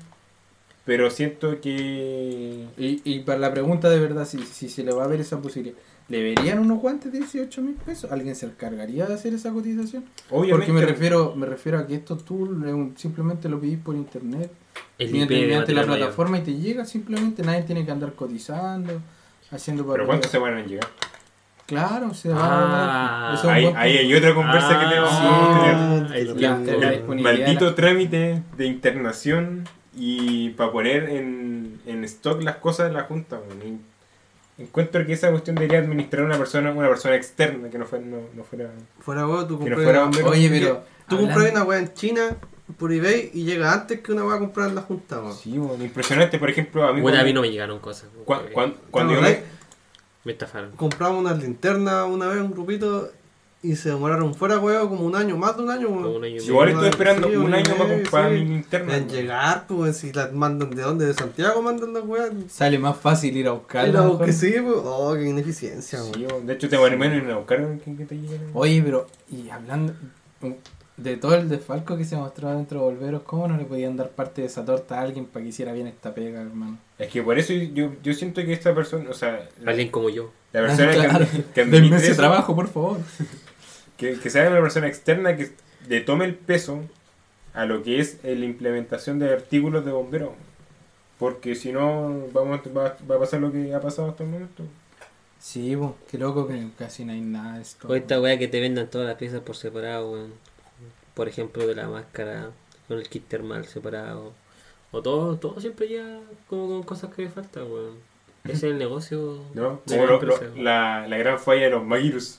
Pero 0.84 1.10
siento 1.10 1.60
que. 1.60 2.66
Y, 2.78 3.02
y 3.04 3.20
para 3.20 3.38
la 3.38 3.52
pregunta 3.52 3.90
de 3.90 4.00
verdad, 4.00 4.26
si, 4.26 4.38
si 4.38 4.68
se 4.70 4.82
le 4.82 4.92
va 4.92 5.04
a 5.04 5.06
ver 5.06 5.20
esa 5.20 5.38
posibilidad, 5.40 5.76
¿le 6.08 6.22
verían 6.22 6.58
unos 6.58 6.80
guantes 6.80 7.12
de 7.12 7.18
18 7.18 7.60
mil 7.60 7.74
pesos? 7.74 8.10
¿Alguien 8.10 8.34
se 8.34 8.46
encargaría 8.46 9.04
de 9.06 9.12
hacer 9.12 9.34
esa 9.34 9.52
cotización? 9.52 10.04
Obviamente. 10.30 10.66
Porque 10.66 10.72
me 10.72 10.86
refiero, 10.90 11.34
me 11.36 11.44
refiero 11.46 11.78
a 11.78 11.86
que 11.86 11.96
esto 11.96 12.16
tú 12.16 12.58
simplemente 12.96 13.50
lo 13.50 13.60
pedís 13.60 13.78
por 13.78 13.94
internet, 13.94 14.50
El 14.98 15.14
IP 15.14 15.28
mediante 15.30 15.50
la 15.72 15.82
material 15.82 15.86
mayor. 15.86 15.98
plataforma 15.98 16.38
y 16.38 16.42
te 16.42 16.54
llega 16.54 16.84
simplemente, 16.84 17.42
nadie 17.42 17.62
tiene 17.62 17.84
que 17.84 17.90
andar 17.92 18.12
cotizando, 18.14 19.00
haciendo 19.50 19.86
Pero. 19.86 20.06
¿cuántos 20.06 20.30
se 20.30 20.38
van 20.38 20.54
a 20.54 20.62
llegar? 20.66 20.88
Claro, 21.66 22.14
se 22.14 22.30
va 22.30 22.36
Ah, 22.40 23.30
a 23.30 23.34
eso 23.34 23.42
es 23.42 23.44
un 23.44 23.50
Ahí, 23.50 23.74
ahí 23.76 23.98
hay 23.98 24.14
otra 24.14 24.34
conversa 24.34 24.80
que 24.80 24.86
tenemos 24.86 25.10
sí, 25.10 25.16
que 25.18 25.60
tener. 25.60 25.74
Ah, 25.74 26.16
el 26.16 26.26
la- 26.28 26.34
tiempo. 26.34 26.80
la 26.80 26.88
El 26.88 26.96
disponibilidad. 26.96 27.38
maldito 27.46 27.74
trámite 27.74 28.42
de 28.56 28.66
internación 28.66 29.64
y 29.94 30.50
para 30.50 30.72
poner 30.72 31.08
en, 31.10 31.80
en 31.86 32.04
stock 32.04 32.42
las 32.42 32.56
cosas 32.56 32.88
de 32.88 32.94
la 32.94 33.02
Junta. 33.04 33.36
weón. 33.38 33.80
Y 34.58 34.62
Encuentro 34.62 35.06
que 35.06 35.12
esa 35.12 35.30
cuestión 35.30 35.54
debería 35.56 35.78
administrar 35.78 36.24
una 36.24 36.36
persona 36.36 36.72
una 36.72 36.88
persona 36.88 37.14
externa 37.14 37.68
que 37.70 37.78
no 37.78 37.84
fuera, 37.86 38.04
no, 38.04 38.16
no 38.34 38.42
fuera 38.42 38.70
Fuera 38.98 39.24
huevo, 39.26 39.46
tú 39.46 39.58
que 39.62 39.70
no 39.70 39.76
compras 39.76 40.00
bombero. 40.02 40.28
Oye, 40.30 40.48
pero. 40.50 40.82
Tú 41.08 41.16
compras 41.20 41.50
una 41.52 41.62
weá 41.64 41.78
en 41.78 41.92
China 41.94 42.36
por 42.76 42.92
eBay 42.92 43.30
y 43.32 43.44
llega 43.44 43.72
antes 43.72 44.00
que 44.00 44.12
una 44.12 44.24
weá 44.24 44.36
a 44.36 44.38
comprar 44.38 44.68
en 44.68 44.74
la 44.74 44.82
junta. 44.82 45.20
weón. 45.20 45.34
Sí, 45.36 45.56
bueno, 45.56 45.82
impresionante, 45.82 46.38
por 46.38 46.50
ejemplo, 46.50 46.86
a 46.86 46.92
mí 46.92 47.00
Bueno, 47.00 47.18
a 47.18 47.22
mí 47.22 47.28
cuando, 47.30 47.40
no 47.40 47.46
me 47.46 47.50
llegaron 47.52 47.78
cosas. 47.78 48.08
porque 48.26 48.52
cuan- 48.52 48.74
cuando 48.90 49.14
yo 49.14 49.22
me- 49.22 49.42
Me 50.24 50.32
estafaron. 50.32 50.72
Compramos 50.72 51.20
unas 51.24 51.38
linternas 51.42 52.06
una 52.08 52.26
vez, 52.26 52.38
un 52.42 52.50
grupito, 52.50 53.10
y 53.62 53.74
se 53.76 53.88
demoraron 53.88 54.34
fuera 54.34 54.58
huevo 54.58 54.88
como 54.90 55.02
un 55.04 55.16
año, 55.16 55.36
más 55.38 55.56
de 55.56 55.62
un 55.62 55.70
año. 55.70 55.88
weón. 55.88 56.02
Como 56.02 56.16
un 56.16 56.24
año 56.24 56.36
y 56.36 56.40
si 56.40 56.44
medio. 56.46 56.52
igual 56.52 56.68
estoy 56.68 56.88
esperando 56.90 57.28
Sí, 57.28 57.36
un 57.36 57.54
año 57.54 57.74
para 57.76 57.94
comprar 57.94 58.30
sí. 58.30 58.34
mi 58.38 58.44
linterna. 58.44 58.96
En 58.96 59.08
llegar, 59.08 59.66
pues 59.66 59.96
si 59.96 60.12
las 60.12 60.32
mandan 60.32 60.70
de 60.70 60.82
dónde, 60.82 61.06
de 61.06 61.14
Santiago 61.14 61.62
mandan 61.62 61.94
las 61.94 62.04
weas. 62.04 62.30
Sale 62.48 62.78
más 62.78 62.96
fácil 62.98 63.36
ir 63.36 63.48
a 63.48 63.52
buscarla. 63.52 63.92
Pero 64.00 64.04
mejor. 64.12 64.26
que 64.26 64.32
sí, 64.32 64.52
pues, 64.62 64.76
oh, 64.84 65.14
qué 65.14 65.24
ineficiencia, 65.28 66.00
Sí, 66.02 66.26
weón. 66.26 66.46
de 66.46 66.52
hecho, 66.52 66.68
te 66.68 66.76
van 66.76 66.92
a 66.92 66.96
menos 66.96 67.22
en 67.22 67.30
a 67.30 67.36
buscar 67.38 67.78
que, 67.84 67.96
que 67.96 68.04
te 68.04 68.14
lleguen. 68.16 68.50
Oye, 68.52 68.82
pero, 68.84 69.06
y 69.30 69.48
hablando 69.48 69.94
de 70.98 71.16
todo 71.16 71.34
el 71.36 71.48
desfalco 71.48 71.96
que 71.96 72.04
se 72.04 72.16
mostró 72.16 72.50
dentro 72.50 72.80
de 72.80 72.84
Volveros, 72.86 73.22
¿cómo 73.22 73.48
no 73.48 73.56
le 73.56 73.64
podían 73.64 73.96
dar 73.96 74.10
parte 74.10 74.42
de 74.42 74.48
esa 74.48 74.64
torta 74.64 74.98
a 74.98 75.02
alguien 75.02 75.24
para 75.26 75.42
que 75.44 75.48
hiciera 75.50 75.72
bien 75.72 75.86
esta 75.86 76.12
pega, 76.14 76.40
hermano? 76.42 76.78
Es 76.98 77.08
que 77.08 77.22
por 77.22 77.38
eso 77.38 77.52
yo, 77.52 77.92
yo 78.02 78.12
siento 78.14 78.42
que 78.44 78.52
esta 78.52 78.74
persona, 78.74 79.08
o 79.08 79.14
sea, 79.14 79.48
la, 79.62 79.70
Alguien 79.70 79.90
como 79.90 80.10
yo. 80.10 80.30
la 80.52 80.60
persona 80.62 80.90
que- 80.92 80.98
Claro. 81.08 81.26
que, 81.54 81.60
administre 81.62 81.98
ese 81.98 82.10
eso, 82.12 82.20
trabajo, 82.20 82.54
por 82.54 82.68
favor. 82.68 82.98
que, 83.96 84.18
que 84.18 84.28
sea 84.30 84.50
una 84.50 84.60
persona 84.60 84.88
externa 84.88 85.36
que 85.36 85.50
le 85.88 86.00
tome 86.00 86.24
el 86.24 86.34
peso 86.34 86.80
a 87.54 87.64
lo 87.64 87.82
que 87.82 88.00
es 88.00 88.18
la 88.22 88.44
implementación 88.44 89.18
de 89.18 89.32
artículos 89.32 89.84
de 89.84 89.92
bombero. 89.92 90.34
Porque 91.18 91.54
si 91.56 91.72
no, 91.72 92.26
vamos, 92.32 92.60
va, 92.76 92.96
va 93.10 93.16
a 93.16 93.18
pasar 93.18 93.40
lo 93.40 93.50
que 93.50 93.74
ha 93.74 93.80
pasado 93.80 94.08
hasta 94.10 94.22
el 94.24 94.30
momento. 94.30 94.62
Sí, 95.40 95.74
bo, 95.74 95.96
qué 96.10 96.18
loco 96.18 96.46
que 96.48 96.68
casi 96.78 97.04
no 97.04 97.12
hay 97.12 97.20
nada 97.20 97.56
de 97.56 97.62
esto. 97.62 97.88
O 97.88 97.94
esta 97.94 98.20
weá 98.20 98.38
que 98.38 98.48
te 98.48 98.60
vendan 98.60 98.88
todas 98.88 99.06
las 99.08 99.16
piezas 99.16 99.40
por 99.40 99.56
separado, 99.56 100.10
weón. 100.12 100.32
Por 101.18 101.26
ejemplo, 101.28 101.66
de 101.66 101.74
la 101.74 101.88
máscara, 101.88 102.52
con 102.86 102.96
el 102.98 103.08
kit 103.08 103.26
termal 103.26 103.66
separado. 103.66 104.32
O 104.92 105.02
todo, 105.02 105.36
todo 105.36 105.60
siempre 105.60 105.88
ya 105.88 106.20
como 106.48 106.68
con 106.68 106.82
cosas 106.84 107.12
que 107.12 107.22
le 107.22 107.28
faltan, 107.28 107.64
weón. 107.70 107.96
Ese 108.44 108.52
es 108.54 108.62
el 108.62 108.78
negocio. 108.78 109.42
¿no? 109.52 109.82
de 109.84 109.96
Como 109.96 110.06
la 110.06 110.12
lo- 110.12 110.22
lo- 110.22 110.32
empresa. 110.34 110.54
la, 110.56 111.06
la 111.08 111.18
gran 111.18 111.38
falla 111.40 111.62
de 111.64 111.70
los 111.70 111.84
Magirus. 111.84 112.38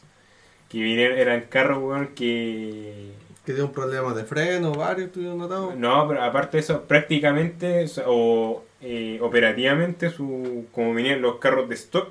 Que 0.70 0.78
vinieron, 0.82 1.18
eran 1.18 1.42
carros, 1.50 1.80
weón, 1.84 2.08
que... 2.16 3.12
Que 3.46 3.54
dio 3.54 3.66
un 3.66 3.72
problema 3.74 4.14
de 4.14 4.24
freno, 4.24 4.72
varios 4.74 5.12
tuvieron 5.12 5.40
notado. 5.40 5.76
No, 5.76 6.08
pero 6.08 6.24
aparte 6.24 6.58
de 6.58 6.62
eso, 6.62 6.84
prácticamente 6.84 7.86
o, 8.06 8.64
eh, 8.80 9.20
operativamente, 9.22 10.10
su, 10.10 10.68
como 10.72 10.94
venían 10.94 11.22
los 11.22 11.36
carros 11.40 11.68
de 11.68 11.76
stock, 11.76 12.10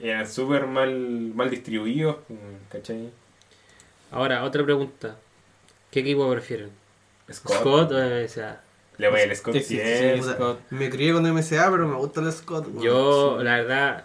eran 0.00 0.26
súper 0.28 0.66
mal, 0.66 0.92
mal 1.34 1.50
distribuidos, 1.50 2.16
¿cachai? 2.70 3.10
Ahora, 4.12 4.44
otra 4.44 4.64
pregunta. 4.64 5.16
¿Qué 5.90 6.00
equipo 6.00 6.30
prefieren? 6.30 6.70
Scott. 7.32 7.56
¿Scott 7.60 7.92
o 7.92 7.94
MSA? 7.98 8.60
Le 8.98 9.08
voy 9.10 9.20
al 9.20 9.36
Scott 9.36 9.54
Sí, 9.54 9.60
sí, 9.60 9.76
sí, 9.76 9.80
siempre. 9.80 10.20
O 10.20 10.24
sea, 10.24 10.34
Scott. 10.34 10.60
me 10.70 10.90
crié 10.90 11.12
con 11.12 11.22
MSA, 11.32 11.70
pero 11.70 11.86
me 11.86 11.96
gusta 11.96 12.20
el 12.20 12.32
Scott. 12.32 12.66
weón. 12.66 12.82
Yo, 12.82 13.38
la 13.42 13.56
verdad, 13.58 14.04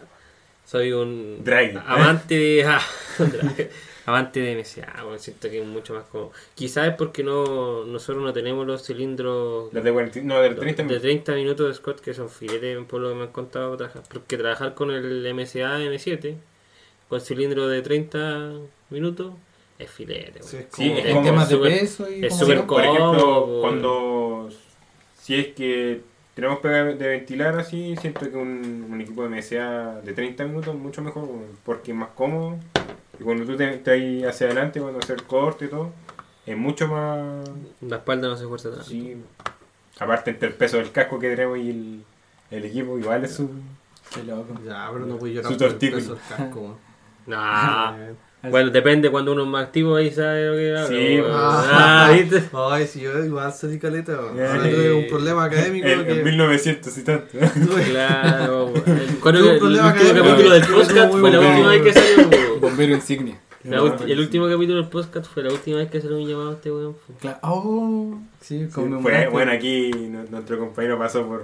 soy 0.66 0.92
un 0.94 1.44
Draghi. 1.44 1.78
amante 1.86 2.36
de. 2.36 2.64
ah, 2.68 2.82
amante 4.06 4.40
de 4.42 4.56
MSA, 4.62 5.04
bueno, 5.04 5.18
siento 5.18 5.50
que 5.50 5.62
es 5.62 5.66
mucho 5.66 5.94
más 5.94 6.04
cómodo. 6.06 6.32
Quizás 6.56 6.90
es 6.90 6.96
porque 6.96 7.24
no 7.24 7.86
nosotros 7.86 8.24
no 8.24 8.34
tenemos 8.34 8.68
los 8.68 8.84
cilindros 8.86 9.74
Los 9.74 9.84
de 9.84 9.92
40, 9.92 10.22
no, 10.24 10.42
del 10.42 10.56
30 10.56 10.84
de 10.84 11.00
30 11.00 11.34
minutos 11.34 11.68
de 11.70 11.74
Scott 11.74 12.00
que 12.02 12.14
son 12.14 12.30
filetes, 12.30 12.78
por 12.86 13.02
lo 13.02 13.10
que 13.10 13.16
me 13.16 13.22
han 13.24 13.32
contado. 13.32 13.78
Porque 14.12 14.38
trabajar 14.38 14.74
con 14.76 14.92
el 14.92 15.34
MSA 15.34 15.80
M7, 15.80 16.36
con 17.10 17.22
cilindro 17.22 17.68
de 17.68 17.82
30 17.82 18.52
minutos, 18.90 19.34
es 19.80 19.90
filete. 19.90 20.42
Sí, 20.44 20.58
es 20.58 20.66
Sí, 20.72 20.88
como- 20.90 21.00
es 21.00 21.06
en 21.06 21.14
como 21.14 21.26
temas 21.26 21.50
de 21.50 21.58
peso 21.58 22.10
y 22.12 22.26
es 22.26 22.36
súper 22.38 22.58
sea. 22.60 22.68
Por 22.68 22.84
ejemplo, 22.84 23.18
cómodo, 23.42 23.62
cuando 23.62 24.50
si 25.20 25.36
es 25.36 25.48
que 25.48 26.02
tenemos 26.36 26.60
pega 26.60 26.84
de 26.86 27.08
ventilar 27.08 27.58
así, 27.60 27.96
siento 28.00 28.30
que 28.30 28.36
un, 28.38 28.88
un 28.90 29.02
equipo 29.02 29.24
de 29.24 29.30
MSA 29.30 30.02
de 30.02 30.14
30 30.14 30.46
minutos 30.46 30.74
es 30.76 30.80
mucho 30.82 31.02
mejor, 31.02 31.28
porque 31.66 31.92
es 31.92 31.98
más 31.98 32.10
cómodo 32.16 32.58
Y 33.20 33.24
cuando 33.24 33.46
tú 33.46 33.56
te, 33.56 33.68
te 33.78 33.92
vas 33.92 34.24
hacia 34.24 34.48
adelante, 34.48 34.80
cuando 34.82 35.00
hacer 35.00 35.24
corte 35.24 35.66
y 35.66 35.68
todo, 35.70 35.92
es 36.46 36.58
mucho 36.58 36.88
más. 36.88 37.48
La 37.82 37.98
espalda 37.98 38.28
no 38.28 38.36
se 38.36 38.44
esfuerza 38.44 38.70
tanto. 38.72 38.86
Sí. 38.86 39.16
Aparte, 40.00 40.32
entre 40.32 40.48
el 40.50 40.56
peso 40.56 40.78
del 40.78 40.92
casco 40.92 41.20
que 41.20 41.30
tenemos 41.30 41.58
y 41.60 41.70
el, 41.70 42.04
el 42.50 42.66
equipo, 42.66 42.98
igual 42.98 43.24
es 43.24 43.36
loco. 44.26 44.56
Ya, 44.66 44.90
pero 44.92 45.06
no 45.06 45.18
voy 45.18 45.32
a 45.32 45.34
llorar 45.36 45.52
Su 45.52 45.58
por 45.58 45.68
el 45.68 45.72
tortícolis. 45.74 46.06
peso 46.06 46.16
del 46.16 46.24
casco, 46.38 46.60
weón. 46.62 46.78
Nah. 47.28 47.94
Bueno, 48.50 48.72
depende 48.72 49.10
cuando 49.10 49.32
uno 49.32 49.44
es 49.44 49.48
más 49.50 49.64
activo, 49.66 49.96
ahí 49.96 50.12
sabe 50.12 50.46
lo 50.48 50.54
que 50.56 50.70
habla, 50.78 50.88
Sí, 50.88 51.20
ah. 51.26 52.08
Ah, 52.10 52.12
¿viste? 52.12 52.44
Ay, 52.54 52.88
si 52.88 53.00
yo 53.02 53.24
igual 53.24 53.54
salí 53.54 53.80
caleta, 53.80 54.18
tuve 54.18 54.94
un 54.94 55.08
problema 55.08 55.46
académico 55.46 55.88
En, 55.88 56.06
que... 56.06 56.12
en 56.12 56.24
1900 56.26 56.98
y 56.98 57.04
tanto. 57.04 57.38
Claro. 57.90 58.74
¿Cuál 59.22 59.36
Tuve 59.36 59.44
un 59.44 59.48
es 59.48 59.54
el 59.54 59.60
problema 59.60 59.88
último 59.88 59.88
académico 59.88 60.26
capítulo 60.26 60.54
del 60.56 60.64
podcast? 60.66 61.12
Fue 61.14 61.32
la 61.32 61.40
última 61.40 61.70
vez 61.70 61.82
que 61.84 61.94
salió. 61.94 62.60
Bombero 62.62 62.94
insignia. 62.96 63.40
La 63.64 63.82
ulti- 63.82 64.12
el 64.12 64.20
último 64.20 64.50
capítulo 64.50 64.82
del 64.82 64.90
podcast 64.90 65.32
fue 65.34 65.44
la 65.44 65.50
última 65.54 65.78
vez 65.78 65.90
que 65.90 66.02
salió 66.02 66.18
un 66.18 66.28
llamado 66.28 66.50
a 66.50 66.54
este 66.56 66.70
weón. 66.70 66.98
Claro. 67.22 67.38
Oh, 67.44 68.20
sí, 68.42 68.68
Sí, 68.70 68.82
fue, 69.02 69.28
bueno, 69.30 69.54
aquí 69.54 69.90
nu- 69.94 70.26
nuestro 70.30 70.60
compañero 70.60 71.00
pasó 71.00 71.26
por, 71.26 71.44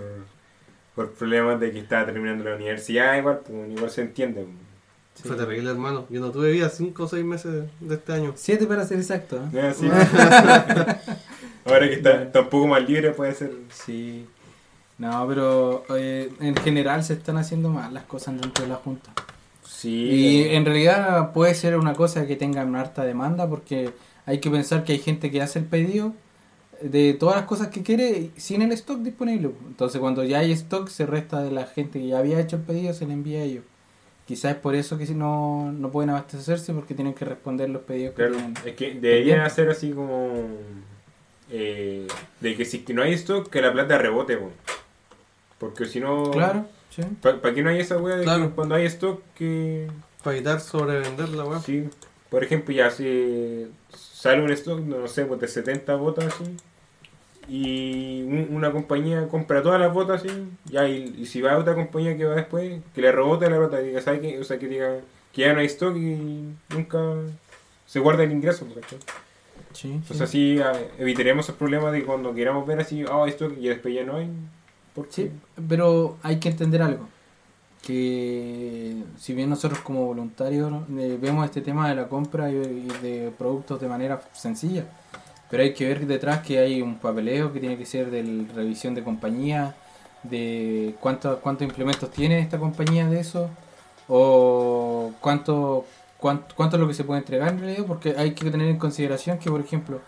por 0.95 1.11
problemas 1.13 1.61
de 1.61 1.71
que 1.71 1.79
estaba 1.79 2.05
terminando 2.07 2.43
la 2.43 2.57
universidad, 2.57 3.17
igual, 3.17 3.39
pues, 3.47 3.71
igual 3.71 3.89
se 3.89 4.01
entiende. 4.01 4.45
Fue 5.23 5.35
terrible, 5.35 5.69
hermano. 5.69 6.05
Yo 6.09 6.21
no 6.21 6.31
tuve 6.31 6.51
vida 6.51 6.69
5 6.69 7.03
o 7.03 7.07
6 7.07 7.25
meses 7.25 7.65
de 7.79 7.95
este 7.95 8.13
año. 8.13 8.33
Siete 8.35 8.65
para 8.65 8.85
ser 8.85 8.99
exacto. 8.99 9.37
¿eh? 9.53 9.73
Ahora 11.65 11.87
que 11.87 11.95
está, 11.95 12.23
está 12.23 12.41
un 12.41 12.49
poco 12.49 12.67
más 12.67 12.87
libre, 12.87 13.11
puede 13.11 13.33
ser. 13.33 13.51
Sí. 13.71 14.25
No, 14.97 15.25
pero 15.27 15.83
eh, 15.95 16.31
en 16.39 16.55
general 16.55 17.03
se 17.03 17.13
están 17.13 17.37
haciendo 17.37 17.69
mal 17.69 17.93
las 17.93 18.03
cosas 18.03 18.39
dentro 18.39 18.63
de 18.63 18.69
la 18.69 18.75
Junta. 18.75 19.11
Sí. 19.63 19.89
Y 19.89 20.43
en 20.55 20.65
realidad 20.65 21.31
puede 21.31 21.55
ser 21.55 21.77
una 21.77 21.93
cosa 21.93 22.27
que 22.27 22.35
tenga 22.35 22.63
una 22.65 22.81
harta 22.81 23.03
demanda 23.05 23.47
porque 23.47 23.91
hay 24.25 24.39
que 24.39 24.49
pensar 24.49 24.83
que 24.83 24.93
hay 24.93 24.99
gente 24.99 25.31
que 25.31 25.41
hace 25.41 25.59
el 25.59 25.65
pedido 25.65 26.13
de 26.81 27.13
todas 27.13 27.37
las 27.37 27.45
cosas 27.45 27.69
que 27.69 27.81
quiere 27.83 28.31
sin 28.35 28.61
el 28.61 28.71
stock 28.73 28.99
disponible. 28.99 29.51
Entonces 29.67 29.99
cuando 30.01 30.23
ya 30.23 30.39
hay 30.39 30.51
stock 30.51 30.89
se 30.89 31.05
resta 31.05 31.41
de 31.41 31.51
la 31.51 31.65
gente 31.65 31.99
que 31.99 32.07
ya 32.07 32.19
había 32.19 32.39
hecho 32.39 32.57
el 32.57 32.63
pedido, 32.63 32.93
se 32.93 33.05
le 33.05 33.13
envía 33.13 33.39
a 33.39 33.43
ellos. 33.43 33.63
Quizás 34.29 34.51
es 34.51 34.57
por 34.59 34.75
eso 34.75 34.95
que 34.95 35.07
si 35.07 35.15
no, 35.15 35.71
no 35.71 35.89
pueden 35.89 36.11
abastecerse 36.11 36.71
porque 36.71 36.93
tienen 36.93 37.15
que 37.15 37.25
responder 37.25 37.67
los 37.67 37.81
pedidos 37.81 38.11
que 38.11 38.17
Claro, 38.17 38.33
tienen. 38.35 38.53
es 38.63 38.75
que 38.75 38.93
deberían 38.93 39.39
hacer 39.39 39.67
así 39.71 39.89
como. 39.91 40.45
eh, 41.49 42.05
de 42.39 42.55
que 42.55 42.63
si 42.63 42.83
que 42.83 42.93
no 42.93 43.01
hay 43.01 43.13
stock, 43.13 43.49
que 43.49 43.59
la 43.59 43.73
plata 43.73 43.97
rebote, 43.97 44.37
po. 44.37 44.51
Porque 45.57 45.85
si 45.85 45.99
no. 45.99 46.29
Claro, 46.29 46.67
sí. 46.91 47.01
¿Para 47.23 47.53
qué 47.55 47.63
no 47.63 47.71
hay 47.71 47.79
esa 47.79 47.97
wea 47.97 48.17
de 48.17 48.23
Claro. 48.23 48.49
que 48.49 48.53
cuando 48.55 48.75
hay 48.75 48.85
stock 48.85 49.19
que. 49.33 49.87
Para 50.23 50.35
evitar 50.35 50.59
sobrevender 50.59 51.29
la 51.29 51.45
weá. 51.45 51.59
Sí. 51.59 51.89
Por 52.29 52.43
ejemplo, 52.43 52.71
ya 52.75 52.91
si 52.91 53.65
sale 53.91 54.43
un 54.43 54.51
stock, 54.51 54.79
no 54.79 55.07
sé, 55.07 55.25
pues 55.25 55.39
de 55.41 55.47
70 55.47 55.95
botas 55.95 56.25
así. 56.25 56.55
Y 57.49 58.23
un- 58.23 58.47
una 58.51 58.71
compañía 58.71 59.27
compra 59.27 59.63
todas 59.63 59.79
las 59.81 59.93
botas 59.93 60.23
así. 60.23 60.29
Ya, 60.65 60.87
y, 60.87 61.15
y 61.17 61.25
si 61.25 61.41
va 61.41 61.53
a 61.53 61.57
otra 61.57 61.75
compañía 61.75 62.15
que 62.17 62.25
va 62.25 62.35
después, 62.35 62.81
que 62.93 63.01
le 63.01 63.11
rebote 63.11 63.49
la 63.49 63.59
bota. 63.59 63.79
Diga, 63.79 64.01
¿sabe 64.01 64.21
qué? 64.21 64.39
O 64.39 64.43
sea, 64.43 64.59
que 64.59 64.67
diga 64.67 64.97
que 65.33 65.41
ya 65.41 65.53
no 65.53 65.59
hay 65.59 65.65
stock 65.67 65.95
y 65.97 66.43
nunca 66.73 66.99
se 67.87 67.99
guarda 67.99 68.23
el 68.23 68.31
ingreso. 68.31 68.67
¿cachai? 68.73 68.99
sí, 69.73 69.91
Entonces 69.93 70.17
sí. 70.29 70.59
así 70.59 70.61
ah, 70.61 70.73
evitaríamos 70.99 71.49
el 71.49 71.55
problema 71.55 71.91
de 71.91 72.03
cuando 72.05 72.33
queramos 72.35 72.65
ver 72.67 72.79
así, 72.81 73.03
oh, 73.05 73.25
esto 73.25 73.51
y 73.51 73.67
después 73.67 73.93
ya 73.95 74.03
no 74.03 74.17
hay. 74.17 74.29
Porque 74.93 75.11
Sí, 75.11 75.31
pero 75.67 76.17
hay 76.23 76.39
que 76.39 76.49
entender 76.49 76.81
algo. 76.81 77.07
Que 77.81 79.03
si 79.17 79.33
bien 79.33 79.49
nosotros 79.49 79.79
como 79.79 80.05
voluntarios 80.05 80.71
eh, 80.97 81.17
vemos 81.21 81.45
este 81.45 81.61
tema 81.61 81.89
de 81.89 81.95
la 81.95 82.07
compra 82.09 82.51
y, 82.51 82.55
y 82.55 82.87
de 83.01 83.31
productos 83.37 83.79
de 83.79 83.87
manera 83.87 84.21
sencilla, 84.33 84.85
pero 85.49 85.63
hay 85.63 85.73
que 85.73 85.87
ver 85.87 86.05
detrás 86.05 86.39
que 86.39 86.59
hay 86.59 86.81
un 86.81 86.95
papeleo 86.97 87.51
que 87.53 87.59
tiene 87.59 87.77
que 87.77 87.85
ser 87.85 88.11
de 88.11 88.45
revisión 88.55 88.93
de 88.95 89.03
compañía, 89.03 89.75
de 90.23 90.95
cuántos 90.99 91.39
cuántos 91.39 91.67
implementos 91.67 92.09
tiene 92.11 92.39
esta 92.39 92.57
compañía 92.59 93.07
de 93.07 93.19
eso, 93.19 93.49
o 94.07 95.11
cuánto, 95.21 95.85
cuánto, 96.17 96.55
cuánto 96.55 96.75
es 96.75 96.81
lo 96.81 96.87
que 96.87 96.93
se 96.93 97.03
puede 97.03 97.19
entregar 97.19 97.49
en 97.49 97.59
realidad, 97.59 97.85
porque 97.87 98.15
hay 98.17 98.31
que 98.33 98.49
tener 98.51 98.67
en 98.67 98.77
consideración 98.77 99.37
que, 99.39 99.49
por 99.49 99.61
ejemplo, 99.61 100.01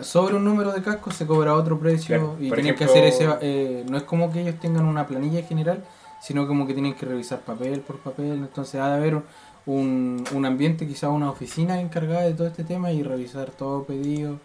sobre 0.00 0.36
un 0.36 0.44
número 0.44 0.72
de 0.72 0.82
cascos 0.82 1.14
se 1.14 1.26
cobra 1.26 1.54
otro 1.54 1.78
precio 1.78 2.16
Claro, 2.16 2.36
y 2.40 2.50
tienen 2.50 2.74
que 2.74 2.84
hacer 2.84 3.04
ese... 3.04 3.28
eh, 3.42 3.84
no 3.88 3.98
es 3.98 4.04
como 4.04 4.32
que 4.32 4.40
ellos 4.40 4.58
tengan 4.58 4.86
una 4.86 5.06
planilla 5.06 5.42
general, 5.42 5.84
sino 6.20 6.46
como 6.46 6.66
que 6.66 6.72
tienen 6.72 6.94
que 6.94 7.04
revisar 7.04 7.40
papel 7.40 7.80
por 7.80 7.98
papel, 7.98 8.32
entonces 8.32 8.80
ha 8.80 8.88
de 8.88 8.94
haber 8.96 9.22
un, 9.66 10.24
un 10.32 10.46
ambiente, 10.46 10.86
quizá 10.86 11.08
una 11.10 11.30
oficina 11.30 11.80
encargada 11.80 12.22
de 12.22 12.32
todo 12.34 12.46
este 12.46 12.64
tema 12.64 12.90
y 12.92 13.02
revisar 13.02 13.50
todo 13.50 13.84
pedido. 13.84 14.38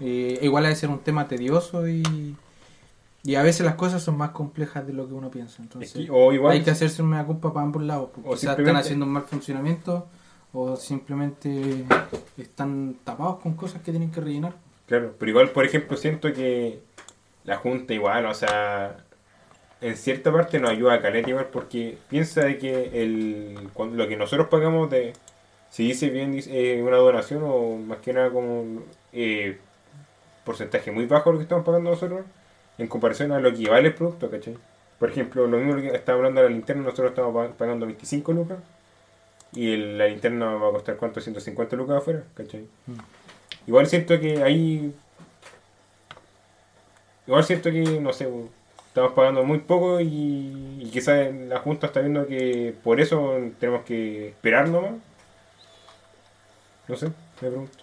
Eh, 0.00 0.38
igual 0.42 0.64
ha 0.66 0.68
de 0.68 0.76
ser 0.76 0.88
un 0.90 1.00
tema 1.00 1.28
tedioso 1.28 1.86
y, 1.88 2.34
y 3.22 3.34
a 3.34 3.42
veces 3.42 3.66
las 3.66 3.74
cosas 3.74 4.02
son 4.02 4.16
más 4.16 4.30
complejas 4.30 4.86
de 4.86 4.92
lo 4.94 5.06
que 5.06 5.14
uno 5.14 5.30
piensa, 5.30 5.54
es 5.54 5.60
entonces 5.60 5.92
que- 5.92 6.10
o 6.10 6.32
igual 6.32 6.52
hay 6.52 6.62
que 6.62 6.70
hacerse 6.70 7.02
una 7.02 7.24
culpa 7.26 7.52
para 7.52 7.66
ambos 7.66 7.82
lados, 7.82 8.10
porque 8.14 8.28
O 8.28 8.32
quizás 8.32 8.58
están 8.58 8.76
haciendo 8.76 9.04
un 9.06 9.12
mal 9.12 9.24
funcionamiento 9.24 10.06
o 10.52 10.76
simplemente 10.76 11.84
están 12.38 12.96
tapados 13.04 13.40
con 13.40 13.54
cosas 13.54 13.82
que 13.82 13.90
tienen 13.92 14.10
que 14.10 14.20
rellenar. 14.20 14.54
Claro, 14.86 15.14
pero 15.18 15.30
igual, 15.30 15.50
por 15.50 15.64
ejemplo, 15.64 15.96
siento 15.96 16.32
que 16.32 16.80
la 17.44 17.56
Junta 17.58 17.94
igual, 17.94 18.26
o 18.26 18.34
sea, 18.34 19.04
en 19.80 19.96
cierta 19.96 20.32
parte 20.32 20.58
nos 20.58 20.70
ayuda 20.70 20.94
a 20.94 21.00
Caleta 21.00 21.30
igual 21.30 21.46
porque 21.52 21.98
piensa 22.08 22.42
de 22.42 22.58
que 22.58 23.02
el, 23.02 23.68
cuando, 23.72 23.96
lo 23.96 24.08
que 24.08 24.16
nosotros 24.16 24.48
pagamos 24.48 24.90
de, 24.90 25.12
si 25.70 25.84
dice 25.88 26.10
bien 26.10 26.32
dice, 26.32 26.50
eh, 26.78 26.82
una 26.82 26.96
donación 26.96 27.42
o 27.44 27.76
más 27.76 27.98
que 27.98 28.12
nada 28.12 28.30
como 28.30 28.82
eh, 29.12 29.58
porcentaje 30.44 30.90
muy 30.90 31.06
bajo 31.06 31.32
lo 31.32 31.38
que 31.38 31.44
estamos 31.44 31.64
pagando 31.64 31.90
nosotros 31.90 32.22
en 32.78 32.86
comparación 32.88 33.32
a 33.32 33.40
lo 33.40 33.52
que 33.54 33.68
vale 33.68 33.88
el 33.88 33.94
producto, 33.94 34.30
¿cachai? 34.30 34.56
Por 34.98 35.10
ejemplo, 35.10 35.46
lo 35.46 35.58
mismo 35.58 35.80
que 35.80 35.88
estaba 35.94 36.18
hablando 36.18 36.40
de 36.42 36.48
la 36.48 36.54
linterna, 36.54 36.82
nosotros 36.82 37.10
estamos 37.10 37.34
pa- 37.34 37.54
pagando 37.56 37.86
25 37.86 38.32
lucas 38.32 38.58
y 39.52 39.72
el- 39.72 39.98
la 39.98 40.06
linterna 40.06 40.54
va 40.54 40.68
a 40.68 40.72
costar 40.72 40.96
cuánto, 40.96 41.20
150 41.20 41.76
lucas 41.76 41.96
afuera, 41.98 42.22
¿cachai? 42.34 42.66
Igual 43.66 43.86
siento 43.86 44.18
que 44.20 44.42
ahí. 44.42 44.94
Igual 47.26 47.44
siento 47.44 47.70
que, 47.70 47.82
no 48.00 48.12
sé, 48.12 48.28
estamos 48.88 49.12
pagando 49.12 49.44
muy 49.44 49.58
poco 49.58 50.00
y, 50.00 50.78
y 50.80 50.90
quizás 50.92 51.32
la 51.34 51.60
Junta 51.60 51.86
está 51.88 52.00
viendo 52.00 52.26
que 52.26 52.74
por 52.82 53.00
eso 53.00 53.36
tenemos 53.58 53.84
que 53.84 54.28
esperar 54.28 54.68
nomás. 54.68 54.92
No 56.88 56.96
sé, 56.96 57.06
me 57.06 57.48
pregunto. 57.48 57.78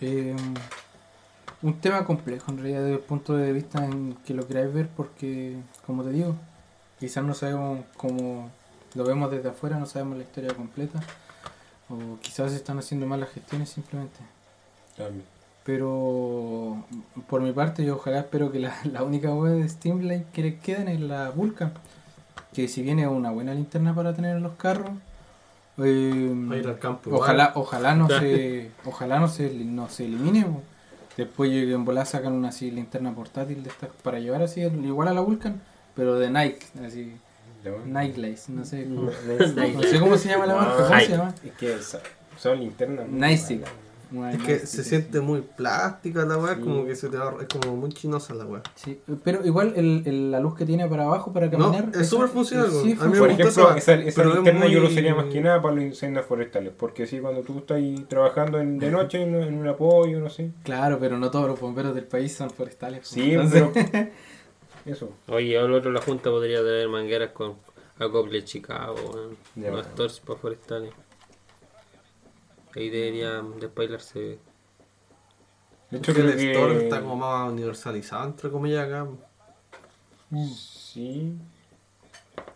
Eh, 0.00 0.36
un 1.62 1.80
tema 1.80 2.04
complejo 2.04 2.50
en 2.50 2.58
realidad 2.58 2.80
desde 2.80 2.94
el 2.94 3.00
punto 3.00 3.36
de 3.36 3.52
vista 3.52 3.84
en 3.84 4.14
que 4.26 4.34
lo 4.34 4.46
queráis 4.46 4.72
ver 4.72 4.88
porque, 4.88 5.56
como 5.86 6.02
te 6.04 6.10
digo, 6.10 6.36
quizás 7.00 7.24
no 7.24 7.34
sabemos 7.34 7.80
cómo 7.96 8.50
lo 8.94 9.04
vemos 9.04 9.30
desde 9.30 9.48
afuera, 9.48 9.78
no 9.78 9.86
sabemos 9.86 10.18
la 10.18 10.24
historia 10.24 10.54
completa 10.54 11.00
o 11.88 12.18
quizás 12.20 12.52
están 12.52 12.78
haciendo 12.78 13.06
malas 13.06 13.30
gestiones 13.30 13.70
simplemente. 13.70 14.18
Pero 15.64 16.84
por 17.28 17.40
mi 17.40 17.52
parte 17.52 17.84
yo 17.84 17.96
ojalá 17.96 18.20
espero 18.20 18.52
que 18.52 18.60
la, 18.60 18.76
la 18.84 19.02
única 19.02 19.32
web 19.34 19.60
de 19.60 19.68
Steamlight 19.68 20.30
que 20.30 20.42
les 20.42 20.60
queden 20.60 20.88
es 20.88 21.00
la 21.00 21.30
Vulcan. 21.30 21.72
Que 22.52 22.68
si 22.68 22.82
viene 22.82 23.06
una 23.06 23.30
buena 23.30 23.52
linterna 23.52 23.94
para 23.94 24.14
tener 24.14 24.36
en 24.36 24.42
los 24.42 24.54
carros. 24.54 24.90
Eh, 25.78 26.34
A 26.50 26.56
ir 26.56 26.66
al 26.68 26.78
campo. 26.78 27.10
ojalá, 27.14 27.52
ojalá 27.54 27.94
no 27.94 28.08
se, 28.20 28.70
ojalá 28.84 29.18
no 29.20 29.28
se, 29.28 29.50
no 29.52 29.88
se 29.88 30.04
elimine. 30.06 30.46
Después 31.16 31.50
en 31.50 31.84
volar 31.84 32.06
sacan 32.06 32.32
una 32.34 32.48
así 32.48 32.70
linterna 32.70 33.14
portátil 33.14 33.62
de 33.62 33.70
estas 33.70 33.88
para 34.02 34.18
llevar 34.18 34.42
así 34.42 34.60
igual 34.60 35.08
a 35.08 35.14
la 35.14 35.20
Vulcan, 35.20 35.60
pero 35.94 36.18
de 36.18 36.30
Nike, 36.30 36.66
así 36.86 37.16
Nightlights, 37.86 38.48
no 38.50 38.64
sé 38.64 38.84
cómo, 38.84 39.10
no 39.74 39.82
sé 39.82 39.98
cómo 39.98 40.16
se 40.18 40.28
llama 40.28 40.46
la 40.46 40.54
marca, 40.56 40.76
¿cómo 40.76 40.88
se 40.88 40.94
Ay, 40.94 41.08
llama? 41.08 41.34
Es 41.44 41.52
que 41.52 41.76
son- 42.38 42.60
linternas. 42.60 43.06
Una 43.10 43.30
Es 44.32 44.42
que 44.44 44.58
se 44.60 44.84
sí. 44.84 44.90
siente 44.90 45.20
muy 45.20 45.40
plástica 45.40 46.24
la 46.24 46.38
weá, 46.38 46.54
Sí. 46.54 46.60
como 46.60 46.86
que 46.86 46.94
se 46.94 47.08
te 47.08 47.16
va, 47.16 47.34
es 47.40 47.48
como 47.48 47.76
muy 47.76 47.90
chinosa 47.92 48.34
la 48.34 48.44
weá. 48.44 48.62
Sí, 48.76 49.00
pero 49.24 49.44
igual 49.44 49.72
el, 49.74 50.02
el- 50.06 50.30
la 50.30 50.38
luz 50.38 50.54
que 50.54 50.64
tiene 50.64 50.86
para 50.88 51.04
abajo 51.06 51.32
para 51.32 51.46
No, 51.48 51.72
caminar. 51.72 51.90
es 52.00 52.08
súper 52.08 52.28
funcional, 52.28 52.70
Sí. 52.70 52.96
A 53.00 53.06
mí 53.06 53.18
Por 53.18 53.30
ejemplo, 53.30 53.76
esa- 53.76 53.96
esa, 54.06 54.24
linterna 54.24 54.66
yo 54.68 54.78
lo 54.80 54.86
usaría 54.86 55.12
más 55.14 55.24
que 55.26 55.40
nada 55.40 55.60
para 55.60 55.74
los 55.74 55.84
incendios 55.84 56.24
forestales. 56.24 56.72
Porque 56.76 57.02
así 57.02 57.18
cuando 57.18 57.42
tú 57.42 57.58
estás 57.58 57.78
ahí 57.78 58.06
trabajando 58.08 58.60
en- 58.60 58.78
de 58.78 58.90
noche 58.92 59.20
en, 59.22 59.34
en 59.34 59.58
un 59.58 59.66
apoyo, 59.66 60.20
no 60.20 60.30
sé. 60.30 60.52
Claro, 60.62 60.98
pero 61.00 61.18
no 61.18 61.30
todos 61.32 61.48
los 61.48 61.58
bomberos 61.60 61.94
del 61.94 62.04
país 62.04 62.32
son 62.32 62.50
forestales. 62.50 63.06
Sí, 63.08 63.32
entonces- 63.32 63.64
pero. 63.90 64.08
Eso. 64.86 65.10
Oye, 65.28 65.58
al 65.58 65.72
otro 65.72 65.90
la 65.90 66.00
Junta 66.00 66.30
podría 66.30 66.58
tener 66.58 66.88
mangueras 66.88 67.30
con 67.32 67.54
acople 67.98 68.44
Chicago, 68.44 68.94
bueno. 69.56 69.82
torres 69.96 70.20
para 70.24 70.38
forestales. 70.38 70.90
Ahí 72.76 72.90
debería 72.90 73.42
despailarse. 73.58 74.38
De 75.90 75.98
hecho, 75.98 76.12
que 76.14 76.20
el 76.20 76.30
que. 76.36 76.52
store 76.52 76.84
está 76.84 77.00
como 77.00 77.16
más 77.16 77.50
universalizado, 77.50 78.26
entre 78.28 78.50
comillas, 78.50 78.86
acá. 78.86 79.06
Sí. 80.54 81.36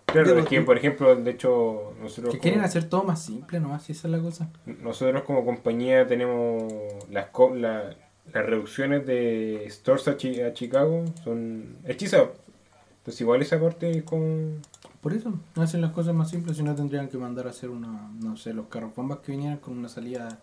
Claro, 0.06 0.38
es 0.40 0.46
que 0.46 0.61
por 0.62 0.76
ejemplo, 0.76 1.14
de 1.14 1.30
hecho, 1.30 1.94
nosotros 2.00 2.35
Que 2.35 2.40
quieren 2.40 2.59
como, 2.61 2.66
hacer 2.68 2.88
todo 2.88 3.04
más 3.04 3.22
simple 3.24 3.61
nomás, 3.61 3.85
si 3.85 3.92
esa 3.92 4.09
es 4.09 4.12
la 4.12 4.18
cosa. 4.20 4.50
nosotros 4.66 5.22
como 5.22 5.44
compañía 5.44 6.04
tenemos 6.06 6.72
las 7.11 7.26
co- 7.26 7.54
la- 7.54 7.94
las 8.33 8.46
reducciones 8.46 9.06
de 9.06 9.66
stores 9.70 10.09
a, 10.09 10.16
Chi- 10.16 10.40
a 10.42 10.52
Chicago 10.52 11.04
son 11.22 11.76
hechizas. 11.85 12.28
Entonces 12.98 13.20
igual 13.20 13.40
esa 13.42 13.61
parte 13.61 13.90
es 13.98 14.02
como... 14.02 14.56
Por 15.01 15.15
eso, 15.15 15.33
no 15.57 15.63
hacen 15.63 15.81
las 15.81 15.93
cosas 15.93 16.15
más 16.15 16.29
simples, 16.29 16.57
si 16.59 16.63
no 16.63 16.75
tendrían 16.75 17.09
que 17.09 17.17
mandar 17.17 17.47
a 17.47 17.51
hacer 17.51 17.71
una, 17.71 18.11
no 18.21 18.37
sé, 18.37 18.53
los 18.53 18.67
carros 18.67 18.95
bombas 18.95 19.19
que 19.21 19.33
vinieran 19.33 19.59
con 19.59 19.79
una 19.79 19.89
salida 19.89 20.39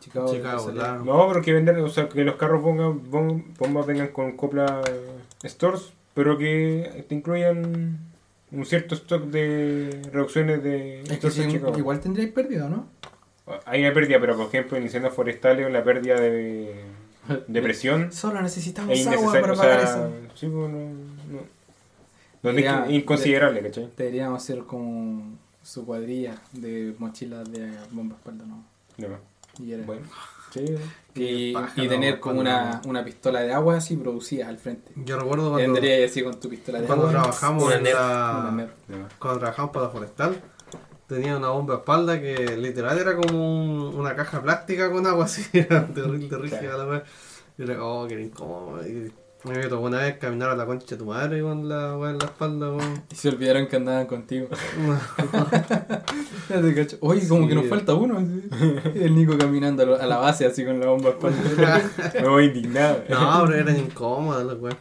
Chicago. 0.00 0.32
Chicago, 0.32 0.58
salida- 0.66 0.82
claro. 0.96 1.04
No, 1.04 1.28
pero 1.28 1.42
que 1.42 1.52
vender, 1.52 1.76
o 1.78 1.88
sea, 1.88 2.08
que 2.08 2.24
los 2.24 2.34
carros 2.36 2.60
bombas 2.62 3.86
vengan 3.86 4.08
con 4.08 4.32
copla 4.36 4.82
eh, 4.90 5.48
stores, 5.48 5.92
pero 6.14 6.36
que 6.38 7.04
te 7.08 7.14
incluyan 7.14 7.98
un 8.50 8.66
cierto 8.66 8.96
stock 8.96 9.22
de 9.26 10.02
reducciones 10.12 10.62
de 10.64 11.02
Es 11.02 11.18
que 11.20 11.30
si- 11.30 11.42
en 11.42 11.50
igual 11.78 12.00
tendríais 12.00 12.32
pérdida, 12.32 12.68
¿no? 12.68 12.86
Hay 13.66 13.80
una 13.84 13.92
pérdida, 13.94 14.18
pero 14.20 14.36
por 14.36 14.46
ejemplo 14.46 14.76
en 14.76 14.84
incendios 14.84 15.12
forestales 15.14 15.70
la 15.72 15.84
pérdida 15.84 16.18
de, 16.20 16.84
de 17.46 17.62
presión 17.62 18.12
Solo 18.12 18.40
necesitamos 18.42 18.96
es 18.98 19.06
agua 19.06 19.32
para 19.40 19.52
O 19.52 19.56
pagar 19.56 19.80
sea, 19.86 19.90
eso. 20.06 20.10
sí, 20.34 20.48
pues, 20.48 20.70
es 22.42 22.90
inconsiderable, 22.90 23.60
¿cachai? 23.62 23.90
Deberíamos 23.96 24.42
hacer 24.42 24.60
como 24.64 25.38
su 25.62 25.84
cuadrilla 25.84 26.36
de 26.52 26.94
mochilas 26.98 27.50
de 27.52 27.70
bomba 27.90 28.16
espalda, 28.16 28.44
¿no? 28.46 28.64
No. 28.96 29.18
Y, 29.62 29.72
era- 29.72 29.84
Bueno, 29.84 30.06
sí. 30.52 30.64
y, 31.14 31.54
y 31.76 31.88
tener 31.88 32.18
como 32.20 32.40
una, 32.40 32.80
una 32.86 33.04
pistola 33.04 33.40
de 33.40 33.52
agua 33.52 33.76
así 33.76 33.96
producida 33.96 34.48
al 34.48 34.58
frente. 34.58 34.92
Yo 35.04 35.18
recuerdo 35.18 35.50
cuando, 35.50 35.68
andaría 35.68 36.04
así 36.06 36.22
con 36.22 36.38
tu 36.40 36.48
pistola 36.48 36.80
de 36.80 36.86
cuando 36.86 37.08
agua. 37.08 37.20
trabajamos 37.22 37.74
en 37.74 37.84
la, 37.84 38.68
cuando 39.18 39.40
trabajamos 39.40 39.70
para 39.72 39.86
la 39.86 39.90
forestal, 39.92 40.40
tenía 41.06 41.36
una 41.36 41.48
bomba 41.48 41.74
espalda 41.76 42.20
que 42.20 42.56
literal 42.56 42.98
era 42.98 43.16
como 43.16 43.36
un- 43.90 43.94
una 43.96 44.14
caja 44.14 44.40
plástica 44.42 44.90
con 44.90 45.06
agua 45.06 45.24
así, 45.26 45.42
era 45.52 45.86
terrible, 45.86 46.36
vez. 46.38 47.02
Y 47.58 47.62
era, 47.64 47.84
oh, 47.84 48.06
que 48.06 48.14
era 48.14 48.22
incómodo. 48.22 48.86
Y 48.86 49.12
me 49.44 49.50
había 49.52 49.64
tocado 49.68 49.80
una 49.86 49.98
vez 49.98 50.18
caminar 50.18 50.50
a 50.50 50.56
la 50.56 50.66
concha 50.66 50.86
de 50.86 50.96
tu 50.96 51.06
madre 51.06 51.40
con 51.40 51.68
la 51.68 51.96
weá 51.96 52.10
en 52.10 52.18
la 52.18 52.24
espalda, 52.26 52.70
weón. 52.72 53.02
Y 53.10 53.14
se 53.14 53.28
olvidaron 53.30 53.66
que 53.68 53.76
andaban 53.76 54.06
contigo. 54.06 54.48
Ya 56.48 56.60
te 56.60 56.74
cacho. 56.74 56.96
Oye, 57.00 57.26
como 57.28 57.42
Sí. 57.42 57.48
que 57.48 57.54
nos 57.54 57.66
falta 57.68 57.94
uno. 57.94 58.18
así. 58.18 58.50
El 58.96 59.14
Nico 59.14 59.38
caminando 59.38 59.82
a 59.96 60.04
la 60.06 60.16
base 60.16 60.44
así 60.46 60.64
con 60.64 60.80
la 60.80 60.86
bomba 60.86 61.10
espalda. 61.10 61.80
Me 62.14 62.28
voy 62.28 62.46
indignado. 62.46 63.04
no, 63.08 63.44
pero 63.46 63.58
eran 63.60 63.78
incómodas 63.78 64.44
las 64.44 64.58
weas. 64.58 64.76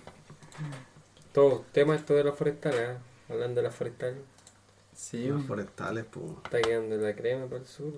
Todo 1.31 1.63
tema 1.71 1.95
esto 1.95 2.15
de 2.15 2.23
los 2.23 2.35
forestales, 2.35 2.79
¿ah? 2.89 2.97
hablando 3.31 3.61
de 3.61 3.67
las 3.67 3.75
forestales. 3.75 4.17
Sí, 4.95 5.27
Los 5.27 5.45
forestales, 5.45 6.05
pues. 6.09 6.25
Está 6.43 6.59
quedando 6.61 6.97
la 6.97 7.15
crema 7.15 7.45
para 7.45 7.61
el 7.61 7.67
sur. 7.67 7.93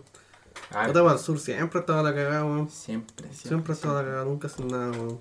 Ah, 0.71 0.83
Puta, 0.87 1.01
para 1.01 1.13
el 1.15 1.19
sur 1.19 1.39
siempre 1.39 1.79
estaba 1.79 2.03
la 2.03 2.13
cagada, 2.13 2.43
weón. 2.43 2.69
siempre, 2.69 3.25
siempre. 3.27 3.47
Siempre 3.49 3.73
estaba 3.73 4.01
la 4.01 4.07
cagada, 4.09 4.25
nunca 4.25 4.47
hacen 4.47 4.67
nada, 4.67 4.91
weón. 4.91 5.19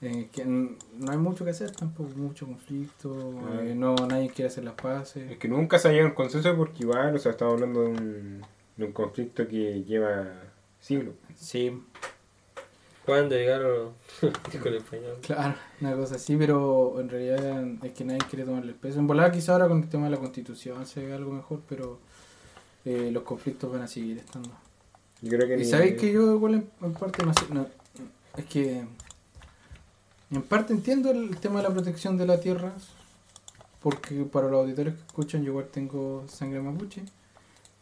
Eh, 0.00 0.28
que 0.32 0.44
no 0.44 0.76
hay 1.10 1.18
mucho 1.18 1.44
que 1.44 1.50
hacer 1.50 1.72
tampoco, 1.72 2.10
mucho 2.14 2.46
conflicto, 2.46 3.34
Ah. 3.48 3.60
eh, 3.64 3.74
no 3.74 3.96
nadie 3.96 4.30
quiere 4.30 4.46
hacer 4.48 4.62
las 4.64 4.74
Es 4.74 4.80
paces. 4.80 5.38
que 5.38 5.48
nunca 5.48 5.78
se 5.78 5.88
ha 5.88 5.90
llegado 5.90 6.06
a 6.08 6.10
un 6.10 6.14
consenso 6.16 6.56
porque 6.56 6.84
igual, 6.84 7.16
o 7.16 7.18
sea, 7.18 7.32
estamos 7.32 7.54
hablando 7.54 7.82
de 7.82 7.88
un, 7.88 8.42
de 8.76 8.84
un 8.84 8.92
conflicto 8.92 9.48
que 9.48 9.82
lleva 9.82 10.24
siglos. 10.80 11.14
Sí, 11.34 11.72
¿Cuándo 13.04 13.34
llegaron. 13.34 13.92
Dijo 14.52 14.68
el 14.68 14.74
español. 14.76 15.16
claro, 15.22 15.54
una 15.80 15.94
cosa 15.96 16.16
así, 16.16 16.36
pero 16.36 17.00
en 17.00 17.08
realidad 17.08 17.64
es 17.82 17.92
que 17.92 18.04
nadie 18.04 18.20
quiere 18.28 18.44
tomarle 18.44 18.72
el 18.72 18.76
peso. 18.76 18.98
En 18.98 19.06
volada 19.06 19.32
quizá 19.32 19.52
ahora 19.54 19.66
con 19.66 19.82
el 19.82 19.88
tema 19.88 20.04
de 20.04 20.10
la 20.10 20.18
constitución 20.18 20.84
se 20.86 21.04
ve 21.06 21.14
algo 21.14 21.32
mejor, 21.32 21.62
pero 21.68 21.98
eh, 22.84 23.08
los 23.10 23.22
conflictos 23.22 23.72
van 23.72 23.80
a 23.82 23.88
seguir 23.88 24.18
estando. 24.18 24.50
Yo 25.22 25.30
creo 25.36 25.48
que 25.48 25.54
Y 25.54 25.58
ni- 25.58 25.64
sabéis 25.64 25.94
que 25.98 26.12
yo 26.12 26.34
igual 26.34 26.54
en, 26.54 26.70
en 26.82 26.92
parte 26.92 27.24
no 27.24 27.32
sé, 27.32 27.46
no, 27.52 27.66
es 28.36 28.44
que 28.44 28.84
en 30.30 30.42
parte 30.42 30.72
entiendo 30.72 31.10
el 31.10 31.36
tema 31.38 31.62
de 31.62 31.68
la 31.68 31.74
protección 31.74 32.16
de 32.18 32.26
la 32.26 32.40
tierra, 32.40 32.72
porque 33.80 34.24
para 34.24 34.48
los 34.48 34.60
auditores 34.60 34.94
que 34.94 35.00
escuchan 35.00 35.42
yo 35.42 35.50
igual 35.50 35.68
tengo 35.72 36.24
sangre 36.28 36.60
mapuche, 36.60 37.02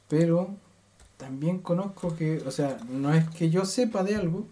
pero 0.08 0.50
también 1.16 1.58
conozco 1.58 2.14
que, 2.14 2.38
o 2.46 2.50
sea, 2.50 2.78
no 2.88 3.12
es 3.12 3.28
que 3.30 3.50
yo 3.50 3.64
sepa 3.64 4.04
de 4.04 4.16
algo, 4.16 4.46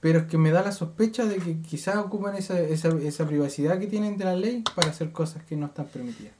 pero 0.00 0.20
es 0.20 0.26
que 0.26 0.38
me 0.38 0.50
da 0.50 0.62
la 0.62 0.72
sospecha 0.72 1.24
de 1.26 1.36
que 1.36 1.60
quizás 1.60 1.96
ocupan 1.96 2.36
esa, 2.36 2.58
esa, 2.60 2.88
esa 2.88 3.26
privacidad 3.26 3.78
que 3.78 3.88
tienen 3.88 4.16
de 4.16 4.24
la 4.24 4.36
ley 4.36 4.62
para 4.74 4.90
hacer 4.90 5.12
cosas 5.12 5.42
que 5.44 5.56
no 5.56 5.66
están 5.66 5.86
permitidas. 5.86 6.32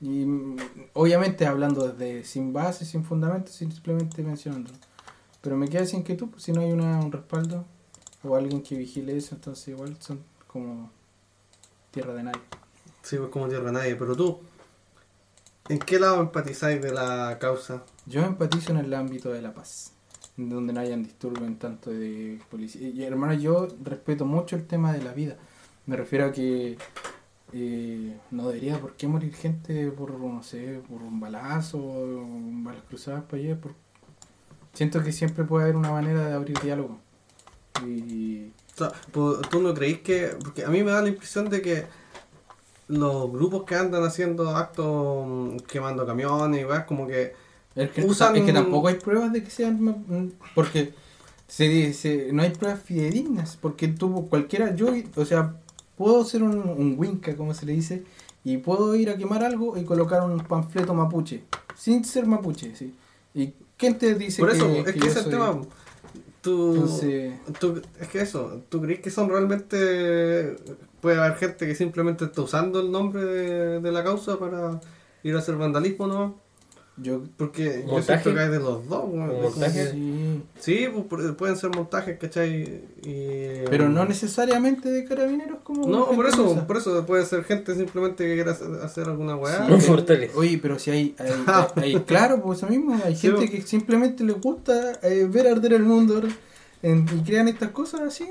Y 0.00 0.24
mm, 0.24 0.56
obviamente 0.94 1.46
hablando 1.46 1.88
desde 1.88 2.24
sin 2.24 2.52
base, 2.52 2.84
sin 2.84 3.04
fundamento, 3.04 3.50
simplemente 3.50 4.22
mencionando. 4.22 4.70
Pero 5.42 5.56
me 5.56 5.68
queda 5.68 5.84
sin 5.84 6.02
que 6.04 6.14
tú, 6.14 6.30
si 6.36 6.52
no 6.52 6.60
hay 6.60 6.72
una, 6.72 7.00
un 7.00 7.12
respaldo 7.12 7.64
o 8.22 8.36
alguien 8.36 8.62
que 8.62 8.76
vigile 8.76 9.16
eso, 9.16 9.34
entonces 9.34 9.68
igual 9.68 9.96
son 10.00 10.20
como 10.46 10.90
tierra 11.90 12.14
de 12.14 12.24
nadie. 12.24 12.40
Sí, 13.02 13.16
pues 13.16 13.30
como 13.30 13.48
tierra 13.48 13.72
nadie. 13.72 13.96
Pero 13.96 14.16
tú, 14.16 14.40
¿en 15.68 15.78
qué 15.78 15.98
lado 15.98 16.20
empatizáis 16.20 16.80
de 16.82 16.92
la 16.92 17.38
causa? 17.40 17.82
Yo 18.06 18.24
empatizo 18.24 18.72
en 18.72 18.78
el 18.78 18.94
ámbito 18.94 19.30
de 19.32 19.42
la 19.42 19.54
paz, 19.54 19.92
donde 20.36 20.72
no 20.72 20.80
hayan 20.80 21.02
disturbios 21.02 21.46
en 21.46 21.58
tanto 21.58 21.90
de 21.90 22.40
policía. 22.50 22.88
Y 22.88 23.02
hermano, 23.04 23.34
yo 23.34 23.68
respeto 23.82 24.24
mucho 24.24 24.56
el 24.56 24.66
tema 24.66 24.92
de 24.92 25.02
la 25.02 25.12
vida. 25.12 25.36
Me 25.86 25.96
refiero 25.96 26.26
a 26.26 26.32
que 26.32 26.76
eh, 27.52 28.16
no 28.30 28.48
debería 28.48 28.78
por 28.78 28.94
qué 28.96 29.08
morir 29.08 29.34
gente 29.34 29.90
por, 29.90 30.12
no 30.12 30.42
sé, 30.42 30.82
por 30.88 31.02
un 31.02 31.18
balazo, 31.20 31.78
o 31.78 32.26
balas 32.64 32.82
cruzadas 32.88 33.24
para 33.24 33.42
allá. 33.42 33.60
Por... 33.60 33.74
Siento 34.72 35.02
que 35.02 35.12
siempre 35.12 35.44
puede 35.44 35.64
haber 35.64 35.76
una 35.76 35.90
manera 35.90 36.28
de 36.28 36.34
abrir 36.34 36.58
diálogo. 36.60 36.98
Y 37.86 38.46
O 38.74 38.78
sea, 38.78 38.92
pues, 39.12 39.38
¿tú 39.50 39.60
no 39.60 39.72
creís 39.74 40.00
que...? 40.00 40.36
Porque 40.42 40.64
a 40.64 40.68
mí 40.68 40.82
me 40.82 40.90
da 40.90 41.02
la 41.02 41.08
impresión 41.08 41.48
de 41.48 41.62
que 41.62 41.86
los 42.88 43.30
grupos 43.30 43.64
que 43.64 43.74
andan 43.76 44.02
haciendo 44.02 44.50
actos 44.56 45.26
mm, 45.26 45.56
quemando 45.68 46.04
camiones 46.06 46.60
y 46.60 46.64
weas, 46.64 46.84
como 46.84 47.06
que... 47.06 47.34
Es 47.76 47.90
que, 47.90 48.02
Usan- 48.02 48.36
es 48.36 48.44
que 48.44 48.52
tampoco 48.52 48.88
hay 48.88 48.94
pruebas 48.96 49.32
de 49.32 49.44
que 49.44 49.50
sean 49.50 49.80
ma- 49.80 49.92
mm, 49.92 50.32
porque 50.54 50.92
se 51.46 51.68
dice 51.68 52.30
no 52.32 52.42
hay 52.42 52.50
pruebas 52.50 52.80
fidedignas 52.82 53.56
porque 53.56 53.88
tú 53.88 54.28
cualquiera 54.28 54.74
yo 54.74 54.88
o 55.16 55.24
sea 55.24 55.54
puedo 55.96 56.24
ser 56.24 56.42
un, 56.44 56.58
un 56.58 56.94
winca 56.96 57.36
como 57.36 57.54
se 57.54 57.66
le 57.66 57.72
dice 57.72 58.04
y 58.44 58.58
puedo 58.58 58.94
ir 58.94 59.10
a 59.10 59.16
quemar 59.16 59.42
algo 59.44 59.76
y 59.76 59.84
colocar 59.84 60.22
un 60.22 60.38
panfleto 60.40 60.94
mapuche 60.94 61.42
sin 61.76 62.04
ser 62.04 62.26
mapuche 62.26 62.74
sí 62.76 62.94
y 63.34 63.52
quién 63.76 63.98
te 63.98 64.14
dice 64.14 64.40
Por 64.40 64.50
eso, 64.50 64.66
que, 64.68 64.78
es 64.80 64.86
que 64.86 64.92
que 64.94 64.98
yo 65.00 65.06
ese 65.06 65.20
es 65.20 65.24
el 65.26 65.30
tema. 65.32 65.60
Tú, 66.40 66.74
Entonces- 66.74 67.32
tú- 67.60 67.82
es 68.00 68.08
que 68.08 68.20
eso, 68.22 68.62
¿tú 68.68 68.80
crees 68.80 69.00
que 69.00 69.10
son 69.10 69.28
realmente... 69.28 70.56
Puede 71.00 71.18
haber 71.18 71.36
gente 71.36 71.66
que 71.66 71.74
simplemente 71.74 72.24
está 72.26 72.42
usando 72.42 72.80
el 72.80 72.90
nombre 72.92 73.24
de, 73.24 73.80
de 73.80 73.92
la 73.92 74.04
causa 74.04 74.38
para 74.38 74.80
ir 75.22 75.34
a 75.34 75.38
hacer 75.38 75.56
vandalismo, 75.56 76.06
¿no? 76.06 76.38
Yo 76.96 77.22
Porque 77.38 77.82
yo 77.86 77.92
¿Montaje? 77.92 78.22
siento 78.22 78.34
que 78.34 78.40
hay 78.44 78.50
de 78.50 78.58
los 78.58 78.86
dos, 78.88 79.04
weón. 79.08 79.30
Que- 79.54 79.86
sí, 79.90 80.42
Sí, 80.58 80.86
pues, 80.92 81.06
pu- 81.06 81.34
pueden 81.36 81.56
ser 81.56 81.70
montajes, 81.74 82.18
¿cachai? 82.18 82.82
Y, 83.02 83.64
pero 83.70 83.88
no 83.88 84.04
necesariamente 84.04 84.90
de 84.90 85.04
carabineros 85.06 85.60
como 85.62 85.86
No, 85.86 86.06
por 86.10 86.26
eso, 86.26 86.66
por 86.66 86.76
eso 86.76 87.06
puede 87.06 87.24
ser 87.24 87.44
gente 87.44 87.74
simplemente 87.74 88.26
que 88.26 88.34
quiera 88.34 88.56
hacer, 88.84 89.04
alguna 89.08 89.36
weá. 89.36 89.58
Sí, 89.58 89.64
pero- 89.68 89.80
fortaleza. 89.80 90.36
Oye, 90.36 90.58
pero 90.60 90.78
si 90.78 90.90
hay, 90.90 91.14
hay, 91.18 91.30
hay- 91.46 91.94
hay- 91.94 92.00
claro, 92.02 92.42
pues 92.42 92.58
eso 92.58 92.66
mismo, 92.66 92.98
hay 93.02 93.14
Sí, 93.16 93.28
gente 93.28 93.46
bo. 93.46 93.50
que 93.50 93.62
simplemente 93.62 94.22
les 94.24 94.38
gusta 94.40 94.98
eh, 95.02 95.26
ver 95.30 95.46
arder 95.48 95.72
el 95.74 95.84
mundo 95.84 96.20
en- 96.82 97.06
y 97.18 97.22
crean 97.24 97.48
estas 97.48 97.70
cosas 97.70 98.02
así. 98.02 98.28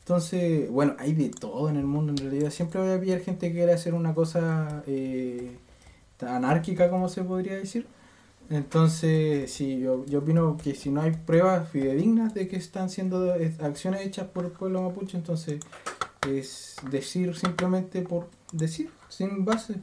Entonces, 0.00 0.70
bueno, 0.70 0.94
hay 0.98 1.14
de 1.14 1.30
todo 1.30 1.68
en 1.70 1.76
el 1.76 1.84
mundo 1.86 2.12
en 2.12 2.18
realidad. 2.18 2.50
Siempre 2.50 2.78
va 2.80 2.90
a 2.90 2.94
haber 2.94 3.22
gente 3.24 3.48
que 3.48 3.54
quiere 3.54 3.72
hacer 3.72 3.94
una 3.94 4.14
cosa 4.14 4.82
eh, 4.86 5.56
anárquica, 6.20 6.90
como 6.90 7.08
se 7.08 7.22
podría 7.24 7.54
decir. 7.56 7.86
Entonces, 8.50 9.50
sí, 9.52 9.78
yo, 9.78 10.04
yo 10.06 10.18
opino 10.18 10.56
que 10.56 10.74
si 10.74 10.90
no 10.90 11.00
hay 11.00 11.12
pruebas 11.12 11.68
fidedignas 11.68 12.34
de 12.34 12.46
que 12.46 12.56
están 12.56 12.90
siendo 12.90 13.34
acciones 13.60 14.02
hechas 14.02 14.28
por 14.28 14.44
el 14.44 14.50
pueblo 14.50 14.82
mapuche, 14.82 15.16
entonces 15.16 15.60
es 16.28 16.76
decir 16.90 17.34
simplemente 17.36 18.02
por 18.02 18.28
decir, 18.52 18.90
sin 19.08 19.44
base. 19.44 19.74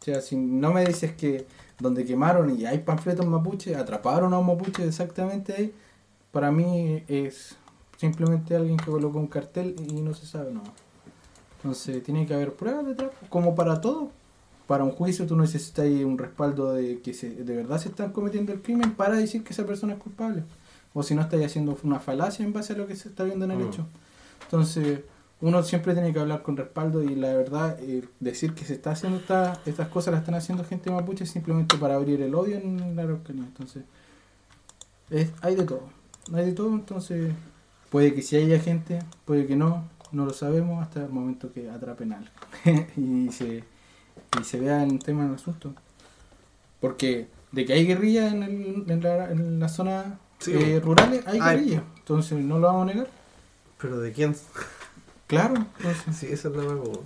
O 0.00 0.04
sea, 0.04 0.20
si 0.20 0.36
no 0.36 0.72
me 0.72 0.84
dices 0.84 1.12
que 1.14 1.46
donde 1.78 2.04
quemaron 2.04 2.58
y 2.58 2.66
hay 2.66 2.78
panfletos 2.78 3.26
mapuche, 3.26 3.76
atraparon 3.76 4.32
a 4.34 4.38
un 4.38 4.46
mapuche 4.46 4.86
exactamente 4.86 5.52
ahí, 5.52 5.74
para 6.32 6.50
mí 6.50 7.04
es 7.08 7.56
simplemente 7.96 8.54
alguien 8.54 8.76
que 8.76 8.90
colocó 8.90 9.18
un 9.18 9.26
cartel 9.26 9.74
y 9.88 10.00
no 10.02 10.14
se 10.14 10.26
sabe 10.26 10.52
nada. 10.52 10.72
Entonces 11.58 12.02
tiene 12.02 12.26
que 12.26 12.34
haber 12.34 12.54
pruebas 12.54 12.86
detrás, 12.86 13.10
como 13.28 13.54
para 13.54 13.80
todo. 13.80 14.10
Para 14.66 14.82
un 14.84 14.90
juicio 14.90 15.26
tú 15.26 15.36
necesitas 15.36 15.86
un 15.86 16.18
respaldo 16.18 16.72
de 16.72 17.00
que 17.00 17.14
se, 17.14 17.30
de 17.30 17.56
verdad 17.56 17.78
se 17.78 17.88
están 17.88 18.12
cometiendo 18.12 18.52
el 18.52 18.62
crimen 18.62 18.92
para 18.94 19.14
decir 19.16 19.44
que 19.44 19.52
esa 19.52 19.64
persona 19.64 19.92
es 19.94 19.98
culpable. 20.00 20.42
O 20.92 21.02
si 21.02 21.14
no, 21.14 21.22
estáis 21.22 21.44
haciendo 21.46 21.78
una 21.84 22.00
falacia 22.00 22.44
en 22.44 22.52
base 22.52 22.72
a 22.72 22.76
lo 22.76 22.86
que 22.86 22.96
se 22.96 23.08
está 23.08 23.22
viendo 23.24 23.44
en 23.44 23.52
el 23.52 23.58
Mm. 23.58 23.68
hecho. 23.68 23.86
Entonces, 24.42 25.00
uno 25.40 25.62
siempre 25.62 25.92
tiene 25.92 26.12
que 26.12 26.18
hablar 26.18 26.42
con 26.42 26.56
respaldo 26.56 27.02
y 27.02 27.14
la 27.14 27.34
verdad, 27.34 27.76
eh, 27.80 28.02
decir 28.20 28.54
que 28.54 28.64
se 28.64 28.72
está 28.74 28.92
haciendo 28.92 29.18
esta- 29.18 29.60
estas 29.66 29.88
cosas 29.88 30.12
las 30.12 30.22
están 30.22 30.34
haciendo 30.34 30.64
gente 30.64 30.90
mapuche 30.90 31.26
simplemente 31.26 31.76
para 31.76 31.94
abrir 31.94 32.22
el 32.22 32.34
odio 32.34 32.56
en 32.56 32.96
la 32.96 33.02
Araucanía. 33.02 33.44
Entonces, 33.44 33.84
es, 35.10 35.30
hay 35.42 35.54
de 35.54 35.64
todo. 35.64 35.82
Hay 36.32 36.46
de 36.46 36.52
todo, 36.52 36.70
entonces 36.74 37.32
puede 37.90 38.14
que 38.14 38.22
sí 38.22 38.36
haya 38.36 38.58
gente, 38.58 38.98
puede 39.24 39.46
que 39.46 39.54
no, 39.54 39.84
no 40.12 40.24
lo 40.24 40.32
sabemos 40.32 40.82
hasta 40.82 41.04
el 41.04 41.10
momento 41.10 41.52
que 41.52 41.70
atrapen 41.70 42.12
algo 42.14 42.30
y, 42.96 43.28
se, 43.30 43.62
y 44.40 44.44
se 44.44 44.60
vea 44.60 44.82
el 44.82 44.98
tema 44.98 45.24
del 45.24 45.34
asunto. 45.34 45.74
Porque 46.80 47.28
de 47.52 47.64
que 47.64 47.72
hay 47.72 47.86
guerrilla 47.86 48.28
en, 48.28 48.42
el, 48.42 48.84
en, 48.90 49.02
la, 49.02 49.30
en 49.30 49.58
la 49.60 49.68
zona 49.68 50.18
Sí, 50.38 50.52
eh, 50.54 50.80
rurales, 50.80 51.26
hay 51.26 51.38
Hay. 51.40 51.56
guerrilla. 51.60 51.82
Entonces 51.98 52.38
no 52.38 52.58
lo 52.58 52.66
vamos 52.66 52.82
a 52.82 52.92
negar. 52.92 53.08
Pero 53.80 53.98
de 54.00 54.12
quién? 54.12 54.36
Claro, 55.26 55.54
entonces 55.78 56.16
Sí, 56.16 56.26
esa 56.30 56.48
es 56.48 56.56
la 56.56 56.62
huevo. 56.62 57.04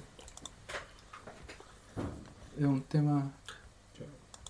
es 2.58 2.64
un 2.64 2.82
tema... 2.82 3.32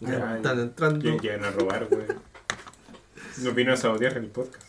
Ya, 0.01 0.37
Están 0.37 0.59
entrando. 0.61 1.01
que 1.05 1.19
llegan 1.19 1.45
a 1.45 1.51
robar, 1.51 1.87
güey. 1.89 2.07
No 3.43 3.53
vino 3.53 3.73
a 3.75 3.77
sabotear 3.77 4.17
el 4.17 4.29
podcast. 4.29 4.67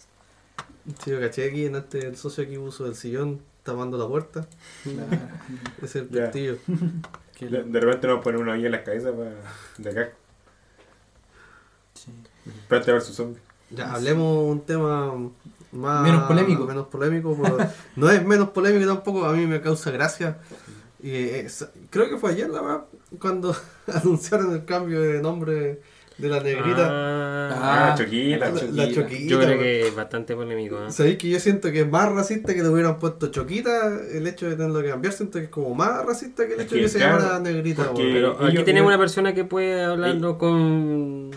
Sí, 1.04 1.12
yo 1.12 1.20
caché 1.22 1.48
aquí 1.50 1.66
en 1.66 1.76
este 1.78 2.06
el 2.08 2.18
socio 2.18 2.44
aquí 2.44 2.58
puso 2.58 2.86
el 2.86 2.96
sillón 2.96 3.42
tapando 3.64 3.98
la 3.98 4.08
puerta. 4.08 4.46
Ese 5.82 5.86
es 5.86 5.96
el 5.96 6.10
que 7.38 7.46
De, 7.48 7.80
repente 7.80 8.08
nos 8.08 8.24
ponen 8.24 8.42
una 8.42 8.54
olla 8.54 8.66
en 8.68 8.72
las 8.72 8.82
cabezas 8.82 9.14
para 9.14 9.32
de 9.78 9.90
acá. 10.02 10.14
sí. 11.94 12.12
Plante 12.68 12.92
versus 12.92 13.16
zombie. 13.16 13.40
Ya, 13.70 13.94
hablemos 13.94 14.50
un 14.50 14.62
tema 14.62 15.14
más 15.72 16.04
Menos 16.04 16.24
polémico. 16.28 16.66
Menos 16.66 16.88
polémico, 16.88 17.38
pero 17.42 17.58
no 17.96 18.10
es 18.10 18.26
menos 18.26 18.50
polémico 18.50 18.86
tampoco, 18.94 19.26
a 19.26 19.34
mí 19.34 19.46
me 19.48 19.62
causa 19.62 19.92
gracia. 19.92 20.38
Y 21.02 21.14
es- 21.16 21.68
creo 21.90 22.10
que 22.10 22.18
fue 22.18 22.32
ayer 22.32 22.50
la 22.50 22.62
verdad, 22.62 22.86
cuando 23.20 23.56
anunciaron 23.88 24.54
el 24.54 24.66
cambio 24.66 25.02
de 25.02 25.22
nombre 25.22 25.82
de 26.22 26.30
la 26.30 26.40
negrita. 26.40 26.88
Ah, 26.90 27.92
Ah, 27.92 27.96
Choquita. 27.98 28.50
la, 28.50 28.92
Choquita. 28.92 29.30
Yo 29.30 29.40
creo 29.40 29.60
que 29.60 29.88
es 29.88 29.96
bastante 29.96 30.36
polémico. 30.36 30.78
¿eh? 30.84 30.92
Sabéis 30.92 31.18
que 31.18 31.30
yo 31.30 31.40
siento 31.40 31.72
que 31.72 31.82
es 31.82 31.90
más 31.90 32.12
racista 32.12 32.54
que 32.54 32.64
le 32.64 32.70
hubieran 32.70 32.98
puesto 32.98 33.28
choquita 33.28 33.92
el 34.14 34.26
hecho 34.26 34.50
de 34.50 34.56
tenerlo 34.56 34.82
que 34.82 34.90
cambiar. 34.90 35.14
Siento 35.14 35.38
que 35.40 35.46
es 35.46 35.50
como 35.52 35.76
más 35.76 36.06
racista 36.06 36.48
que 36.48 36.54
el 36.56 36.62
hecho 36.62 36.76
de 36.76 36.82
que, 36.82 36.88
se 36.90 36.98
claro, 37.00 37.20
llamara 37.20 37.40
negrita. 37.40 37.88
porque-. 37.88 38.10
Pero 38.14 38.38
aquí 38.40 38.52
ellos- 38.54 38.66
tenemos 38.66 38.88
una 38.88 38.98
persona 38.98 39.34
que 39.34 39.44
puede 39.44 39.84
hablarlo 39.84 40.38
con. 40.38 41.32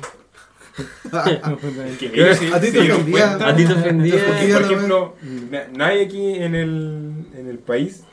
Que 1.98 2.06
ellos 2.14 2.38
sí- 2.38 2.50
A 2.52 2.60
ti 2.60 2.70
te 2.72 2.80
ofendía. 2.92 3.34
A 3.48 3.54
ti 3.56 3.64
te 3.66 3.72
ofendía. 3.72 4.14
Te. 4.14 4.52
Por 4.52 4.62
ejemplo, 4.62 5.14
na- 5.50 5.66
nadie 5.76 6.04
aquí 6.06 6.34
en 6.34 6.54
el, 6.54 7.12
en 7.36 7.48
el 7.48 7.58
país 7.58 8.04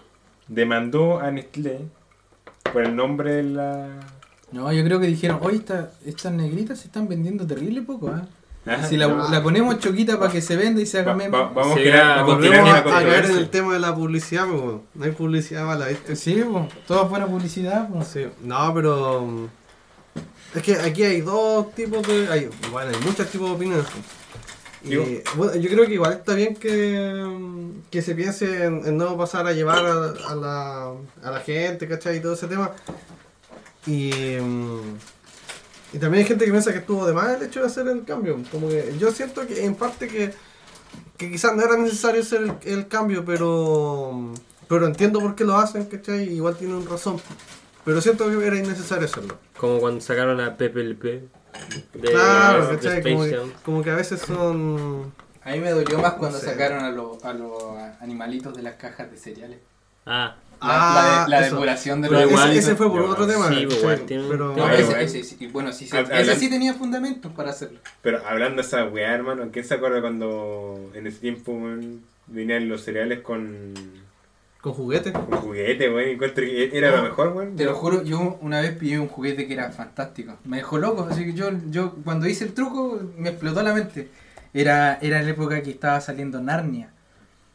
demandó 0.48 1.20
a 1.20 1.32
Nestlé 1.32 1.80
por 2.74 2.84
el 2.84 2.96
nombre 2.96 3.34
de 3.36 3.44
la... 3.44 3.88
No, 4.52 4.72
yo 4.74 4.84
creo 4.84 5.00
que 5.00 5.08
dijeron, 5.08 5.40
oye, 5.42 5.58
esta- 5.58 5.92
estas 6.06 6.34
negritas 6.34 6.80
se 6.80 6.88
están 6.88 7.08
vendiendo 7.08 7.46
terrible 7.48 7.82
poco. 7.82 8.10
Ah, 8.10 8.26
Si 8.90 8.96
la, 8.98 9.08
no. 9.08 9.28
la 9.30 9.42
ponemos 9.42 9.80
choquita 9.80 10.20
para 10.20 10.32
que 10.32 10.40
se 10.42 10.56
venda 10.56 10.82
y 10.82 10.86
se 10.86 11.00
haga 11.00 11.12
Va- 11.14 11.18
meme. 11.18 11.36
va- 11.38 11.50
vamos 11.50 11.74
Sí, 11.74 11.80
a 11.80 11.84
crear, 11.84 12.18
ya, 12.18 12.24
vamos 12.24 12.46
a 12.70 12.76
a, 12.76 12.80
a 12.80 12.84
caer 13.04 13.26
en 13.26 13.38
el 13.38 13.50
tema 13.50 13.74
de 13.74 13.80
la 13.80 13.96
publicidad, 13.96 14.46
pues, 14.48 14.76
no 14.94 15.04
hay 15.06 15.12
publicidad 15.12 15.66
mala, 15.66 15.88
¿viste? 15.88 16.16
Sí, 16.16 16.36
po, 16.44 16.68
todo 16.88 17.08
buena 17.10 17.26
publicidad. 17.28 17.88
po. 17.90 18.04
Sí, 18.04 18.28
no, 18.44 18.74
pero. 18.74 19.22
mm, 19.26 19.46
Es 20.56 20.62
que 20.64 20.76
aquí 20.76 21.04
hay 21.04 21.22
dos 21.22 21.74
tipos 21.74 22.06
de. 22.08 22.28
Hay, 22.30 22.50
bueno, 22.72 22.92
hay 22.96 23.04
muchos 23.06 23.28
tipos 23.30 23.50
de 23.50 23.56
opiniones. 23.56 23.86
Y, 24.84 24.96
bueno, 25.38 25.56
yo 25.56 25.70
creo 25.70 25.86
que 25.86 25.94
igual 25.94 26.14
está 26.14 26.34
bien 26.34 26.56
que, 26.56 27.24
mm, 27.26 27.90
que 27.90 28.02
se 28.02 28.14
piense 28.16 28.66
en, 28.66 28.82
en 28.86 28.98
no 28.98 29.16
pasar 29.18 29.46
a 29.48 29.54
llevar 29.54 29.86
a, 29.86 30.14
a 30.32 30.36
la, 30.36 30.92
a 31.24 31.32
la 31.32 31.40
gente, 31.40 31.88
¿cachai? 31.88 32.18
Y 32.18 32.20
todo 32.20 32.34
ese 32.34 32.48
tema. 32.48 32.72
Y, 33.88 34.12
mm, 34.40 34.98
y 35.94 35.98
también 36.00 36.22
hay 36.24 36.28
gente 36.28 36.46
que 36.46 36.52
piensa 36.52 36.72
que 36.72 36.80
estuvo 36.80 37.06
de 37.06 37.14
más 37.14 37.36
el 37.36 37.44
hecho 37.44 37.62
de 37.62 37.66
hacer 37.68 37.88
el 37.88 38.04
cambio. 38.06 38.40
Como 38.52 38.70
que 38.70 38.96
yo 39.00 39.12
siento 39.12 39.46
que 39.48 39.66
en 39.66 39.76
parte 39.76 40.08
que, 40.08 40.34
que 41.18 41.30
quizás 41.32 41.56
no 41.56 41.64
era 41.64 41.78
necesario 41.78 42.22
hacer 42.22 42.42
el, 42.42 42.54
el 42.64 42.88
cambio, 42.88 43.26
pero, 43.26 44.32
pero 44.68 44.86
entiendo 44.88 45.20
por 45.20 45.36
qué 45.36 45.44
lo 45.44 45.58
hacen, 45.58 45.86
¿cachai? 45.86 46.32
Igual 46.34 46.56
tienen 46.58 46.86
razón. 46.88 47.20
Pero 47.84 48.00
siento 48.02 48.30
que 48.30 48.46
era 48.46 48.58
innecesario 48.58 49.06
hacerlo. 49.06 49.38
Como 49.58 49.80
cuando 49.80 50.02
sacaron 50.02 50.40
a 50.40 50.56
Pepe 50.56 50.84
de, 50.84 52.12
claro, 52.12 52.68
de 52.68 52.76
¿cachai? 52.76 52.98
Space 53.00 53.14
Como 53.16 53.26
que, 53.26 53.36
Jam. 53.36 53.52
como 53.66 53.84
que 53.84 53.92
a 53.92 53.96
veces 53.96 54.22
son... 54.22 55.12
A 55.44 55.52
mí 55.52 55.60
me 55.60 55.72
dolió 55.72 55.98
más 56.00 56.14
cuando 56.14 56.38
Sí. 56.40 56.46
sacaron 56.46 56.84
a, 56.84 56.92
los 56.92 57.24
a 57.26 57.34
los 57.34 57.64
animalitos 58.00 58.56
de 58.56 58.62
las 58.62 58.76
cajas 58.76 59.10
de 59.12 59.18
cereales. 59.18 59.58
Ah, 60.06 60.36
Ah, 60.64 61.26
la, 61.28 61.38
de- 61.38 61.42
la 61.42 61.50
depuración 61.50 62.02
de 62.02 62.08
Pero 62.10 62.22
los 62.22 62.30
ese, 62.32 62.34
igual- 62.40 62.58
ese 62.58 62.76
fue 62.76 62.90
por 62.90 63.02
otro 63.02 63.28
tema. 63.28 63.50
sí, 63.50 63.68
ese, 65.00 65.24
sí, 65.24 65.48
bueno, 65.48 65.72
sí, 65.74 65.88
se- 65.88 65.98
Hab- 65.98 66.04
ese 66.06 66.14
hablan- 66.32 66.38
sí 66.40 66.50
tenía 66.50 66.74
fundamentos 66.74 67.32
para 67.34 67.50
hacerlo. 67.50 67.80
Pero 68.02 68.26
hablando 68.28 68.62
de 68.62 68.68
esa 68.68 68.86
weá, 68.86 69.14
hermano, 69.14 69.50
¿quién 69.52 69.66
se 69.66 69.74
acuerda 69.74 70.02
cuando 70.02 70.92
en 70.94 71.08
ese 71.08 71.20
tiempo 71.20 71.52
weón, 71.54 72.02
venían 72.28 72.70
los 72.70 72.84
cereales 72.84 73.22
con, 73.22 73.74
con 74.62 74.74
juguetes. 74.74 75.12
con 75.14 75.32
juguete, 75.40 75.92
weón? 75.92 76.10
Encuentro 76.10 76.44
que 76.44 76.70
era 76.78 76.96
lo 76.96 77.02
mejor, 77.04 77.30
weón. 77.30 77.56
Te 77.56 77.66
lo 77.66 77.74
juro, 77.74 78.04
yo 78.04 78.38
una 78.42 78.62
vez 78.62 78.72
pillé 78.78 79.00
un 79.00 79.08
juguete 79.08 79.48
que 79.48 79.54
era 79.54 79.72
fantástico. 79.72 80.38
Me 80.46 80.58
dejó 80.58 80.78
loco, 80.78 81.08
así 81.10 81.26
que 81.26 81.34
yo, 81.34 81.50
yo 81.72 81.96
cuando 82.04 82.28
hice 82.28 82.44
el 82.44 82.54
truco 82.54 83.02
me 83.18 83.30
explotó 83.30 83.64
la 83.64 83.74
mente. 83.74 84.10
Era, 84.54 85.00
era 85.02 85.22
la 85.24 85.30
época 85.30 85.64
que 85.64 85.72
estaba 85.72 86.00
saliendo 86.02 86.40
Narnia. 86.42 86.90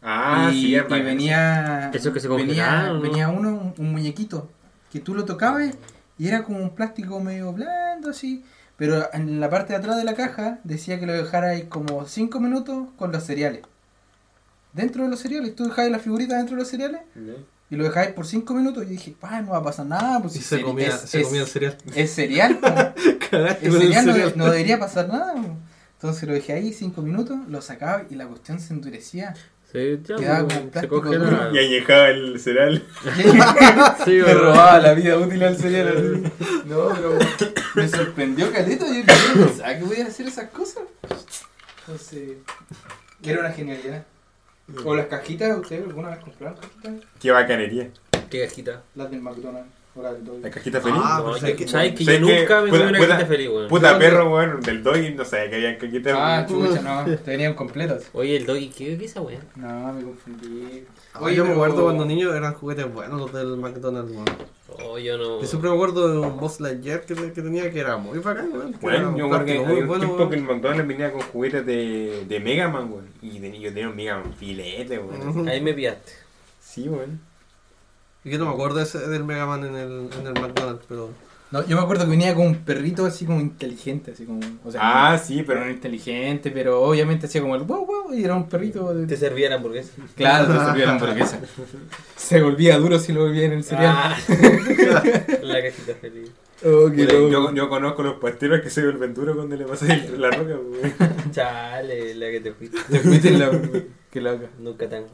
Ah, 0.09 0.51
y, 0.53 0.61
sí, 0.61 0.67
y 0.69 0.75
hermano. 0.77 1.05
venía, 1.05 1.91
Eso 1.93 2.13
que 2.13 2.21
se 2.21 2.29
venía, 2.29 2.93
venía 3.03 3.29
uno, 3.29 3.49
un, 3.51 3.75
un 3.77 3.93
muñequito, 3.93 4.49
que 4.93 5.01
tú 5.01 5.15
lo 5.15 5.25
tocabas 5.25 5.75
y 6.17 6.29
era 6.29 6.45
como 6.45 6.59
un 6.61 6.71
plástico 6.71 7.19
medio 7.21 7.53
blando 7.53 8.11
así. 8.11 8.45
Pero 8.77 9.09
en 9.13 9.41
la 9.41 9.51
parte 9.51 9.73
de 9.73 9.79
atrás 9.79 9.97
de 9.97 10.05
la 10.05 10.15
caja 10.15 10.59
decía 10.63 11.01
que 11.01 11.07
lo 11.07 11.13
dejara 11.13 11.49
ahí 11.51 11.63
como 11.65 12.07
5 12.07 12.39
minutos 12.41 12.89
con 12.97 13.11
los 13.11 13.25
cereales. 13.25 13.63
Dentro 14.73 15.05
de 15.05 15.11
los 15.11 15.21
cereales, 15.21 15.57
tú 15.57 15.65
dejabas 15.65 15.91
la 15.91 15.99
figurita 15.99 16.37
dentro 16.37 16.55
de 16.57 16.61
los 16.63 16.69
cereales 16.69 17.01
y 17.71 17.77
lo 17.77 17.85
dejabas 17.85 18.11
por 18.11 18.27
5 18.27 18.53
minutos 18.55 18.85
y 18.85 18.87
dije, 18.91 19.15
pa, 19.19 19.41
no 19.41 19.53
va 19.53 19.59
a 19.59 19.63
pasar 19.63 19.87
nada. 19.87 20.21
Pues 20.21 20.37
Y 20.37 20.39
si 20.41 20.45
se 20.45 20.63
comía, 20.63 20.89
es, 20.89 21.01
se 21.01 21.21
es- 21.23 21.27
comía 21.27 21.41
el 21.43 21.47
cereal. 21.49 21.79
es 21.95 22.15
cereal. 22.15 22.59
Cagaste 23.31 23.67
el 23.67 23.73
cereal 23.73 24.33
no, 24.37 24.45
debería 24.47 24.79
pasar 24.79 25.09
nada. 25.09 25.33
po. 25.35 25.57
Entonces 25.95 26.29
lo 26.29 26.35
dejé 26.35 26.53
ahí 26.53 26.73
5 26.75 27.01
minutos, 27.01 27.39
lo 27.49 27.63
sacaba 27.63 28.05
y 28.11 28.15
la 28.15 28.27
cuestión 28.27 28.61
se 28.61 28.75
endurecía. 28.75 29.35
Sí, 29.73 30.01
ya, 30.05 30.17
Quedaba 30.17 30.49
como 30.89 31.13
se. 31.13 31.19
Y 31.55 31.59
añejaba 31.59 32.09
el 32.11 32.41
cereal. 32.41 32.83
Sí, 34.05 34.11
me 34.13 34.23
weón. 34.25 34.39
robaba 34.39 34.79
la 34.81 34.95
vida 34.95 35.17
útil 35.19 35.43
al 35.43 35.57
cereal. 35.57 35.89
así. 35.97 36.33
No, 36.67 36.89
pero 36.95 37.19
me 37.75 37.89
sorprendió 37.89 38.53
Caleta. 38.53 38.87
Yo 38.87 39.03
no 39.35 39.47
pensaba 39.47 39.79
que 39.79 39.85
podía 39.85 40.07
hacer 40.07 40.27
esas 40.27 40.51
cosas. 40.51 40.83
Entonces, 41.81 42.39
era 43.23 43.41
una 43.41 43.53
genialidad. 43.53 44.05
O 44.85 44.97
las 44.97 45.07
cajitas, 45.07 45.57
¿ustedes 45.59 45.85
alguna 45.87 46.11
vez 46.11 46.19
compraron 46.19 46.59
cajitas? 46.59 46.95
Qué 47.21 47.31
bacanería. 47.31 47.91
Qué 48.31 48.45
cajita. 48.45 48.83
Las 48.97 49.11
del 49.11 49.23
McDonald's 49.23 49.71
La 50.43 50.51
cajita 50.51 50.81
feliz. 50.81 50.99
Ah, 51.03 51.17
No, 51.19 51.31
pues 51.31 51.41
que- 51.41 51.47
hay 51.47 51.55
que- 51.57 51.69
¿Sabes 51.69 51.95
que 51.95 52.05
yo 52.05 52.21
nunca 52.21 52.61
me 52.61 52.71
comí 52.71 52.83
una 52.83 52.99
puta- 52.99 53.09
cajita 53.09 53.27
feliz, 53.27 53.49
weón? 53.49 53.69
Puta 53.69 53.99
perro, 53.99 54.35
weón, 54.35 54.61
del 54.61 54.83
doggy, 54.83 55.15
no 55.15 55.25
sabía 55.25 55.51
que 55.51 55.57
habían 55.57 55.77
cajitas. 55.77 56.15
Ah, 56.17 56.47
weón. 56.49 56.69
chucha, 56.69 56.83
no. 56.83 57.17
Te 57.17 57.31
venían 57.31 57.55
completos. 57.55 58.05
Oye, 58.13 58.37
el 58.37 58.47
doggy, 58.47 58.69
¿qué, 58.69 58.93
es 58.95 59.01
esa 59.01 59.21
weá? 59.23 59.41
No, 59.57 59.93
me 59.93 60.03
confundí. 60.03 60.85
Ah, 61.15 61.31
yo 61.31 61.45
me 61.45 61.53
acuerdo 61.53 61.85
cuando 61.85 62.05
niño 62.05 62.35
eran 62.35 62.55
juguetes 62.55 62.93
buenos 62.93 63.21
los 63.21 63.33
del 63.33 63.57
McDonald's. 63.57 64.13
weón. 64.13 64.27
Oh, 64.85 64.99
yo 64.99 65.17
no. 65.17 65.41
Yo 65.41 65.47
siempre 65.47 65.71
me 65.71 65.77
acuerdo 65.77 66.09
de 66.09 66.19
un 66.19 66.39
Boss 66.39 66.61
Lightyear 66.61 67.01
que, 67.07 67.15
que 67.15 67.41
tenía 67.41 67.71
que 67.71 67.79
era 67.81 67.97
muy 67.97 68.19
bacán, 68.19 68.51
weón. 68.53 68.77
Bueno, 68.81 69.17
yo 69.17 69.31
creo 69.31 69.45
que 69.45 69.61
muy 69.61 69.81
un 69.81 69.87
bueno, 69.87 70.01
tiempo 70.05 70.17
weón. 70.19 70.31
que 70.31 70.37
el 70.37 70.43
McDonald's 70.43 70.89
venía 70.89 71.13
con 71.13 71.21
juguetes 71.23 71.65
de, 71.65 72.25
de 72.29 72.41
Mega 72.41 72.69
Man, 72.69 72.93
weón. 72.93 73.07
Y 73.23 73.39
yo 73.61 73.73
tenía 73.73 73.89
un 73.89 73.97
Mega 73.97 74.19
Man 74.19 74.35
filete, 74.35 74.99
weón. 74.99 75.49
Ahí 75.49 75.61
me 75.63 75.73
pillaste. 75.73 76.13
Sí, 76.61 76.89
weón. 76.89 77.21
Y 78.27 78.31
yo 78.31 78.39
no 78.39 78.47
me 78.47 78.51
acuerdo 78.53 78.81
ese, 78.81 78.99
del 79.09 79.25
Mega 79.25 79.47
Man 79.47 79.65
en 79.65 79.77
el, 79.77 80.11
en 80.21 80.27
el 80.27 80.35
McDonald's, 80.35 80.85
pero. 80.89 81.11
No, 81.53 81.65
yo 81.65 81.77
me 81.77 81.83
acuerdo 81.83 82.05
que 82.05 82.11
venía 82.11 82.35
con 82.35 82.45
un 82.49 82.57
perrito 82.57 83.07
así 83.07 83.25
como 83.25 83.41
inteligente, 83.41 84.11
así 84.11 84.25
como. 84.25 84.41
O 84.65 84.73
sea, 84.73 84.81
Ah, 85.13 85.17
sí, 85.17 85.45
pero 85.47 85.65
no 85.65 85.71
inteligente, 85.71 86.51
pero 86.51 86.83
obviamente 86.83 87.27
hacía 87.27 87.41
como 87.41 87.55
el 87.55 87.63
wow 87.63 87.87
wow 87.87 88.13
y 88.13 88.25
era 88.25 88.35
un 88.35 88.49
perrito 88.49 88.93
de... 88.93 89.07
Te 89.07 89.17
servía 89.17 89.49
la 89.49 89.55
hamburguesa. 89.55 89.93
Claro, 90.17 90.53
te 90.53 90.59
servía 90.65 90.87
la 90.87 90.93
hamburguesa. 90.95 91.39
Se 92.17 92.43
volvía 92.43 92.77
duro 92.79 92.99
si 92.99 93.13
lo 93.13 93.21
volvía 93.21 93.45
en 93.45 93.53
el 93.53 93.63
cereal. 93.63 93.95
Ah. 93.97 94.17
la 95.43 95.63
cajita 95.63 95.95
feliz. 96.01 96.33
Oh, 96.65 96.89
yo, 96.93 97.55
yo 97.55 97.69
conozco 97.69 98.03
los 98.03 98.15
pasteros 98.15 98.61
que 98.61 98.71
se 98.71 98.83
vuelven 98.83 99.15
duros 99.15 99.37
cuando 99.37 99.55
le 99.55 99.65
pasas 99.67 99.91
el- 99.91 100.21
la 100.21 100.31
roca, 100.33 100.55
weón. 100.57 100.93
Chale, 101.31 102.13
la 102.17 102.31
que 102.33 102.41
te 102.41 102.53
fuiste. 102.55 102.79
Te 102.91 102.99
fuiste 102.99 103.29
en 103.29 103.39
la... 103.39 103.51
Qué 104.11 104.21
loca. 104.21 104.47
Nunca 104.59 104.89
tan. 104.89 105.05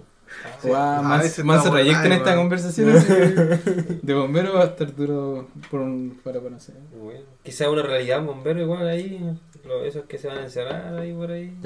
O 0.65 0.75
a 0.75 0.99
a 0.99 1.03
más, 1.03 1.39
más 1.45 1.65
trayecto 1.71 2.05
en 2.05 2.13
esta 2.13 2.37
conversación 2.37 2.91
así 2.97 3.13
de- 3.13 4.01
de 4.03 4.15
bombero 4.15 4.55
va 4.55 4.63
a 4.63 4.67
estar 4.67 4.95
duro 4.95 5.49
por 5.71 5.81
un, 5.81 6.19
para 6.23 6.41
conocer. 6.41 6.75
Bueno, 7.01 7.21
quizá 7.43 7.71
una 7.71 7.83
realidad, 7.83 8.21
un 8.21 8.27
bombero 8.27 8.61
igual 8.61 8.87
ahí, 8.89 9.21
lo- 9.67 9.85
esos 9.85 10.05
que 10.07 10.19
se 10.19 10.29
van 10.29 10.39
a 10.39 10.45
encerrar 10.45 10.95
ahí 10.99 11.13
por 11.13 11.31
ahí. 11.31 11.57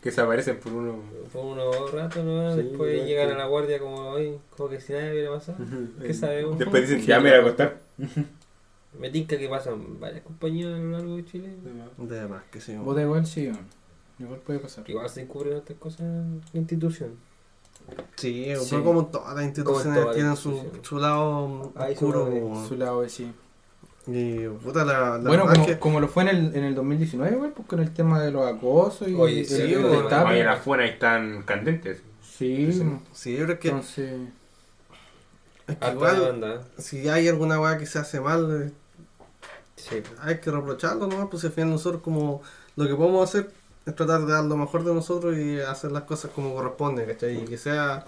Que 0.00 0.10
se 0.10 0.20
aparecen 0.20 0.58
por 0.58 0.72
uno. 0.72 1.00
Por 1.32 1.44
unos 1.44 1.92
ratos, 1.92 2.24
¿no? 2.24 2.54
Sí, 2.54 2.62
Después 2.62 3.06
llegan 3.06 3.28
que- 3.28 3.34
a 3.34 3.38
la 3.38 3.46
guardia 3.46 3.78
como 3.78 3.96
hoy, 3.96 4.38
como 4.56 4.68
que 4.68 4.80
si 4.80 4.92
nada 4.92 5.10
hubiera 5.10 5.30
pasado. 5.30 5.58
¿Qué 6.00 6.14
sabemos? 6.14 6.58
Después 6.58 6.88
dicen, 6.88 7.02
ya 7.06 7.20
me 7.20 7.30
voy 7.30 7.38
a 7.38 7.40
acostar. 7.42 7.76
Me 8.98 9.08
tinca 9.08 9.38
que 9.38 9.48
pasan 9.48 9.98
varias 9.98 10.22
compañías 10.22 10.68
a 10.74 10.76
lo 10.76 10.90
largo 10.90 11.16
de 11.16 11.24
Chile. 11.24 11.48
De 11.96 12.28
más 12.28 12.42
que 12.50 12.60
sí. 12.60 12.76
Vos 12.76 12.94
da 12.94 13.00
igual, 13.00 13.24
sí, 13.24 13.50
igual 14.18 14.40
puede 14.40 14.58
pasar. 14.58 14.84
Igual 14.88 15.08
se 15.08 15.22
encubren 15.22 15.56
estas 15.56 15.78
cosas 15.78 16.00
en 16.00 16.42
la 16.52 16.58
institución. 16.60 17.12
Sí, 18.16 18.52
Sí. 18.56 18.66
pero 18.70 18.84
como 18.84 19.06
todas 19.06 19.34
las 19.34 19.44
instituciones 19.44 20.12
tienen 20.14 20.36
su, 20.36 20.64
su 20.82 20.98
lado 20.98 21.72
su 21.74 21.82
oscuro. 21.82 22.18
lado 22.20 22.30
de- 22.30 22.40
po. 22.40 22.64
Su 22.68 22.76
lado, 22.76 23.08
sí. 23.08 23.32
Y 24.06 24.48
puta, 24.48 24.84
la, 24.84 25.18
la 25.18 25.28
Bueno, 25.28 25.44
verdad 25.44 25.54
como, 25.54 25.66
que 25.66 25.78
como 25.78 26.00
lo 26.00 26.08
fue 26.08 26.24
en 26.24 26.28
el, 26.30 26.56
en 26.56 26.64
el 26.64 26.74
2019, 26.74 27.36
güey, 27.36 27.50
pues 27.52 27.68
con 27.68 27.78
el 27.80 27.92
tema 27.94 28.20
de 28.20 28.30
los 28.32 28.46
acosos 28.46 29.06
y 29.08 29.14
Oye, 29.14 29.40
el- 29.40 29.46
sí, 29.46 29.62
el, 29.74 29.82
destape. 29.90 30.30
Oye, 30.32 30.44
las 30.44 30.60
fueras 30.60 30.90
están 30.90 31.42
candentes. 31.44 32.02
Sí, 32.20 32.72
sí, 33.12 33.36
yo 33.36 33.44
creo 33.44 33.58
que, 33.60 33.68
entonces... 33.68 34.20
es 35.68 35.76
que 35.76 35.90
igual, 35.92 36.60
si 36.78 37.08
hay 37.08 37.28
alguna 37.28 37.60
weá 37.60 37.78
que 37.78 37.86
se 37.86 37.98
hace 37.98 38.20
mal, 38.20 38.66
eh, 38.68 38.72
Sí. 39.76 40.02
hay 40.20 40.38
que 40.38 40.50
reprocharlo 40.50 41.06
nomás, 41.06 41.28
pues 41.30 41.44
al 41.44 41.52
final 41.52 41.70
nosotros 41.70 42.02
como 42.02 42.42
lo 42.76 42.86
que 42.86 42.94
podemos 42.94 43.28
hacer 43.28 43.50
es 43.84 43.96
tratar 43.96 44.24
de 44.26 44.32
dar 44.32 44.44
lo 44.44 44.56
mejor 44.56 44.84
de 44.84 44.94
nosotros 44.94 45.36
y 45.36 45.60
hacer 45.60 45.92
las 45.92 46.04
cosas 46.04 46.30
como 46.34 46.54
corresponde, 46.54 47.04
¿cachai? 47.06 47.42
Y 47.42 47.44
que 47.44 47.58
sea 47.58 48.04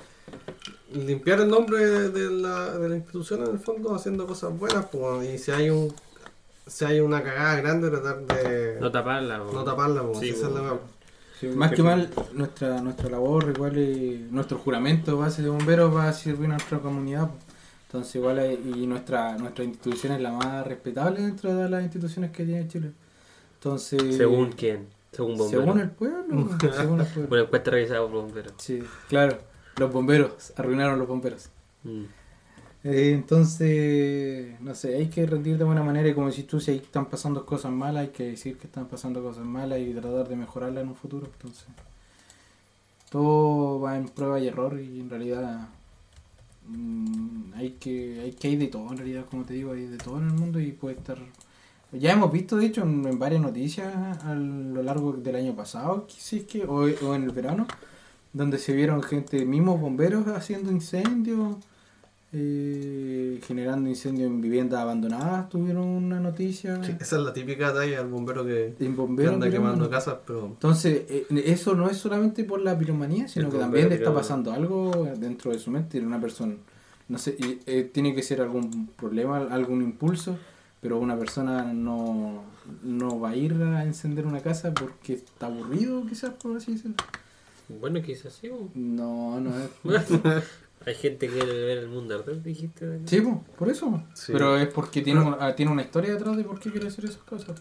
limpiar 0.92 1.40
el 1.40 1.48
nombre 1.48 1.78
de, 2.10 2.30
la, 2.30 2.78
de 2.78 2.88
la 2.88 2.96
institución 2.96 3.42
en 3.44 3.52
el 3.52 3.58
fondo 3.58 3.94
haciendo 3.94 4.26
cosas 4.26 4.56
buenas, 4.58 4.86
pues, 4.86 5.28
y 5.28 5.38
si 5.38 5.50
hay 5.50 5.70
un 5.70 5.92
si 6.66 6.84
hay 6.84 7.00
una 7.00 7.22
cagada 7.22 7.60
grande 7.60 7.90
tratar 7.90 8.20
de 8.26 8.80
No 8.80 8.90
taparla, 8.90 9.38
no 9.38 9.64
taparla, 9.64 10.02
pues, 10.02 10.34
Sí. 11.40 11.48
Más 11.48 11.72
que 11.72 11.82
mal, 11.82 12.08
nuestra, 12.32 12.80
nuestra 12.80 13.10
labor, 13.10 13.52
igual, 13.54 13.74
eh, 13.76 14.28
nuestro 14.30 14.56
juramento 14.58 15.18
base 15.18 15.42
de 15.42 15.48
bomberos 15.48 15.94
va 15.94 16.08
a 16.08 16.12
servir 16.12 16.46
a 16.46 16.50
nuestra 16.50 16.78
comunidad. 16.78 17.28
pues. 17.28 17.42
Entonces, 17.86 18.14
igual, 18.14 18.58
y 18.76 18.86
nuestra, 18.86 19.36
nuestra 19.36 19.64
institución 19.64 20.12
es 20.12 20.20
la 20.20 20.30
más 20.30 20.66
respetable 20.66 21.20
dentro 21.20 21.54
de 21.54 21.68
las 21.68 21.82
instituciones 21.82 22.30
que 22.30 22.44
tiene 22.44 22.68
Chile. 22.68 22.92
Entonces, 23.56 24.16
¿Según 24.16 24.52
quién? 24.52 24.86
Según 25.14 25.36
bombero. 25.36 25.62
según 25.64 25.80
el 25.80 25.90
pueblo. 25.90 26.58
según 26.58 27.00
el 27.00 27.06
pueblo. 27.06 27.28
Una 27.30 27.42
encuesta 27.42 27.70
realizada 27.70 28.00
por 28.02 28.10
bomberos. 28.10 28.52
Sí, 28.58 28.82
claro, 29.08 29.38
los 29.76 29.92
bomberos, 29.92 30.52
arruinaron 30.56 30.98
los 30.98 31.08
bomberos. 31.08 31.48
Mm. 31.84 32.04
Eh, 32.84 33.12
entonces, 33.14 34.60
no 34.60 34.74
sé, 34.74 34.96
hay 34.96 35.08
que 35.08 35.24
rendir 35.24 35.56
de 35.56 35.64
buena 35.64 35.82
manera 35.82 36.06
y 36.06 36.14
como 36.14 36.28
decís 36.28 36.46
tú, 36.46 36.60
si 36.60 36.72
ahí 36.72 36.76
están 36.76 37.06
pasando 37.06 37.46
cosas 37.46 37.72
malas, 37.72 38.02
hay 38.02 38.08
que 38.08 38.24
decir 38.24 38.58
que 38.58 38.66
están 38.66 38.88
pasando 38.88 39.22
cosas 39.22 39.46
malas 39.46 39.80
y 39.80 39.94
tratar 39.94 40.28
de 40.28 40.36
mejorarlas 40.36 40.82
en 40.82 40.90
un 40.90 40.94
futuro. 40.94 41.26
Entonces, 41.32 41.66
todo 43.10 43.80
va 43.80 43.96
en 43.96 44.08
prueba 44.08 44.38
y 44.38 44.48
error 44.48 44.78
y 44.78 45.00
en 45.00 45.08
realidad 45.08 45.68
mm, 46.66 47.54
hay 47.54 47.70
que 47.70 48.20
hay 48.20 48.32
que 48.32 48.48
hay 48.48 48.56
de 48.56 48.66
todo, 48.66 48.90
en 48.90 48.98
realidad, 48.98 49.24
como 49.30 49.44
te 49.44 49.54
digo, 49.54 49.72
hay 49.72 49.86
de 49.86 49.96
todo 49.96 50.18
en 50.18 50.26
el 50.28 50.34
mundo 50.34 50.60
y 50.60 50.72
puede 50.72 50.96
estar... 50.96 51.18
Ya 51.98 52.12
hemos 52.12 52.32
visto, 52.32 52.56
de 52.56 52.66
hecho, 52.66 52.82
en, 52.82 53.06
en 53.06 53.18
varias 53.18 53.40
noticias 53.40 53.94
a 54.24 54.34
lo 54.34 54.82
largo 54.82 55.12
del 55.12 55.36
año 55.36 55.54
pasado, 55.54 56.06
es 56.08 56.44
que, 56.44 56.64
o, 56.64 56.82
o 56.84 57.14
en 57.14 57.24
el 57.24 57.30
verano, 57.30 57.66
donde 58.32 58.58
se 58.58 58.72
vieron 58.72 59.02
gente, 59.02 59.44
mismos 59.44 59.80
bomberos 59.80 60.26
haciendo 60.28 60.70
incendios, 60.70 61.56
eh, 62.36 63.40
generando 63.46 63.88
incendios 63.88 64.28
en 64.28 64.40
viviendas 64.40 64.80
abandonadas, 64.80 65.48
tuvieron 65.48 65.84
una 65.84 66.18
noticia 66.18 66.82
Sí, 66.82 66.96
esa 67.00 67.16
es 67.16 67.22
la 67.22 67.32
típica 67.32 67.72
talla 67.72 67.98
del 67.98 68.08
bombero 68.08 68.44
que, 68.44 68.74
en 68.80 69.16
que 69.16 69.26
anda 69.28 69.48
quemando 69.48 69.88
casas, 69.88 70.16
pero 70.26 70.46
Entonces, 70.46 71.04
eh, 71.08 71.26
eso 71.46 71.76
no 71.76 71.88
es 71.88 71.96
solamente 71.96 72.42
por 72.42 72.60
la 72.60 72.76
piromanía, 72.76 73.28
sino 73.28 73.46
El 73.46 73.52
que 73.52 73.58
bombero 73.58 73.82
también 73.82 73.88
le 73.88 73.94
está 73.94 74.12
pasando 74.12 74.52
algo 74.52 74.90
dentro 75.16 75.52
de 75.52 75.60
su 75.60 75.70
mente 75.70 76.00
de 76.00 76.06
una 76.06 76.20
persona. 76.20 76.56
No 77.06 77.18
sé, 77.18 77.36
eh, 77.38 77.88
tiene 77.92 78.16
que 78.16 78.22
ser 78.22 78.40
algún 78.40 78.88
problema, 78.96 79.36
algún 79.38 79.82
impulso, 79.82 80.36
pero 80.84 80.98
una 80.98 81.16
persona 81.18 81.72
no, 81.72 82.42
no 82.82 83.18
va 83.18 83.30
a 83.30 83.36
ir 83.36 83.54
a 83.54 83.84
encender 83.84 84.26
una 84.26 84.40
casa 84.40 84.74
porque 84.74 85.14
está 85.14 85.46
aburrido, 85.46 86.04
quizás, 86.06 86.32
por 86.34 86.54
así 86.58 86.72
decirlo. 86.74 86.96
Bueno, 87.80 88.02
quizás 88.02 88.34
sí. 88.34 88.50
weón. 88.50 88.70
No, 88.74 89.40
no 89.40 89.50
es. 89.58 89.70
Hay 90.86 90.94
gente 90.94 91.28
que 91.28 91.32
quiere 91.38 91.64
ver 91.64 91.78
el 91.78 91.88
mundo 91.88 92.14
arder, 92.16 92.42
dijiste. 92.42 92.84
Daniel. 92.86 93.08
Sí, 93.08 93.22
po, 93.22 93.42
por 93.58 93.70
eso. 93.70 94.02
Sí. 94.12 94.32
Pero 94.32 94.58
es 94.58 94.68
porque 94.68 95.00
tiene, 95.00 95.22
una- 95.22 95.38
ah, 95.40 95.56
tiene 95.56 95.72
una 95.72 95.80
historia 95.80 96.12
detrás 96.12 96.36
de 96.36 96.44
por 96.44 96.60
qué 96.60 96.70
quiere 96.70 96.88
hacer 96.88 97.06
esas 97.06 97.22
cosas. 97.22 97.58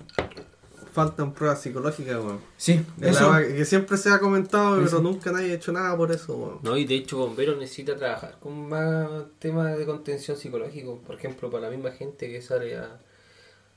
faltan 0.91 1.33
pruebas 1.33 1.61
psicológicas, 1.61 2.17
weón. 2.17 2.39
Sí, 2.57 2.81
Es 2.99 3.15
eso. 3.15 3.31
la 3.31 3.41
que 3.41 3.63
siempre 3.63 3.95
se 3.95 4.09
ha 4.09 4.19
comentado, 4.19 4.81
Eso. 4.81 4.97
pero 4.97 5.01
nunca 5.01 5.31
nadie 5.31 5.53
ha 5.53 5.55
hecho 5.55 5.71
nada 5.71 5.95
por 5.95 6.11
eso, 6.11 6.35
weón. 6.35 6.59
No, 6.63 6.75
y 6.75 6.83
de 6.83 6.95
hecho, 6.95 7.17
bomberos 7.19 7.57
necesita 7.57 7.95
trabajar. 7.95 8.35
Con 8.41 8.67
más 8.67 9.07
temas 9.39 9.77
de 9.77 9.85
contención 9.85 10.35
psicológico, 10.35 10.99
por 10.99 11.15
ejemplo, 11.15 11.49
para 11.49 11.69
la 11.69 11.75
misma 11.75 11.91
gente 11.91 12.29
que 12.29 12.41
sale 12.41 12.75
a... 12.77 12.99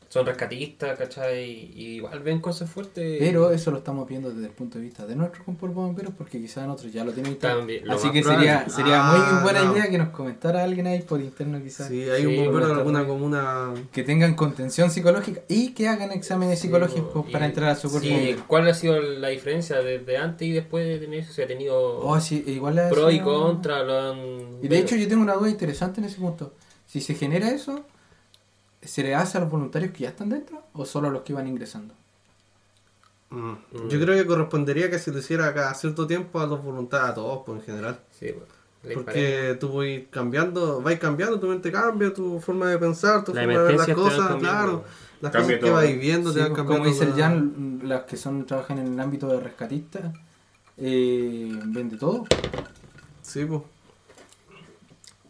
Son 0.09 0.25
rescatistas, 0.25 0.97
¿cachai? 0.97 1.45
Y 1.75 1.97
igual 1.97 2.21
ven 2.21 2.41
cosas 2.41 2.71
fuertes. 2.71 3.17
Pero 3.19 3.51
eso 3.51 3.73
lo 3.73 3.79
estamos 3.79 4.07
viendo 4.09 4.31
desde 4.31 4.47
el 4.47 4.53
punto 4.53 4.79
de 4.79 4.85
vista 4.85 5.05
de 5.05 5.17
nuestros 5.17 5.45
cuerpos 5.45 5.75
bomberos 5.75 6.15
porque 6.17 6.41
quizás 6.41 6.65
nosotros 6.67 6.93
ya 6.93 7.05
lo 7.05 7.13
tienen. 7.13 7.37
También, 7.39 7.85
lo 7.87 7.95
Así 7.95 8.11
que 8.13 8.23
probable. 8.23 8.47
sería, 8.47 8.69
sería 8.69 9.01
Ah, 9.11 9.33
muy 9.35 9.43
buena 9.43 9.65
no. 9.65 9.73
idea 9.73 9.91
que 9.91 9.99
nos 9.99 10.11
comentara 10.11 10.63
alguien 10.63 10.87
ahí 10.87 11.03
por 11.03 11.21
interno 11.21 11.61
quizás. 11.63 11.89
Si 11.89 12.09
hay 12.09 12.23
Sí, 12.23 12.27
un 12.29 12.45
bombero 12.47 12.71
en 12.71 12.77
alguna 12.79 13.07
comuna 13.07 13.75
Que 13.93 14.05
tengan 14.05 14.35
contención 14.35 14.91
psicológica 14.91 15.41
y 15.49 15.71
que 15.75 15.89
hagan 15.89 16.13
exámenes 16.13 16.61
psicológicos 16.61 17.27
Y- 17.29 17.33
para 17.33 17.47
entrar 17.47 17.71
a 17.71 17.75
su 17.75 17.91
cuerpo 17.91 18.07
sí, 18.07 18.15
bombero. 18.15 18.45
¿Cuál 18.47 18.69
ha 18.69 18.75
sido 18.75 19.01
la 19.01 19.29
diferencia 19.29 19.79
desde 19.83 20.17
antes 20.19 20.47
y 20.47 20.53
después 20.53 20.87
de 20.87 20.99
tener 20.99 21.19
eso? 21.21 21.33
¿Se 21.33 21.43
ha 21.43 21.47
tenido 21.49 21.99
Oh, 21.99 22.21
sí, 22.21 22.45
igual 22.47 22.81
pro 22.91 23.11
y 23.11 23.21
contra? 23.21 23.83
Lo 23.83 24.01
han... 24.13 24.19
Y 24.63 24.69
de 24.69 24.79
hecho 24.79 24.95
yo 24.95 25.09
tengo 25.09 25.23
una 25.23 25.35
duda 25.35 25.51
interesante 25.51 26.01
en 26.01 26.07
ese 26.07 26.19
punto. 26.21 26.53
Si 26.87 27.01
se 27.01 27.15
genera 27.15 27.51
eso, 27.51 27.85
¿se 28.87 29.03
le 29.03 29.15
hace 29.15 29.39
a 29.39 29.41
los 29.43 29.51
voluntarios 29.51 29.93
que 29.93 30.01
ya 30.05 30.11
están 30.11 30.31
dentro 30.31 30.63
o 30.73 30.85
solo 30.85 31.09
a 31.09 31.11
los 31.11 31.23
que 31.23 31.33
iban 31.33 31.47
ingresando? 31.47 31.95
Mm. 33.31 33.51
Mm. 33.51 33.89
Yo 33.89 34.01
creo 34.01 34.15
que 34.17 34.27
correspondería 34.27 34.89
que 34.91 34.99
se 34.99 35.11
lo 35.13 35.19
hiciera 35.19 35.53
cada 35.53 35.75
cierto 35.75 36.07
tiempo 36.07 36.41
a 36.41 36.47
los 36.47 36.63
voluntarios, 36.63 37.11
a 37.11 37.15
todos, 37.15 37.43
pues 37.45 37.61
en 37.61 37.65
general. 37.67 38.01
Sí, 38.13 38.27
bueno, 38.33 38.47
parece. 38.83 38.95
Porque 39.01 39.57
tú 39.61 39.77
vas 39.79 39.87
cambiando, 40.11 40.81
vas 40.81 40.99
cambiando, 40.99 41.41
tu 41.41 41.49
mente 41.49 41.73
cambia, 41.73 42.13
tu 42.15 42.39
forma 42.41 42.69
de 42.71 42.79
pensar, 42.79 43.25
tu 43.25 43.35
La 43.35 43.43
forma 43.43 43.59
de 43.59 43.65
ver 43.67 43.77
las 43.77 43.87
van 43.89 43.97
cosas, 43.97 44.37
claro. 44.37 44.85
Las 45.21 45.33
Cambia 45.33 45.57
cosas 45.57 45.61
que 45.61 45.67
todo. 45.67 45.73
vas 45.75 45.87
viviendo 45.87 46.31
Sí, 46.31 46.37
te 46.37 46.41
van 46.43 46.51
pues, 46.51 46.57
cambiando. 46.59 46.85
como 46.85 46.93
dice 46.95 47.05
el 47.05 47.21
Jan, 47.21 47.81
las 47.85 48.03
que 48.05 48.17
son 48.17 48.47
trabajan 48.47 48.79
en 48.79 48.93
el 48.93 49.01
ámbito 49.01 49.27
de 49.29 49.41
rescatistas, 49.41 50.03
eh, 50.77 51.59
ven 51.67 51.89
de 51.89 51.97
todo. 51.97 52.27
Sí, 53.23 53.45
pues. 53.45 53.63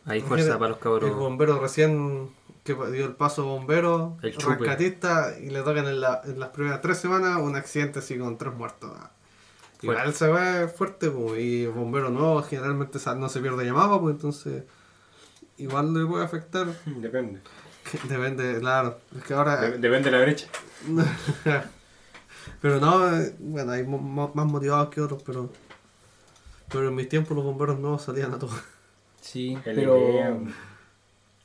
Hay 0.04 0.20
fuerza 0.20 0.44
Mira, 0.46 0.59
para 0.59 0.68
los 0.70 0.78
El 0.78 0.82
cabros. 0.82 1.16
bombero 1.16 1.59
recién 1.61 2.28
que 2.66 2.74
dio 2.92 3.06
el 3.06 3.14
paso 3.14 3.46
bombero, 3.46 4.18
El 4.22 4.34
rescatista, 4.34 5.38
y 5.40 5.48
le 5.48 5.60
tocan 5.62 5.86
en, 5.86 6.00
la- 6.02 6.20
en 6.24 6.38
las 6.38 6.50
primeras 6.50 6.82
tres 6.82 6.98
semanas 6.98 7.38
un 7.40 7.56
accidente 7.56 8.00
así 8.00 8.18
con 8.18 8.36
tres 8.36 8.52
muertos. 8.52 8.92
Igual 9.82 10.12
se 10.14 10.28
ve 10.28 10.68
fuerte, 10.68 11.10
pues, 11.10 11.40
y 11.40 11.66
bombero 11.66 12.10
nuevo 12.10 12.42
generalmente 12.42 12.98
no 13.16 13.28
se 13.28 13.40
pierde 13.40 13.64
llamada, 13.64 13.98
pues 14.00 14.14
entonces 14.16 14.64
igual 15.58 15.94
le 15.94 16.04
puede 16.06 16.24
afectar. 16.24 16.66
Depende. 16.86 17.40
Depende, 18.08 18.58
claro. 18.60 18.98
Es 19.16 19.22
que 19.24 19.34
ahora. 19.34 19.56
De- 19.60 19.78
Depende 19.78 20.10
de 20.10 20.16
la 20.18 20.22
brecha. 20.24 20.48
pero 22.60 22.80
no, 22.80 23.16
eh, 23.16 23.34
bueno, 23.38 23.72
hay 23.72 23.84
más 23.86 24.46
motivados 24.46 24.88
que 24.90 25.00
otros, 25.00 25.22
pero. 25.24 25.50
Pero 26.68 26.88
en 26.88 26.94
mis 26.96 27.08
tiempos 27.08 27.36
los 27.36 27.44
bomberos 27.44 27.78
nuevos 27.78 28.02
salían 28.02 28.34
a 28.34 28.38
todos. 28.38 28.54
Sí, 29.20 29.56
pero. 29.64 29.96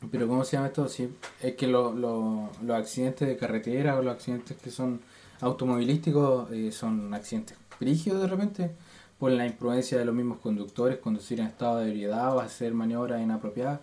Pero 0.09 0.27
¿cómo 0.27 0.43
se 0.43 0.53
llama 0.57 0.67
esto? 0.67 0.87
Sí, 0.87 1.13
es 1.41 1.55
que 1.55 1.67
lo- 1.67 1.93
lo- 1.93 2.49
los 2.63 2.77
accidentes 2.77 3.27
de 3.27 3.37
carretera 3.37 3.97
o 3.97 4.01
los 4.01 4.13
accidentes 4.15 4.57
que 4.57 4.71
son 4.71 4.99
automovilísticos 5.41 6.51
eh, 6.51 6.71
son 6.71 7.13
accidentes 7.13 7.57
brígidos 7.79 8.21
de 8.21 8.27
repente 8.27 8.71
por 9.19 9.31
la 9.31 9.45
imprudencia 9.45 9.97
de 9.99 10.05
los 10.05 10.15
mismos 10.15 10.39
conductores, 10.39 10.97
conducir 10.97 11.39
en 11.39 11.47
estado 11.47 11.79
de 11.79 11.89
ebriedad 11.89 12.35
o 12.35 12.39
hacer 12.39 12.73
maniobras 12.73 13.21
inapropiadas, 13.21 13.79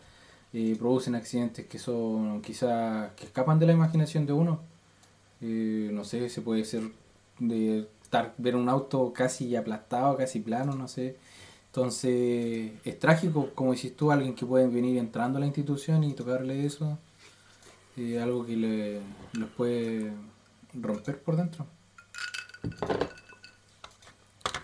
eh, 0.53 0.77
producen 0.79 1.15
accidentes 1.15 1.67
que 1.67 1.79
son 1.79 2.43
quizás 2.43 3.13
que 3.15 3.27
escapan 3.27 3.59
de 3.59 3.67
la 3.67 3.73
imaginación 3.73 4.27
de 4.27 4.33
uno. 4.33 4.61
Eh, 5.41 5.91
no 5.93 6.05
sé, 6.05 6.29
se 6.29 6.43
puede 6.43 6.65
ser 6.65 6.83
de 7.39 7.87
ver 8.39 8.57
un 8.57 8.69
auto 8.69 9.13
casi 9.13 9.55
aplastado, 9.57 10.17
casi 10.17 10.41
plano, 10.41 10.75
no 10.75 10.89
sé. 10.89 11.17
Entonces, 11.79 12.73
es 12.85 12.99
trágico, 12.99 13.51
como 13.55 13.73
decís 13.73 13.97
tú, 13.97 14.11
alguien 14.11 14.35
que 14.35 14.45
puede 14.45 14.67
venir 14.67 14.99
entrando 14.99 15.37
a 15.37 15.41
la 15.41 15.47
institución 15.47 16.03
y 16.03 16.13
tocarle 16.13 16.67
eso, 16.67 16.99
eh, 17.97 18.19
algo 18.21 18.45
que 18.45 18.57
le, 18.57 19.01
los 19.35 19.49
puede 19.51 20.13
romper 20.75 21.23
por 21.23 21.37
dentro. 21.37 21.67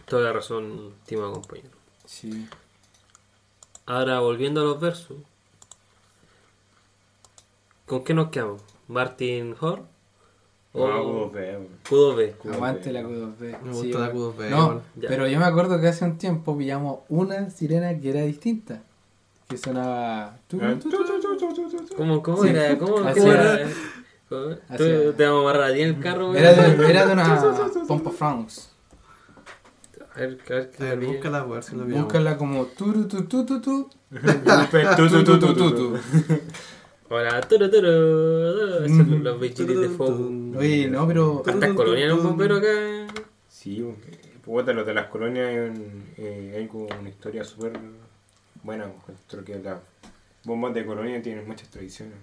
Toda 0.07 0.23
la 0.25 0.33
razón, 0.33 0.95
estimado 1.03 1.35
compañero. 1.35 1.77
Sí. 2.05 2.49
Ahora, 3.87 4.19
volviendo 4.19 4.63
a 4.63 4.65
los 4.65 4.81
versos. 4.81 5.19
¿Con 7.87 8.03
qué 8.03 8.13
nos 8.13 8.31
quedamos? 8.31 8.61
¿Martin 8.89 9.55
Hor? 9.61 9.85
¿O 10.77 10.89
No, 10.89 11.31
pues, 11.31 11.45
weón. 11.57 11.69
Q2B? 11.89 12.35
Q2B. 12.37 12.55
Aguante 12.55 12.93
la 12.93 13.03
Q2B. 13.03 13.61
Me 13.63 13.73
Sí, 13.73 13.79
gusta 13.83 13.99
la 14.01 14.09
bueno. 14.09 14.33
Q2B, 14.35 14.51
No, 14.51 14.83
pero 15.09 15.29
yo 15.29 15.39
me 15.39 15.45
acuerdo 15.45 15.81
que 15.81 15.87
hace 15.87 16.05
un 16.05 16.19
tiempo 16.19 16.59
pillamos 16.59 16.99
una 17.09 17.49
sirena 17.51 17.97
que 17.99 18.11
era 18.11 18.23
distinta. 18.23 18.83
Que 19.49 19.57
sonaba. 19.57 20.37
Ah. 20.61 20.75
¿Cómo, 21.97 22.23
cómo 22.23 22.43
Sí. 22.43 22.49
era? 22.49 22.77
¿Cómo, 22.79 22.95
cómo 22.97 23.33
era. 23.33 23.69
te 25.17 25.25
vamos 25.27 25.39
a 25.47 25.51
amarrar 25.51 25.71
a 25.71 25.73
ti 25.75 25.81
en 25.83 25.89
el 25.91 26.01
carro? 26.01 26.35
Era 26.35 26.53
de, 26.55 26.91
era 26.91 27.07
de 27.07 27.13
una 27.13 27.71
pompa 27.87 28.11
France. 28.11 28.63
A 30.17 30.21
ver, 30.21 30.39
a 30.49 30.53
ver, 30.55 30.71
A 30.79 30.85
ver, 30.85 30.99
qué 31.01 31.07
búscala, 31.07 31.39
a 31.41 31.45
ver 31.45 31.63
si 31.63 31.77
lo 31.77 31.85
pillamos. 31.85 32.05
Búscala 32.07 32.37
como 32.37 32.65
tu 32.67 33.07
tu 33.07 33.25
tu 33.27 33.45
tu. 33.47 33.61
Tu, 33.61 33.91
tu, 35.09 35.25
tu, 35.25 35.39
tu, 35.39 35.55
tu, 35.55 35.75
tu. 35.75 35.99
Hola, 37.11 37.41
turu, 37.43 37.71
turu, 37.71 38.87
turu. 38.87 39.19
Los 39.19 39.39
bichitos 39.39 39.79
de 39.79 39.89
fuego. 39.91 40.31
Oye, 40.57 40.89
no, 40.89 41.07
pero. 41.07 41.43
¿Cuántas 41.43 41.75
colonias 41.75 42.11
en 42.11 42.17
un 42.17 42.23
bombero 42.25 42.57
acá? 42.57 43.07
Sí, 43.49 43.83
weón. 43.83 43.97
puta, 44.43 44.73
los 44.73 44.87
de 44.87 44.95
las 44.95 45.09
colonias 45.09 45.79
eh, 46.17 46.55
hay 46.57 46.67
como 46.67 46.87
una 46.87 47.09
historia 47.11 47.45
súper 47.45 47.73
buena. 48.63 48.91
Creo 49.29 49.45
que 49.45 49.59
las 49.59 49.81
bombas 50.45 50.73
de 50.73 50.87
colonia 50.87 51.21
tienen 51.21 51.47
muchas 51.47 51.69
tradiciones. 51.69 52.15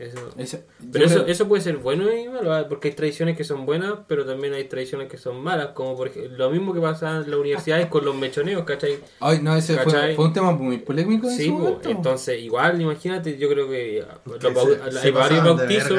Eso. 0.00 0.30
Esa- 0.38 0.60
Pero 0.90 1.04
eso, 1.04 1.14
creo- 1.16 1.26
eso 1.26 1.46
puede 1.46 1.62
ser 1.62 1.76
bueno 1.76 2.10
y 2.10 2.26
malo, 2.26 2.54
¿ah? 2.54 2.66
porque 2.68 2.88
hay 2.88 2.94
tradiciones 2.94 3.36
que 3.36 3.44
son 3.44 3.66
buenas, 3.66 3.98
pero 4.08 4.24
también 4.24 4.54
hay 4.54 4.64
tradiciones 4.64 5.10
que 5.10 5.18
son 5.18 5.42
malas, 5.42 5.68
como 5.74 5.94
por 5.94 6.08
ejemplo, 6.08 6.38
lo 6.38 6.50
mismo 6.50 6.72
que 6.72 6.80
pasa 6.80 7.18
en 7.18 7.30
las 7.30 7.38
universidades 7.38 7.86
con 7.88 8.06
los 8.06 8.14
mechoneos, 8.14 8.64
¿cachai? 8.64 8.98
Ay, 9.20 9.40
no, 9.42 9.54
ese 9.54 9.76
fue, 9.76 10.16
un 10.16 10.32
tema 10.32 10.52
muy 10.52 10.78
polémico 10.78 11.28
en 11.28 11.36
Sí, 11.36 11.52
entonces 11.84 12.40
igual, 12.40 12.80
imagínate, 12.80 13.36
yo 13.36 13.50
creo 13.50 13.68
que 13.68 14.02
ah, 14.08 14.18
los 14.24 14.40
se 14.40 15.08
hay 15.08 15.10
varios 15.12 15.44
bautizos, 15.44 15.90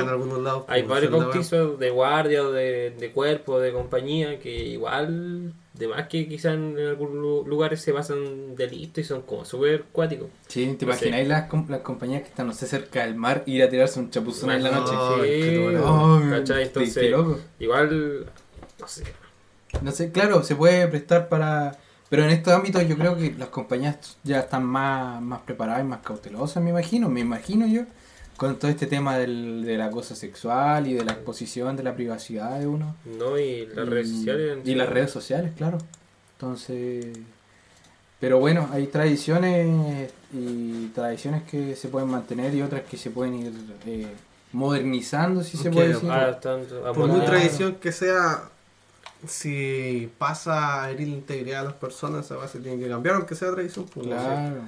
lados, 0.42 0.64
hay 0.68 0.82
por 0.82 0.92
varios 0.92 1.12
bautizos 1.12 1.80
de 1.80 1.90
guardia 1.92 2.44
o 2.44 2.52
de, 2.52 2.92
de 2.92 3.12
cuerpo, 3.12 3.60
de 3.60 3.72
compañía, 3.72 4.40
que 4.40 4.50
igual, 4.50 5.54
de 5.82 5.88
más 5.88 6.08
que 6.08 6.28
quizás 6.28 6.54
en 6.54 6.78
algunos 6.80 7.16
lu- 7.16 7.44
lugares 7.48 7.82
se 7.82 7.92
basan 7.92 8.56
delitos 8.56 9.04
y 9.04 9.08
son 9.08 9.24
como 9.24 9.44
súper 9.46 9.84
cuáticos. 9.92 10.30
Sí, 10.48 10.76
¿te 10.78 10.86
No 10.86 10.92
imagináis 10.92 11.28
las, 11.28 11.48
com- 11.50 11.66
las 11.70 11.82
compañías 11.82 12.22
que 12.22 12.30
están, 12.30 12.48
no 12.48 12.54
sé, 12.54 12.68
cerca 12.68 13.04
del 13.06 13.16
mar 13.16 13.44
ir 13.46 13.64
a 13.64 13.70
tirarse 13.70 14.00
un 14.00 14.10
chapuzón 14.10 14.52
en 14.52 14.64
la 14.64 14.72
No, 14.72 14.80
noche? 14.80 14.92
Qué 15.44 15.54
duro. 15.56 15.86
Oh, 15.88 16.22
¿cachai? 16.30 16.64
Entonces, 16.64 16.94
qué 16.96 17.10
loco. 17.10 17.40
igual, 17.60 18.26
no 18.80 18.88
sé, 18.88 19.04
No 19.84 19.92
sé, 19.92 20.12
claro, 20.12 20.44
se 20.44 20.56
puede 20.56 20.88
prestar 20.88 21.30
para... 21.30 21.78
Pero 22.10 22.26
en 22.26 22.32
estos 22.32 22.54
ámbitos 22.54 22.86
yo 22.88 22.98
creo 22.98 23.16
que 23.18 23.34
las 23.38 23.48
compañías 23.50 24.18
ya 24.24 24.40
están 24.42 24.66
más, 24.66 25.22
más 25.22 25.42
preparadas 25.42 25.82
y 25.82 25.88
más 25.88 26.02
cautelosas, 26.02 26.62
me 26.62 26.72
imagino, 26.72 27.08
me 27.10 27.22
imagino 27.22 27.66
yo, 27.68 27.84
con 28.42 28.56
todo 28.58 28.72
este 28.72 28.88
tema 28.88 29.20
del, 29.20 29.64
del 29.64 29.80
acoso 29.82 30.16
sexual 30.16 30.88
y 30.88 30.96
de 30.96 31.06
la 31.06 31.12
exposición 31.12 31.78
de 31.78 31.84
la 31.84 31.94
privacidad 31.94 32.58
de 32.60 32.66
uno. 32.66 32.96
¿no? 33.20 33.38
Y 33.38 33.68
las 33.68 33.88
redes 33.88 34.10
sociales. 34.10 34.58
Y 34.66 34.74
las 34.74 34.90
redes 34.90 35.12
sociales, 35.12 35.52
claro. 35.56 35.78
Entonces... 36.38 37.06
Pero 38.20 38.40
bueno, 38.40 38.68
hay 38.72 38.88
tradiciones 38.88 40.12
y 40.34 40.88
tradiciones 40.88 41.44
que 41.44 41.76
se 41.76 41.88
pueden 41.90 42.10
mantener 42.10 42.56
y 42.56 42.64
otras 42.64 42.82
que 42.90 42.98
se 42.98 43.12
pueden 43.12 43.36
ir 43.36 43.54
eh, 43.86 44.08
modernizando, 44.54 45.44
si 45.44 45.58
se 45.58 45.68
Ok, 45.70 45.74
puede 45.76 45.88
decir. 45.90 46.10
Ah, 46.12 46.40
tanto, 46.40 46.82
Por 46.94 47.08
muy 47.10 47.24
tradición 47.24 47.76
que 47.76 47.92
sea, 47.92 48.44
si 49.28 50.10
pasa 50.18 50.84
a 50.84 50.90
herir 50.90 51.10
la 51.10 51.16
integridad 51.16 51.60
de 51.60 51.66
las 51.66 51.74
personas, 51.76 52.26
esa 52.26 52.38
base 52.38 52.60
tiene 52.60 52.82
que 52.84 52.90
cambiar, 52.90 53.16
aunque 53.18 53.36
sea 53.36 53.52
tradición. 53.52 53.86
Pues, 53.94 54.08
no 54.08 54.18
sé. 54.20 54.26
Claro. 54.26 54.62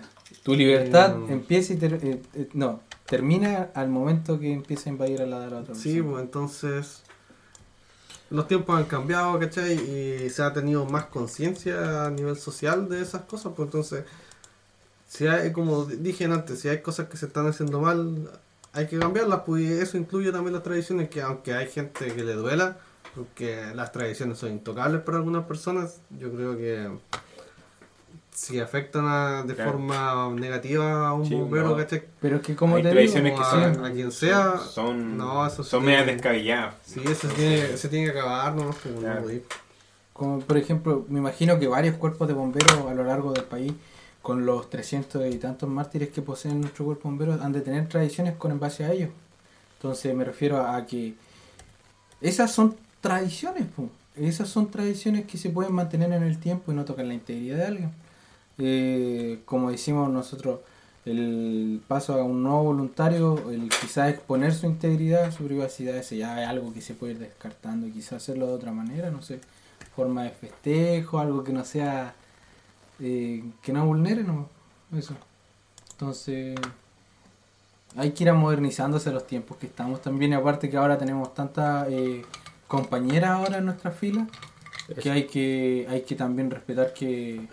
Tu 0.43 0.53
libertad 0.55 1.15
Eh, 1.28 1.34
empieza 1.34 1.74
y 1.74 1.78
ter- 1.78 1.99
eh, 2.03 2.21
eh, 2.36 2.49
no, 2.53 2.80
termina 3.14 3.70
al 3.76 3.89
momento 3.89 4.39
que 4.39 4.51
empieza 4.51 4.89
a 4.89 4.93
invadir 4.93 5.22
a 5.22 5.28
la 5.28 5.41
de 5.41 5.51
la 5.51 5.57
otra 5.59 5.76
Sí, 5.76 6.01
pues 6.01 6.24
entonces 6.24 7.03
los 8.32 8.47
tiempos 8.47 8.76
han 8.76 8.86
cambiado, 8.86 9.38
¿cachai? 9.38 9.74
Y 9.74 10.32
se 10.32 10.41
ha 10.41 10.51
tenido 10.51 10.84
más 10.88 11.05
conciencia 11.05 12.07
a 12.07 12.09
nivel 12.09 12.36
social 12.36 12.89
de 12.89 13.03
esas 13.03 13.22
cosas, 13.26 13.53
pues 13.55 13.68
entonces, 13.68 14.05
si 15.07 15.28
hay, 15.28 15.51
como 15.51 15.86
dije 15.86 16.26
antes, 16.26 16.59
si 16.59 16.70
hay 16.70 16.82
cosas 16.82 17.07
que 17.07 17.18
se 17.18 17.28
están 17.28 17.45
haciendo 17.45 17.80
mal, 17.80 18.32
hay 18.72 18.88
que 18.88 18.97
cambiarlas, 18.97 19.41
pues 19.45 19.70
eso 19.70 19.95
incluye 19.99 20.32
también 20.32 20.53
las 20.53 20.64
tradiciones, 20.64 21.07
que 21.09 21.22
aunque 21.22 21.53
hay 21.53 21.68
gente 21.68 22.16
que 22.16 22.24
le 22.24 22.34
duela, 22.34 22.80
porque 23.14 23.64
las 23.76 23.91
tradiciones 23.91 24.39
son 24.39 24.53
intocables 24.53 25.01
para 25.01 25.18
algunas 25.18 25.45
personas, 25.45 25.99
yo 26.20 26.32
creo 26.34 26.57
que 26.57 26.89
si 28.34 28.60
afectan 28.60 29.06
a- 29.08 29.44
de 29.44 29.54
Claro. 29.56 29.72
forma 29.72 30.30
negativa 30.36 31.08
a 31.08 31.14
un 31.14 31.26
Sí, 31.26 31.36
bombero, 31.36 31.70
no. 31.70 31.78
¿cachai? 31.78 32.04
Pero 32.20 32.38
es 32.38 32.42
que 32.42 32.56
como 32.56 32.76
te 32.82 32.90
digo, 32.94 33.14
que 33.14 33.32
a- 33.32 33.44
son, 33.74 33.86
a 33.86 33.92
quien 33.92 34.12
sea, 34.12 34.58
son, 34.58 35.18
no, 35.18 35.46
eso 35.46 35.64
son 35.64 35.86
medias 35.86 36.06
descabelladas. 36.06 36.76
Sí, 36.86 37.02
eso 37.06 37.30
se 37.30 37.34
tiene, 37.36 37.78
se 37.78 37.90
tiene 37.90 38.12
que 38.12 38.20
acabar, 38.20 38.54
¿no? 38.56 38.72
Pues, 38.72 38.94
no 38.96 39.00
Claro. 39.02 39.22
podí. 39.24 39.42
como 40.14 40.40
por 40.42 40.58
ejemplo, 40.58 41.06
me 41.10 41.18
imagino 41.20 41.58
que 41.60 41.68
varios 41.68 41.96
cuerpos 41.98 42.28
de 42.28 42.36
bomberos 42.36 42.72
a 42.88 42.94
lo 42.94 43.04
largo 43.04 43.34
del 43.34 43.46
país, 43.46 43.74
con 44.22 44.46
los 44.46 44.70
300 44.70 45.26
y 45.34 45.38
tantos 45.38 45.68
mártires 45.68 46.10
que 46.10 46.22
poseen 46.22 46.62
nuestro 46.62 46.86
cuerpo 46.86 47.04
de 47.10 47.16
bomberos, 47.16 47.42
han 47.42 47.52
de 47.52 47.62
tener 47.62 47.90
tradiciones 47.90 48.36
con 48.38 48.52
en 48.52 48.60
base 48.60 48.86
a 48.86 48.92
ellos. 48.92 49.10
Entonces 49.78 50.14
me 50.16 50.24
refiero 50.24 50.62
a 50.66 50.86
que 50.86 51.16
esas 52.22 52.52
son 52.52 52.76
tradiciones, 53.02 53.66
po. 53.76 53.90
esas 54.16 54.48
son 54.48 54.70
tradiciones 54.70 55.26
que 55.26 55.38
se 55.40 55.50
pueden 55.50 55.74
mantener 55.74 56.14
en 56.14 56.22
el 56.24 56.38
tiempo 56.38 56.72
y 56.72 56.76
no 56.76 56.86
tocan 56.86 57.08
la 57.08 57.16
integridad 57.16 57.58
de 57.58 57.66
alguien. 57.66 57.92
Eh, 58.58 59.41
como 59.45 59.72
decimos 59.72 60.10
nosotros, 60.10 60.60
el 61.06 61.82
paso 61.88 62.14
a 62.14 62.24
un 62.24 62.43
nuevo 62.43 62.64
voluntario, 62.64 63.49
el 63.51 63.70
quizás 63.70 64.10
exponer 64.10 64.54
su 64.54 64.68
integridad, 64.68 65.32
su 65.32 65.45
privacidad, 65.45 65.97
ese 65.97 66.18
ya 66.18 66.41
es 66.41 66.47
algo 66.47 66.74
que 66.74 66.82
se 66.82 66.93
puede 66.93 67.14
ir 67.14 67.20
descartando, 67.20 67.91
quizás 67.91 68.14
hacerlo 68.14 68.47
de 68.47 68.54
otra 68.54 68.72
manera, 68.72 69.12
no 69.12 69.22
sé, 69.22 69.39
forma 69.95 70.24
de 70.24 70.32
festejo, 70.32 71.20
algo 71.20 71.43
que 71.43 71.51
no 71.51 71.66
sea, 71.66 72.16
eh, 72.99 73.43
que 73.62 73.74
no 73.74 73.86
vulnere, 73.86 74.24
no, 74.24 74.47
eso. 74.97 75.16
Entonces, 75.91 76.58
hay 77.95 78.12
que 78.12 78.24
ir 78.24 78.30
a 78.30 78.34
modernizándose 78.34 79.10
a 79.10 79.14
los 79.14 79.28
tiempos 79.28 79.58
que 79.58 79.68
estamos 79.68 80.01
también, 80.01 80.34
aparte 80.34 80.70
que 80.70 80.78
ahora 80.78 80.97
tenemos 80.97 81.34
tantas 81.34 81.88
eh, 81.89 82.24
compañeras 82.68 83.32
ahora 83.32 83.58
en 83.58 83.66
nuestras 83.66 83.95
filas, 83.95 84.28
que 85.01 85.12
hay 85.12 85.28
que 85.28 85.86
hay 85.89 86.01
que 86.01 86.16
también 86.16 86.49
respetar 86.51 86.93
que 86.93 87.47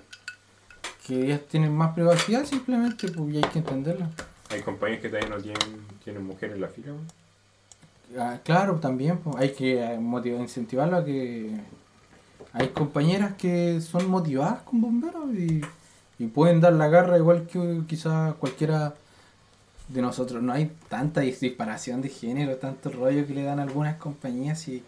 que 1.10 1.24
ellas 1.26 1.40
tienen 1.50 1.76
más 1.76 1.92
privacidad 1.94 2.44
simplemente 2.44 3.08
pues 3.08 3.34
y 3.34 3.36
hay 3.36 3.50
que 3.50 3.58
entenderlo 3.58 4.06
Hay 4.50 4.62
compañías 4.62 5.00
que 5.02 5.08
todavía 5.08 5.28
no 5.28 5.42
tienen, 5.42 5.86
tienen 6.02 6.24
mujeres 6.24 6.54
en 6.56 6.60
la 6.62 6.68
fila. 6.68 6.92
Ah, 8.18 8.38
claro 8.42 8.76
también 8.80 9.18
pues, 9.18 9.36
hay 9.36 9.50
que 9.52 9.82
eh, 9.84 9.98
motivar 9.98 10.40
incentivarlo 10.40 10.96
a 10.96 11.04
que 11.04 11.52
hay 12.52 12.68
compañeras 12.70 13.34
que 13.36 13.80
son 13.80 14.08
motivadas 14.10 14.62
con 14.62 14.80
bomberos 14.80 15.32
y, 15.34 15.60
y 16.18 16.26
pueden 16.26 16.60
dar 16.60 16.72
la 16.72 16.88
garra 16.88 17.16
igual 17.18 17.46
que 17.46 17.82
quizás 17.86 18.34
cualquiera 18.34 18.94
de 19.88 20.02
nosotros 20.02 20.42
no 20.42 20.52
hay 20.52 20.72
tanta 20.88 21.22
dis- 21.22 21.38
disparación 21.40 22.02
de 22.02 22.08
género 22.08 22.56
tanto 22.56 22.90
rollo 22.90 23.26
que 23.26 23.34
le 23.34 23.44
dan 23.44 23.60
algunas 23.60 23.96
compañías 23.96 24.66
y 24.68 24.82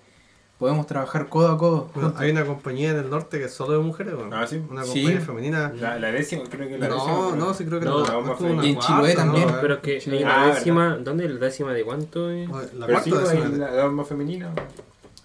podemos 0.63 0.87
trabajar 0.87 1.29
codo 1.29 1.51
a 1.51 1.59
codo 1.59 1.91
Bueno, 1.93 2.15
hay 2.19 2.31
una 2.31 2.45
compañía 2.47 2.91
en 2.91 2.97
el 2.99 3.11
norte 3.11 3.41
que 3.41 3.47
es 3.47 3.53
solo 3.53 3.73
de 3.73 3.79
mujeres, 3.81 4.15
¿no? 4.15 4.29
Ah, 4.33 4.47
sí. 4.47 4.63
Una 4.71 4.85
Sí. 4.85 5.03
compañía 5.03 5.21
femenina. 5.21 5.73
La, 5.75 5.99
la 5.99 6.13
décima, 6.13 6.45
creo 6.49 6.69
que 6.69 6.79
la 6.79 6.87
décima. 6.87 7.13
No, 7.13 7.35
no, 7.35 7.53
sí 7.55 7.65
creo 7.65 7.81
que 7.81 7.87
No, 7.87 7.99
no. 7.99 8.05
vamos 8.05 8.31
es 8.31 8.37
como 8.37 8.53
una 8.53 8.63
a 8.63 8.65
Y 8.65 8.71
en 8.71 8.79
Chiloé 8.79 9.15
¿no? 9.15 9.21
también. 9.21 9.47
Ver. 9.49 9.61
Pero 9.61 9.75
es 9.75 9.81
que 9.81 9.91
hay 10.13 10.23
Ah, 10.23 10.27
una 10.27 10.37
verdad. 10.39 10.55
décima, 10.55 10.97
¿dónde 10.99 11.25
es 11.25 11.31
la 11.33 11.41
décima 11.41 11.73
de 11.73 11.85
cuánto? 11.85 12.31
eh? 12.31 12.47
Oye, 12.49 12.69
La 12.79 13.03
sí, 13.03 13.11
cuarta 13.11 13.33
décima. 13.33 13.49
la, 13.59 13.71
la 13.73 13.89
más 13.89 14.07
femenina. 14.07 14.53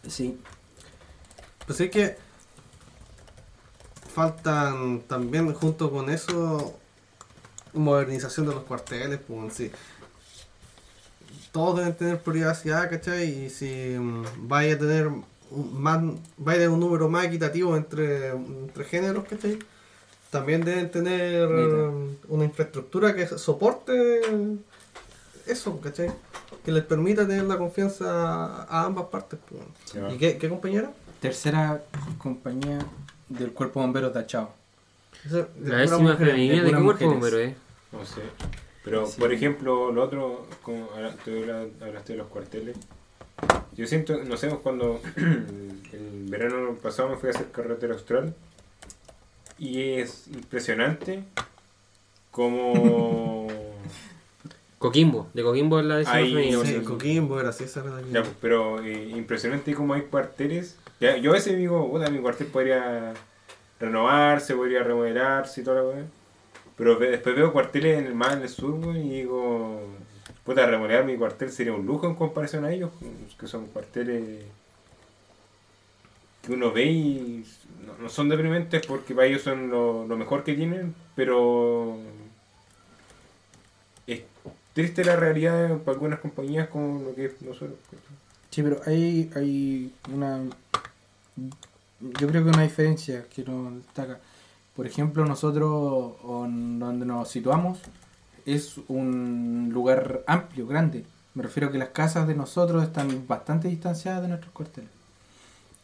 sí 0.08 0.40
Pues 1.68 1.82
es 1.82 1.92
que 1.92 2.16
faltan 4.12 5.02
también 5.02 5.54
junto 5.54 5.92
con 5.92 6.10
eso 6.10 6.80
modernización 7.74 8.48
de 8.48 8.56
los 8.56 8.64
cuarteles, 8.64 9.20
pues 9.28 9.54
sí. 9.54 9.72
Todos 11.52 11.80
deben 11.80 11.96
tener 11.96 12.20
privacidad, 12.22 12.90
¿cachai? 12.90 13.46
Y 13.46 13.50
si 13.50 13.96
mm, 13.98 14.48
vaya 14.48 14.76
a 14.76 14.78
tener 14.78 15.08
un, 15.08 15.26
más, 15.82 16.02
vaya 16.38 16.58
a 16.58 16.62
tener 16.62 16.70
un 16.70 16.80
número 16.80 17.10
más 17.10 17.26
equitativo 17.26 17.76
entre, 17.76 18.30
entre 18.30 18.84
géneros, 18.84 19.26
¿cachai? 19.26 19.60
También 20.30 20.64
deben 20.64 20.92
tener 20.92 21.48
mm, 21.48 22.18
una 22.30 22.46
infraestructura 22.46 23.16
que 23.16 23.26
soporte 23.28 24.22
eso, 25.46 25.80
¿cachai? 25.82 26.12
Que 26.64 26.72
les 26.72 26.84
permita 26.84 27.28
tener 27.28 27.46
la 27.46 27.58
confianza 27.58 28.64
a 28.64 28.86
ambas 28.86 29.06
partes. 29.06 29.40
pues. 29.50 30.14
¿Y 30.14 30.18
qué, 30.18 30.38
qué 30.38 30.50
compañera? 30.50 30.92
tercera 31.20 31.82
compañía 32.18 32.80
del 33.28 33.52
cuerpo 33.52 33.80
de 33.80 33.86
bomberos 33.86 34.14
tachado 34.14 34.52
de 35.24 35.48
La 35.64 35.78
décima 35.78 36.16
femenina 36.16 36.56
de 36.56 36.62
de 36.62 36.78
qué 36.78 36.84
cuerpo 36.84 37.06
bombero, 37.06 37.40
eh. 37.40 37.56
No 37.92 38.06
sé. 38.06 38.22
Pero, 38.90 39.06
Sí. 39.06 39.20
por 39.20 39.34
ejemplo, 39.34 39.92
lo 39.92 40.04
otro, 40.04 40.46
como 40.62 40.86
ahora 40.96 41.14
tú 41.26 41.32
habla- 41.32 41.68
hablaste 41.82 42.14
de 42.14 42.18
los 42.20 42.28
cuarteles. 42.28 42.78
Yo 43.76 43.86
siento, 43.86 44.24
no 44.24 44.38
sé, 44.38 44.50
cuando 44.50 45.00
el 45.16 46.26
verano 46.30 46.76
pasado 46.82 47.10
me 47.10 47.18
fui 47.18 47.30
a 47.30 47.32
hacer 47.34 47.52
carretera 47.52 47.94
austral 47.94 48.34
y 49.60 49.94
es 50.00 50.28
impresionante 50.28 51.24
como... 52.32 53.48
Coquimbo, 54.80 55.28
de 55.34 55.42
Coquimbo 55.42 55.80
es 55.80 55.86
la 55.88 55.98
decisión 55.98 56.66
si- 56.66 56.80
Coquimbo 56.82 57.40
era 57.40 57.50
así, 57.50 57.64
esa 57.64 57.84
Ya, 58.12 58.24
pero 58.40 58.84
eh, 58.84 59.10
impresionante 59.10 59.74
como 59.74 59.96
hay 59.96 60.04
cuarteles. 60.04 60.78
Ya, 61.00 61.18
yo 61.18 61.32
a 61.32 61.34
veces 61.34 61.58
digo, 61.58 61.90
puta, 61.90 62.10
mi 62.12 62.20
cuartel 62.20 62.48
podría 62.48 63.14
renovarse, 63.80 64.56
podría 64.56 64.84
remodelarse 64.84 65.62
y 65.62 65.64
toda 65.64 65.82
la 65.82 65.88
weá. 65.90 66.06
Pero 66.78 66.96
después 66.96 67.36
veo 67.36 67.52
cuarteles 67.52 67.98
en 67.98 68.06
el 68.06 68.14
más 68.14 68.34
en 68.34 68.44
el 68.44 68.50
sur, 68.50 68.96
y 68.96 69.10
digo, 69.10 69.82
puta, 70.46 70.66
remodelar 70.66 71.06
mi 71.06 71.18
cuartel 71.18 71.52
sería 71.52 71.74
un 71.74 71.86
lujo 71.86 72.08
en 72.08 72.16
comparación 72.16 72.66
a 72.66 72.72
ellos, 72.72 72.92
que 73.40 73.48
son 73.48 73.68
cuarteles 73.68 74.44
que 76.42 76.54
uno 76.54 76.72
ve 76.72 76.86
y 76.86 77.46
no, 78.00 78.10
son 78.10 78.30
deprimentes 78.30 78.86
porque 78.86 79.14
para 79.14 79.28
ellos 79.28 79.42
son 79.42 79.70
lo, 79.70 80.08
lo 80.08 80.18
mejor 80.18 80.44
que 80.44 80.54
tienen, 80.54 80.96
pero 81.16 81.98
es 84.06 84.22
triste 84.74 85.04
la 85.04 85.18
realidad 85.18 85.80
para 85.80 85.96
algunas 85.96 86.20
compañías 86.20 86.70
como 86.70 87.02
lo 87.02 87.16
que 87.16 87.26
es 87.26 87.42
nosotros. 87.42 87.78
Sí, 88.50 88.64
pero 88.64 88.82
hay, 88.86 89.30
hay 89.36 89.94
una. 90.14 90.42
Yo 92.00 92.28
creo 92.28 92.44
que 92.44 92.50
una 92.50 92.64
diferencia 92.64 93.26
que 93.34 93.44
nos 93.44 93.76
destaca. 93.76 94.20
Por 94.78 94.86
ejemplo, 94.88 95.26
nosotros, 95.26 96.14
on- 96.24 96.80
donde 96.80 97.06
nos 97.06 97.28
situamos, 97.30 97.80
es 98.46 98.76
un 98.88 99.72
lugar 99.74 100.22
amplio, 100.28 100.68
grande. 100.68 101.04
Me 101.34 101.44
refiero 101.44 101.68
a 101.68 101.72
que 101.72 101.78
las 101.80 101.90
casas 101.90 102.28
de 102.28 102.36
nosotros 102.36 102.84
están 102.84 103.28
bastante 103.28 103.68
distanciadas 103.68 104.22
de 104.22 104.30
nuestros 104.30 104.54
cuarteles. 104.54 104.90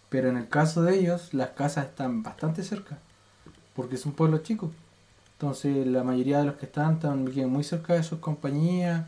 Pero 0.09 0.29
en 0.29 0.37
el 0.37 0.47
caso 0.47 0.83
de 0.83 0.97
ellos, 0.99 1.33
las 1.33 1.49
casas 1.49 1.87
están 1.87 2.23
bastante 2.23 2.63
cerca. 2.63 2.99
Porque 3.75 3.95
es 3.95 4.05
un 4.05 4.13
pueblo 4.13 4.37
chico. 4.37 4.71
Entonces, 5.33 5.85
la 5.87 6.03
mayoría 6.03 6.37
de 6.39 6.45
los 6.45 6.55
que 6.55 6.67
están 6.67 6.93
están 6.93 7.25
muy 7.51 7.63
cerca 7.63 7.93
de 7.93 8.03
sus 8.03 8.19
compañías. 8.19 9.05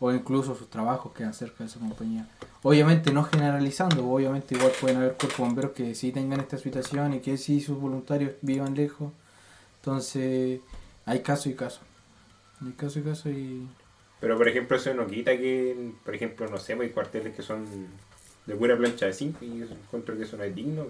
O 0.00 0.12
incluso 0.12 0.54
sus 0.54 0.68
trabajos 0.70 1.12
quedan 1.12 1.34
cerca 1.34 1.64
de 1.64 1.70
su 1.70 1.80
compañía. 1.80 2.26
Obviamente 2.62 3.12
no 3.12 3.24
generalizando, 3.24 4.08
obviamente 4.08 4.54
igual 4.56 4.70
pueden 4.80 4.98
haber 4.98 5.14
cuerpos 5.16 5.38
bomberos 5.38 5.72
que 5.72 5.92
sí 5.96 6.12
tengan 6.12 6.38
esta 6.40 6.56
situación 6.58 7.14
y 7.14 7.20
que 7.20 7.36
sí 7.36 7.60
sus 7.60 7.80
voluntarios 7.80 8.32
vivan 8.42 8.74
lejos. 8.76 9.10
Entonces 9.80 10.60
hay 11.06 11.20
caso 11.20 11.48
y 11.48 11.54
caso. 11.54 11.80
Hay 12.64 12.72
caso 12.72 12.98
y 12.98 13.02
caso 13.02 13.30
y... 13.30 13.66
Pero 14.20 14.36
por 14.36 14.48
ejemplo 14.48 14.76
eso 14.76 14.92
no 14.94 15.06
quita 15.06 15.36
que, 15.36 15.92
por 16.04 16.14
ejemplo, 16.14 16.48
no 16.48 16.58
sé, 16.58 16.74
pues, 16.74 16.88
hay 16.88 16.92
cuarteles 16.94 17.34
que 17.36 17.42
son 17.42 17.64
de 18.46 18.54
pura 18.56 18.76
plancha 18.76 19.06
de 19.06 19.12
5 19.12 19.38
y 19.44 19.58
yo 19.60 19.66
encuentro 19.66 20.16
que 20.16 20.24
eso 20.24 20.36
no 20.36 20.42
es 20.44 20.54
digno. 20.54 20.86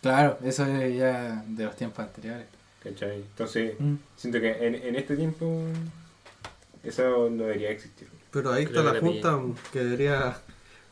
Claro, 0.00 0.38
eso 0.42 0.64
es 0.66 0.96
ya 0.96 1.44
de 1.46 1.64
los 1.64 1.76
tiempos 1.76 1.98
anteriores. 2.00 2.46
¿cachai? 2.82 3.16
Entonces, 3.16 3.74
Mm. 3.78 3.94
siento 4.16 4.40
que 4.40 4.50
en, 4.66 4.74
en 4.74 4.96
este 4.96 5.16
tiempo 5.16 5.64
eso 6.82 7.30
no 7.30 7.44
debería 7.44 7.70
existir. 7.70 8.08
Pero 8.30 8.52
ahí 8.52 8.66
Creo 8.66 8.80
está 8.80 8.92
la 8.94 9.00
Junta 9.00 9.40
que 9.72 9.78
debería 9.84 10.36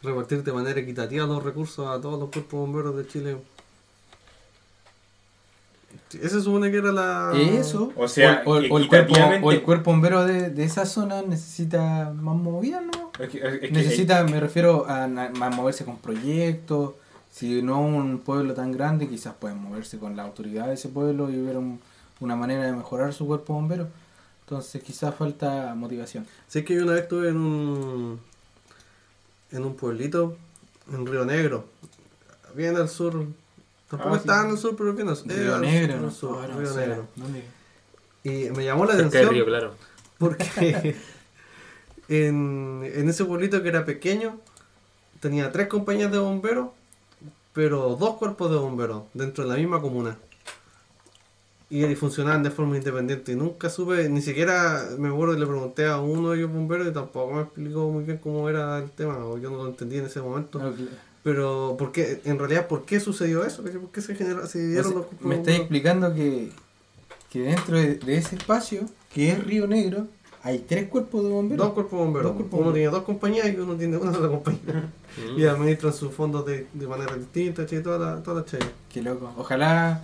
repartir 0.03 0.43
de 0.43 0.53
manera 0.53 0.81
equitativa 0.81 1.27
los 1.27 1.43
recursos 1.43 1.87
a 1.87 2.01
todos 2.01 2.19
los 2.19 2.31
cuerpos 2.31 2.61
bomberos 2.61 2.97
de 2.97 3.07
Chile. 3.07 3.37
Sí, 6.13 6.19
Ese 6.23 6.41
supone 6.43 6.71
que 6.71 6.77
era 6.79 6.93
la... 6.93 7.33
Eso, 7.35 7.91
O 7.97 8.07
sea, 8.07 8.43
o, 8.45 8.51
o- 8.51 8.55
o 8.55 8.59
el 8.59 8.89
cuerpo, 8.89 9.15
o 9.43 9.51
el 9.53 9.63
cuerpo 9.63 9.91
bombero 9.93 10.25
de, 10.25 10.51
de 10.51 10.65
esa 10.65 10.85
zona 10.85 11.23
necesita 11.23 12.13
más 12.15 12.37
movida, 12.37 12.81
¿no? 12.81 13.13
Es 13.19 13.31
que- 13.31 13.39
es 13.39 13.61
que- 13.61 13.71
Necesita, 13.71 14.23
me 14.25 14.39
refiero 14.41 14.85
a, 14.89 15.05
a 15.05 15.51
moverse 15.51 15.85
con 15.85 15.97
proyectos. 15.99 16.93
Si 17.31 17.63
no 17.63 17.81
un 17.81 18.19
pueblo 18.19 18.53
tan 18.53 18.73
grande, 18.73 19.09
quizás 19.09 19.33
pueden 19.35 19.57
moverse 19.63 19.99
con 19.99 20.15
la 20.17 20.23
autoridad 20.25 20.67
de 20.67 20.75
ese 20.75 20.89
pueblo 20.91 21.31
y 21.31 21.41
ver 21.41 21.57
un- 21.57 21.81
una 22.21 22.37
manera 22.37 22.65
de 22.67 22.73
mejorar 22.73 23.13
su 23.15 23.27
cuerpo 23.27 23.55
bombero. 23.55 23.89
Entonces 24.45 24.83
quizás 24.83 25.15
falta 25.15 25.75
motivación. 25.75 26.27
Sé 26.47 26.63
que 26.63 26.75
yo 26.75 26.83
una 26.83 26.93
vez 26.93 27.03
estuve 27.05 27.31
en 27.31 27.37
un 27.39 28.21
en 29.51 29.65
un 29.65 29.75
pueblito 29.77 30.37
en 30.93 31.07
Río 31.07 31.25
Negro, 31.25 31.65
bien 32.55 32.77
al 32.77 32.89
sur. 32.89 33.27
Tampoco 33.93 34.15
Ah, 34.15 34.17
estaba 34.17 34.41
sí. 34.41 34.47
en 34.47 34.53
el 34.53 34.59
sur, 34.59 34.75
pero 34.77 34.91
al 35.11 35.17
sur. 35.17 35.29
Río 35.29 35.59
Negro, 35.59 36.01
¿no? 36.01 36.11
sur, 36.11 36.49
no 36.49 36.59
Río 36.59 36.73
sé. 36.73 36.87
Negro. 36.87 37.07
Y 38.25 38.51
me 38.57 38.65
llamó 38.65 38.87
la 38.87 38.95
atención 38.95 39.29
río, 39.31 39.45
claro. 39.45 39.75
porque 40.17 40.97
en, 42.09 42.83
en 42.95 43.09
ese 43.09 43.25
pueblito 43.27 43.63
que 43.63 43.69
era 43.69 43.85
pequeño 43.85 44.41
tenía 45.21 45.53
tres 45.53 45.69
compañías 45.69 46.11
de 46.11 46.19
bomberos, 46.19 46.69
pero 47.53 47.97
dos 47.97 48.17
cuerpos 48.17 48.51
de 48.51 48.57
bomberos 48.57 49.03
dentro 49.13 49.45
de 49.45 49.51
la 49.51 49.57
misma 49.57 49.81
comuna. 49.83 50.17
Y 51.69 51.95
funcionaban 51.95 52.43
de 52.43 52.51
forma 52.51 52.77
independiente. 52.79 53.33
Y 53.33 53.37
nunca 53.37 53.69
supe, 53.71 54.09
ni 54.09 54.21
siquiera 54.23 54.89
me 54.99 55.09
acuerdo 55.09 55.35
que 55.35 55.41
le 55.41 55.47
pregunté 55.47 55.87
a 55.87 55.99
uno 56.01 56.31
de 56.31 56.39
ellos 56.39 56.51
bomberos 56.53 56.87
y 56.89 56.93
tampoco 56.93 57.33
me 57.35 57.43
explicó 57.43 57.89
muy 57.91 58.05
bien 58.05 58.19
cómo 58.19 58.49
era 58.49 58.79
el 58.79 58.91
tema, 58.91 59.19
o 59.25 59.37
yo 59.39 59.51
no 59.51 59.57
lo 59.59 59.69
entendí 59.69 59.99
en 59.99 60.05
ese 60.07 60.21
momento. 60.23 60.59
No, 60.59 60.73
Pero, 61.23 61.77
¿por 61.79 61.93
qué, 61.93 62.21
en 62.25 62.39
realidad, 62.39 62.67
¿por 62.67 62.85
qué 62.85 62.99
sucedió 62.99 63.45
eso? 63.45 63.63
¿Por 63.63 63.91
qué 63.91 64.01
se, 64.01 64.15
generó, 64.15 64.47
se 64.47 64.73
sea, 64.73 64.83
los 64.83 64.93
cuerpos 64.93 65.23
me 65.23 65.37
estáis 65.37 65.61
explicando 65.61 66.13
que, 66.15 66.51
que 67.31 67.43
dentro 67.43 67.77
de, 67.77 67.95
de 67.95 68.17
ese 68.17 68.37
espacio, 68.37 68.87
que 69.15 69.31
es 69.31 69.45
Río 69.45 69.67
Negro, 69.69 70.09
hay 70.43 70.59
tres 70.59 70.89
cuerpos 70.89 71.23
de 71.23 71.31
bomberos. 71.31 71.65
Dos 71.65 71.75
cuerpos 71.75 71.93
de 71.93 72.05
bomberos. 72.05 72.27
Dos 72.31 72.37
cuerpos 72.37 72.59
uno 72.59 72.65
bomberos. 72.67 72.75
tiene 72.75 72.91
dos 72.91 73.05
compañías 73.05 73.53
y 73.53 73.57
uno 73.57 73.77
tiene 73.77 73.97
una 73.97 74.13
sola 74.13 74.29
compañía. 74.29 74.91
Mm. 75.17 75.39
Y 75.39 75.45
administran 75.45 75.93
sus 75.93 76.13
fondos 76.13 76.45
de, 76.45 76.67
de 76.73 76.87
manera 76.89 77.15
distinta, 77.17 77.65
che, 77.67 77.81
toda 77.81 77.99
la, 77.99 78.23
toda 78.23 78.41
la 78.41 78.47
chaya. 78.47 78.73
Qué 78.93 79.03
loco. 79.03 79.33
Ojalá 79.37 80.01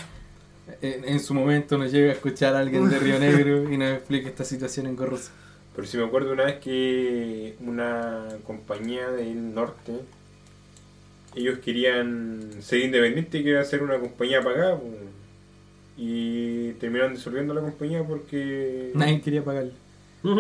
en, 0.81 1.05
en 1.05 1.19
su 1.19 1.35
momento 1.35 1.77
nos 1.77 1.91
llegue 1.91 2.11
a 2.11 2.13
escuchar 2.13 2.55
a 2.55 2.61
alguien 2.61 2.89
de 2.89 2.99
Río 3.01 3.19
Negro 3.19 3.73
y 3.73 3.77
nos 3.77 3.89
explique 3.89 4.29
esta 4.29 4.45
situación 4.45 4.87
en 4.87 4.95
Corruz. 4.95 5.31
Pero 5.75 5.89
si 5.89 5.97
me 5.97 6.05
acuerdo 6.05 6.33
una 6.33 6.45
vez 6.45 6.61
que 6.61 7.57
una 7.61 8.27
compañía 8.47 9.11
del 9.11 9.55
norte, 9.55 10.01
ellos 11.39 11.59
querían 11.61 12.41
ser 12.61 12.81
independientes 12.81 13.41
y 13.41 13.45
querían 13.45 13.63
hacer 13.63 13.83
una 13.83 13.99
compañía 13.99 14.43
pagada. 14.43 14.79
pues. 14.79 14.93
Y 15.97 16.73
terminaron 16.75 17.15
disolviendo 17.15 17.55
la 17.55 17.61
compañía 17.61 18.05
porque... 18.05 18.93
Nadie 18.95 19.21
quería 19.21 19.43
pagarle. 19.45 19.73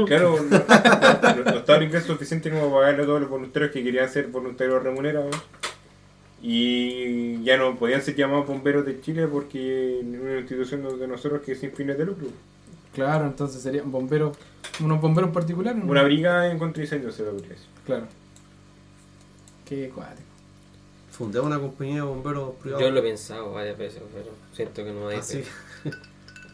Claro, 0.06 0.36
no, 0.50 0.58
no- 0.58 1.44
no 1.44 1.58
estaba 1.58 1.78
el 1.78 1.84
ingreso 1.84 2.08
suficiente 2.08 2.50
como 2.50 2.62
para 2.68 2.74
pagarle 2.80 3.02
a 3.02 3.06
todos 3.06 3.20
los 3.22 3.30
voluntarios 3.30 3.70
que 3.72 3.82
querían 3.82 4.08
ser 4.08 4.26
voluntarios 4.28 4.82
remunerados. 4.82 5.36
Y 6.40 7.42
ya 7.42 7.56
no 7.56 7.76
podían 7.76 8.00
ser 8.02 8.14
llamados 8.14 8.46
bomberos 8.46 8.86
de 8.86 9.00
Chile 9.00 9.26
porque 9.26 9.98
es 10.00 10.04
una 10.04 10.38
institución 10.38 10.98
de 10.98 11.08
nosotros 11.08 11.42
que 11.42 11.52
es 11.52 11.58
sin 11.60 11.72
fines 11.72 11.98
de 11.98 12.04
lucro. 12.06 12.28
Claro, 12.94 13.26
entonces 13.26 13.60
serían 13.60 13.90
bomberos, 13.90 14.36
unos 14.80 15.00
bomberos 15.00 15.30
particulares. 15.30 15.82
¿no? 15.82 15.90
Una 15.90 16.02
brigada 16.04 16.50
en 16.50 16.58
contra 16.58 16.80
de 16.80 16.84
incendios 16.86 17.14
se 17.14 17.24
lo 17.24 17.32
podría 17.32 17.50
decir. 17.50 17.66
Claro. 17.84 18.06
Qué 19.68 19.90
cuático. 19.92 20.28
Fundé 21.18 21.40
una 21.40 21.58
compañía 21.58 21.96
de 21.96 22.00
bomberos 22.02 22.52
privados. 22.62 22.84
Yo 22.86 22.90
lo 22.92 23.00
he 23.00 23.02
pensado 23.02 23.52
varias 23.52 23.76
veces, 23.76 24.00
pero 24.14 24.30
siento 24.54 24.84
que 24.84 24.92
no 24.92 25.08
hay. 25.08 25.16
Así. 25.18 25.42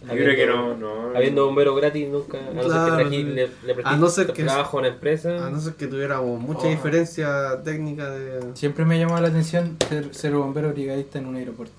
Yo 0.06 0.10
creo 0.10 0.36
que 0.36 0.46
no, 0.46 0.76
no. 0.76 1.16
Habiendo 1.16 1.46
bomberos 1.46 1.76
gratis 1.76 2.06
nunca, 2.08 2.36
a 2.38 2.50
no 2.52 2.62
Claro, 2.62 2.96
ser 2.96 3.04
que 3.08 3.16
sí. 3.16 3.22
le, 3.24 3.46
le 3.64 3.76
A 3.84 3.96
no 3.96 4.08
ser 4.08 4.26
que- 4.32 4.44
trabajo 4.44 4.76
a 4.76 4.80
una 4.80 4.88
empresa. 4.88 5.46
A 5.46 5.50
no 5.50 5.58
ser 5.60 5.74
que 5.74 5.86
tuviéramos 5.86 6.38
mucha 6.40 6.66
Oh. 6.66 6.70
diferencia 6.70 7.62
técnica 7.64 8.10
de... 8.10 8.40
Siempre 8.54 8.84
me 8.84 8.96
ha 8.96 8.98
llamado 8.98 9.22
la 9.22 9.28
atención 9.28 9.76
ser, 9.88 10.14
ser 10.14 10.32
bombero 10.34 10.72
brigadista 10.72 11.18
en 11.18 11.26
un 11.26 11.36
aeropuerto. 11.36 11.74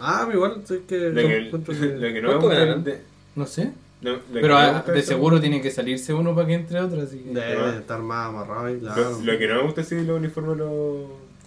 Ah, 0.00 0.26
igual, 0.32 0.62
sé 0.64 0.82
que... 0.88 0.96
Lo 1.10 1.20
que, 1.20 1.36
encuentro 1.48 1.74
lo 1.74 1.80
que- 1.80 2.12
que 2.14 2.22
no 2.22 2.28
me 2.28 2.34
¿Cuánto 2.34 2.40
gusta 2.46 2.58
ganan? 2.60 2.84
de- 2.84 3.00
No 3.36 3.44
sé. 3.46 3.72
no, 4.00 4.18
Pero 4.32 4.48
no 4.48 4.56
ah, 4.56 4.82
de 4.86 4.98
eso- 4.98 5.08
seguro 5.08 5.38
tiene 5.38 5.60
que 5.60 5.70
salirse 5.70 6.14
uno 6.14 6.34
para 6.34 6.46
que 6.46 6.54
entre 6.54 6.80
otro, 6.80 7.02
así 7.02 7.18
que... 7.18 7.30
Debe 7.34 7.76
estar 7.76 8.00
más 8.00 8.28
amarrado 8.30 8.66
ahí, 8.66 8.78
claro. 8.78 9.02
Lo, 9.22 9.32
lo 9.32 9.38
que 9.38 9.46
no 9.48 9.54
me 9.56 9.62
gusta 9.64 9.82
así 9.82 9.96
de 9.96 10.04
los 10.04 10.16
uniformes 10.18 10.56
los 10.56 11.00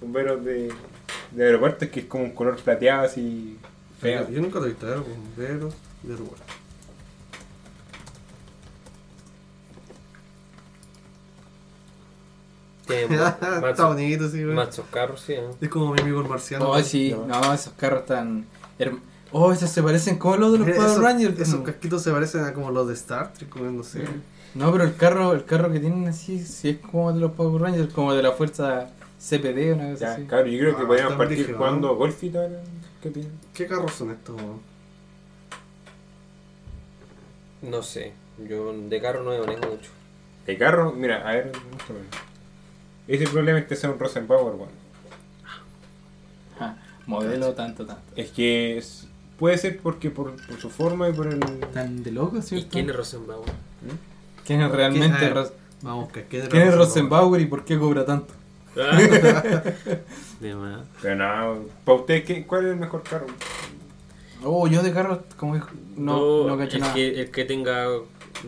bomberos 0.03 0.43
de, 0.43 0.71
de 1.31 1.43
aeropuertos 1.45 1.89
que 1.89 2.01
es 2.01 2.05
como 2.05 2.25
un 2.25 2.31
color 2.31 2.57
plateado 2.57 3.05
así 3.05 3.57
feo. 3.99 4.29
Yo 4.29 4.41
nunca 4.41 4.59
he 4.59 4.67
visto, 4.67 4.85
bomberos 4.85 5.73
de 6.03 6.11
aeropuerto. 6.13 6.53
Está 12.89 13.85
bonito, 13.87 14.29
sí, 14.29 14.43
güey. 14.43 14.55
mazos 14.55 14.85
carros, 14.91 15.21
sí. 15.21 15.35
¿no? 15.41 15.55
Es 15.61 15.69
como 15.69 15.93
mi 15.93 16.01
amigo 16.01 16.21
el 16.21 16.27
marciano. 16.27 16.69
Oh, 16.69 16.79
sí, 16.81 17.15
No. 17.27 17.53
esos 17.53 17.73
carros 17.73 18.01
están... 18.01 18.45
Oh, 19.31 19.51
esos 19.51 19.69
se 19.69 19.81
parecen 19.81 20.17
como 20.19 20.35
los 20.37 20.51
de 20.51 20.59
los 20.59 20.67
Eh, 20.67 20.73
Power 20.75 20.99
Rangers. 20.99 21.39
Esos 21.39 21.61
casquitos 21.61 22.03
se 22.03 22.11
parecen 22.11 22.43
a 22.43 22.53
como 22.53 22.69
los 22.71 22.87
de 22.87 22.93
Star 22.93 23.33
Trek, 23.33 23.55
no 23.55 23.83
sé. 23.83 24.03
No, 24.53 24.71
pero 24.71 24.83
el 24.83 24.95
carro, 24.95 25.33
el 25.33 25.45
carro 25.45 25.71
que 25.71 25.79
tienen 25.79 26.07
así, 26.07 26.39
sí 26.39 26.69
es 26.69 26.77
como 26.77 27.11
de 27.11 27.19
los 27.19 27.31
Power 27.31 27.59
Rangers, 27.61 27.91
como 27.93 28.13
de 28.13 28.21
la 28.21 28.33
fuerza 28.33 28.89
CPD, 29.29 29.73
una 29.73 29.91
cosa 29.91 30.05
Ya, 30.05 30.13
así. 30.13 30.23
claro, 30.25 30.47
yo 30.47 30.59
creo 30.59 30.75
que 30.77 30.83
Ah, 30.83 30.87
podríamos 30.87 31.13
partir 31.13 31.37
brígido, 31.37 31.57
jugando 31.57 31.87
¿no? 31.87 31.95
golf 31.95 32.23
y 32.23 32.29
tal. 32.29 32.59
¿Qué? 33.01 33.11
¿Qué 33.53 33.67
carros 33.67 33.93
son 33.93 34.11
estos? 34.11 34.35
No 37.61 37.81
sé, 37.81 38.11
yo 38.49 38.73
de 38.73 39.01
carro 39.01 39.23
no 39.23 39.31
me 39.31 39.39
manejo 39.39 39.69
mucho. 39.71 39.89
De 40.45 40.57
carro, 40.57 40.91
mira, 40.91 41.27
a 41.27 41.31
ver. 41.33 41.51
Ese 43.07 43.25
problema 43.27 43.59
es 43.59 43.65
que 43.65 43.75
sea 43.75 43.89
un 43.89 43.99
Rosenbauer, 43.99 44.55
weón. 44.55 44.69
Ah, 46.59 46.75
modelo 47.05 47.53
tanto, 47.53 47.85
tanto. 47.85 48.03
Es 48.15 48.31
que 48.31 48.77
es 48.77 49.07
puede 49.39 49.57
ser 49.57 49.79
porque 49.79 50.09
por, 50.09 50.35
por 50.45 50.59
su 50.59 50.69
forma 50.69 51.09
y 51.09 51.13
por 51.13 51.27
el... 51.27 51.39
Tan 51.73 52.03
de 52.03 52.11
loco, 52.11 52.37
¿Y 52.37 52.41
¿cierto? 52.41 52.67
quién 52.71 52.89
es 52.89 52.95
Rosenbauer? 52.95 53.49
¿Quién 54.45 54.61
es 54.61 54.71
realmente 54.71 55.17
¿Quién- 55.17 55.31
ah, 55.31 55.33
Ros- 55.33 55.53
Vamos, 55.81 56.11
que 56.13 56.23
¿quién 56.25 56.47
¿Quién 56.47 56.67
es 56.67 56.75
Rosenbauer 56.75 57.41
y 57.41 57.45
por 57.45 57.65
qué 57.65 57.77
cobra 57.77 58.05
tanto? 58.05 58.33
De 60.39 60.55
más. 60.55 60.81
Pero 61.01 61.15
no, 61.15 61.59
para 61.85 61.99
usted, 61.99 62.23
¿qué, 62.23 62.45
¿cuál 62.45 62.65
es 62.65 62.71
el 62.71 62.77
mejor 62.79 63.03
carro? 63.03 63.27
Oh, 64.43 64.67
yo 64.67 64.81
de 64.83 64.91
carros 64.91 65.19
como 65.37 65.53
que 65.53 65.61
no, 65.95 66.45
no 66.47 66.57
cacho 66.57 66.75
el, 66.75 66.81
nada. 66.81 66.93
que, 66.93 67.21
el 67.21 67.31
que 67.31 67.45
tenga 67.45 67.87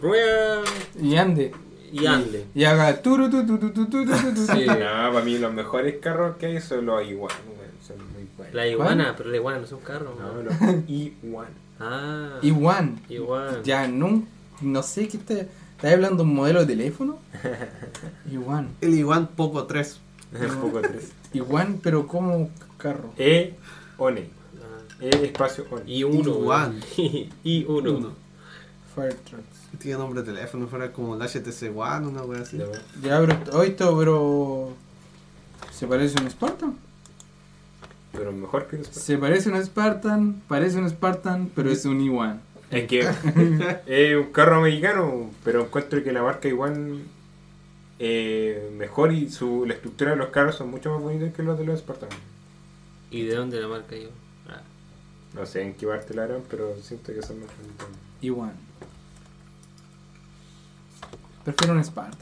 rueda 0.02 0.62
Y 1.02 1.16
ande. 1.16 1.54
y 1.94 2.06
ande. 2.06 2.46
Y 2.54 2.66
haga 2.66 3.02
turu 3.02 3.30
tu 3.30 3.46
tu 3.46 3.58
tu 3.58 3.72
tu 3.72 3.86
tu 3.90 4.06
tu 4.06 4.34
tu. 4.34 4.46
Sí. 4.46 4.66
No, 4.68 4.76
para 4.76 5.22
mí 5.24 5.38
los 5.38 5.54
mejores 5.54 5.96
carros 6.02 6.36
que 6.38 6.48
hay 6.48 6.60
son 6.60 6.86
los 6.86 7.06
igual, 7.08 7.32
son 7.86 7.98
muy 8.14 8.28
buenos. 8.36 8.54
La 8.54 8.68
iguana, 8.68 9.14
pero 9.18 9.30
la 9.30 9.38
iguana 9.38 9.60
no 9.60 9.66
es 9.66 9.72
un 9.72 9.80
carro. 9.80 10.16
No, 10.20 10.34
¿no? 10.34 10.42
los 10.44 10.54
i1. 10.88 11.46
Ah, 11.80 12.40
Iguan. 12.42 13.00
Ya 13.64 13.88
no, 13.88 14.24
no 14.62 14.84
sé 14.84 15.08
qué 15.08 15.18
está. 15.18 15.34
¿Estás 15.36 15.94
hablando 15.94 16.24
de 16.24 16.30
un 16.30 16.36
modelo 16.36 16.62
de 16.62 16.68
teléfono? 16.68 17.20
Iguan. 18.32 18.70
El 18.82 18.94
Iguan 18.96 19.28
Poco 19.28 19.66
3. 19.66 20.00
Un 20.34 20.62
poco 20.62 20.82
tres. 20.82 21.12
Iguan, 21.34 21.80
pero 21.82 22.08
como 22.08 22.50
carro. 22.78 23.14
E, 23.18 23.56
one. 23.98 24.30
E, 25.00 25.10
espacio, 25.26 25.66
one. 25.70 25.84
Y 25.86 26.04
uno. 26.04 26.32
Igual. 26.32 26.84
y 27.44 27.66
uno. 27.68 27.98
Uno. 27.98 28.12
Fire 28.96 29.14
trucks. 29.14 29.66
Tiene 29.80 29.98
nombre 29.98 30.22
de 30.22 30.34
teléfono, 30.34 30.68
fuera 30.68 30.92
como 30.92 31.16
el 31.16 31.22
HTC 31.22 31.76
One, 31.76 32.08
una 32.08 32.24
wea 32.24 32.42
así. 32.42 32.58
Ya, 33.02 33.20
pero 33.20 33.38
hoy 33.58 33.70
esto, 33.70 33.98
pero. 33.98 34.74
¿Se 35.72 35.88
parece 35.88 36.18
a 36.18 36.22
un 36.22 36.32
Spartan? 36.32 36.76
Pero 38.14 38.32
mejor 38.32 38.68
que 38.68 38.78
los 38.78 38.88
Se 38.88 39.18
parece 39.18 39.50
a 39.50 39.54
un 39.54 39.66
Spartan, 39.66 40.42
parece 40.48 40.78
un 40.78 40.90
Spartan, 40.90 41.52
pero 41.54 41.70
es 41.70 41.84
un 41.86 42.00
Iwan. 42.00 42.42
Es 42.72 42.88
que 42.88 43.02
es 43.86 44.16
un 44.16 44.32
carro 44.32 44.58
americano, 44.58 45.30
pero 45.44 45.64
encuentro 45.64 46.02
que 46.04 46.12
la 46.12 46.24
marca 46.24 46.48
igual 46.48 47.02
eh, 48.00 48.70
mejor 48.78 49.12
y 49.14 49.30
su, 49.30 49.66
la 49.66 49.74
estructura 49.74 50.12
de 50.12 50.18
los 50.18 50.30
carros 50.30 50.56
son 50.56 50.70
mucho 50.70 50.92
más 50.94 51.02
bonitos 51.02 51.34
que 51.34 51.44
los 51.44 51.58
de 51.58 51.66
los 51.66 51.80
Spartan. 51.80 52.10
¿Y 53.12 53.24
de 53.24 53.36
dónde 53.36 53.62
la 53.62 53.68
marca 53.68 53.96
yo? 53.96 54.10
Ah, 54.50 54.62
No 55.34 55.46
sé 55.46 55.62
en 55.62 55.74
qué 55.76 55.88
parte 55.88 56.14
la 56.14 56.24
harán, 56.24 56.42
pero 56.50 56.76
siento 56.82 57.14
que 57.14 57.22
son 57.22 57.40
más 57.40 57.50
bonitos. 57.58 57.88
Iwan. 58.22 58.54
Prefiero 61.44 61.74
un 61.74 61.84
Spartan. 61.84 62.20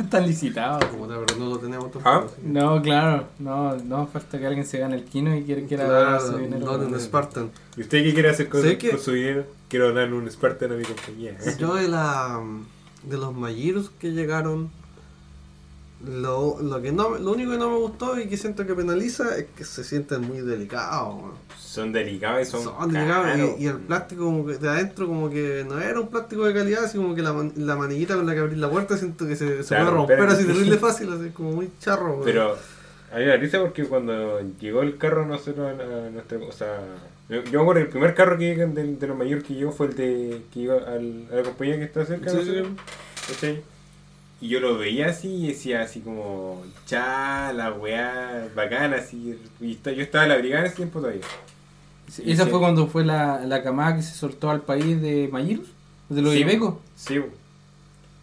Están 0.00 0.26
licitados. 0.26 0.84
Como 0.86 1.08
pero 1.08 1.24
no 1.38 1.50
lo 1.50 1.58
tenemos 1.58 1.90
Ah. 2.04 2.24
No, 2.42 2.80
claro, 2.80 3.26
no, 3.40 3.76
no 3.76 4.06
falta 4.06 4.38
que 4.38 4.46
alguien 4.46 4.64
se 4.64 4.78
gane 4.78 4.94
el 4.96 5.04
kino 5.04 5.36
y 5.36 5.42
quiera, 5.42 5.66
quiera 5.66 5.84
Claro, 5.86 6.10
dar 6.12 6.20
su 6.20 6.38
dinero. 6.38 6.72
un 6.78 7.00
Spartan. 7.00 7.50
¿Y 7.76 7.80
usted 7.82 8.04
qué 8.04 8.14
quiere 8.14 8.30
hacer 8.30 8.48
con, 8.48 8.62
que- 8.62 8.96
su 8.98 9.12
dinero? 9.12 9.44
Quiero 9.68 9.92
darle 9.92 10.14
un 10.14 10.30
Spartan 10.30 10.72
a 10.72 10.74
mi 10.76 10.84
compañía. 10.84 11.36
Yo 11.58 11.74
de 11.74 11.88
la 11.88 12.40
de 13.04 13.16
los 13.16 13.34
Magirus 13.34 13.90
que 13.98 14.10
llegaron 14.12 14.70
lo, 16.06 16.60
lo 16.62 16.80
que 16.80 16.92
no 16.92 17.18
lo 17.18 17.32
único 17.32 17.50
que 17.50 17.58
no 17.58 17.70
me 17.70 17.76
gustó 17.78 18.20
y 18.20 18.28
que 18.28 18.36
siento 18.36 18.64
que 18.64 18.74
penaliza 18.74 19.36
es 19.36 19.46
que 19.56 19.64
se 19.64 19.82
sienten 19.82 20.20
muy 20.22 20.40
delicados. 20.40 21.16
Son 21.58 21.90
delicados 21.92 22.42
y 22.46 22.50
son, 22.50 22.62
Son 22.62 22.92
delicados 22.92 23.36
y, 23.58 23.64
y 23.64 23.66
el 23.66 23.78
plástico 23.78 24.24
como 24.24 24.46
que 24.46 24.58
de 24.58 24.68
adentro 24.68 25.08
como 25.08 25.28
que 25.28 25.66
no 25.68 25.80
era 25.80 25.98
un 26.00 26.08
plástico 26.08 26.44
de 26.44 26.54
calidad, 26.54 26.84
así 26.84 26.98
como 26.98 27.16
que 27.16 27.22
la, 27.22 27.32
man- 27.32 27.52
la 27.56 27.74
maniguita 27.74 28.14
con 28.14 28.26
la 28.26 28.34
que 28.34 28.40
abrir 28.40 28.58
la 28.58 28.70
puerta 28.70 28.96
siento 28.96 29.26
que 29.26 29.34
se, 29.34 29.64
se 29.64 29.68
Claro, 29.74 29.86
puede 29.86 29.96
romper 29.96 30.18
pero- 30.18 30.32
así 30.32 30.44
terrible 30.46 30.76
fácil, 30.78 31.12
así 31.12 31.30
como 31.30 31.50
muy 31.52 31.68
charro. 31.80 32.20
Pero 32.24 32.52
a 33.12 33.18
mí 33.18 33.24
me 33.24 33.36
risa 33.36 33.60
porque 33.60 33.84
cuando 33.84 34.40
llegó 34.60 34.82
el 34.82 34.98
carro 34.98 35.26
nosotros 35.26 35.66
a, 35.80 36.10
nuestra, 36.10 36.38
o 36.38 36.52
sea, 36.52 36.78
yo, 37.28 37.44
yo 37.44 37.52
me 37.58 37.60
acuerdo 37.62 37.80
el 37.82 37.88
primer 37.88 38.14
carro 38.14 38.38
que 38.38 38.54
de, 38.56 38.66
de 38.96 39.06
los 39.06 39.16
mayores 39.16 39.44
que 39.44 39.54
llegó 39.54 39.72
fue 39.72 39.86
el 39.88 39.96
de 39.96 40.42
que 40.52 40.60
iba 40.60 40.76
al, 40.76 41.26
a 41.30 41.36
la 41.36 41.42
compañía 41.42 41.76
que 41.76 41.84
está 41.84 42.04
cerca 42.04 42.32
de 42.32 42.42
Sí, 42.42 42.48
nosotros, 42.50 42.68
¿cachai? 43.28 43.62
Y 44.40 44.48
yo 44.48 44.60
lo 44.60 44.78
veía 44.78 45.08
así 45.08 45.28
y 45.28 45.48
decía 45.48 45.82
así 45.82 46.00
como, 46.00 46.62
cha, 46.86 47.52
la 47.52 47.72
weá, 47.72 48.48
bacana, 48.54 48.96
así. 48.98 49.36
Y 49.60 49.72
está- 49.72 49.90
yo 49.92 50.02
estaba 50.02 50.24
en 50.24 50.30
la 50.30 50.36
brigada 50.38 50.60
en 50.60 50.66
ese 50.68 50.76
tiempo 50.76 51.00
todavía. 51.00 51.22
Sí, 52.08 52.22
Esa 52.30 52.44
Sí. 52.44 52.50
fue 52.50 52.60
cuando 52.60 52.86
fue 52.86 53.04
la, 53.04 53.40
la 53.44 53.62
camada 53.62 53.96
que 53.96 54.02
se 54.02 54.14
soltó 54.14 54.48
al 54.50 54.62
país 54.62 55.02
de 55.02 55.28
Mayirus, 55.30 55.68
de 56.08 56.22
los 56.22 56.32
Sí, 56.32 56.40
ibecos. 56.40 56.74
Sí, 56.94 57.20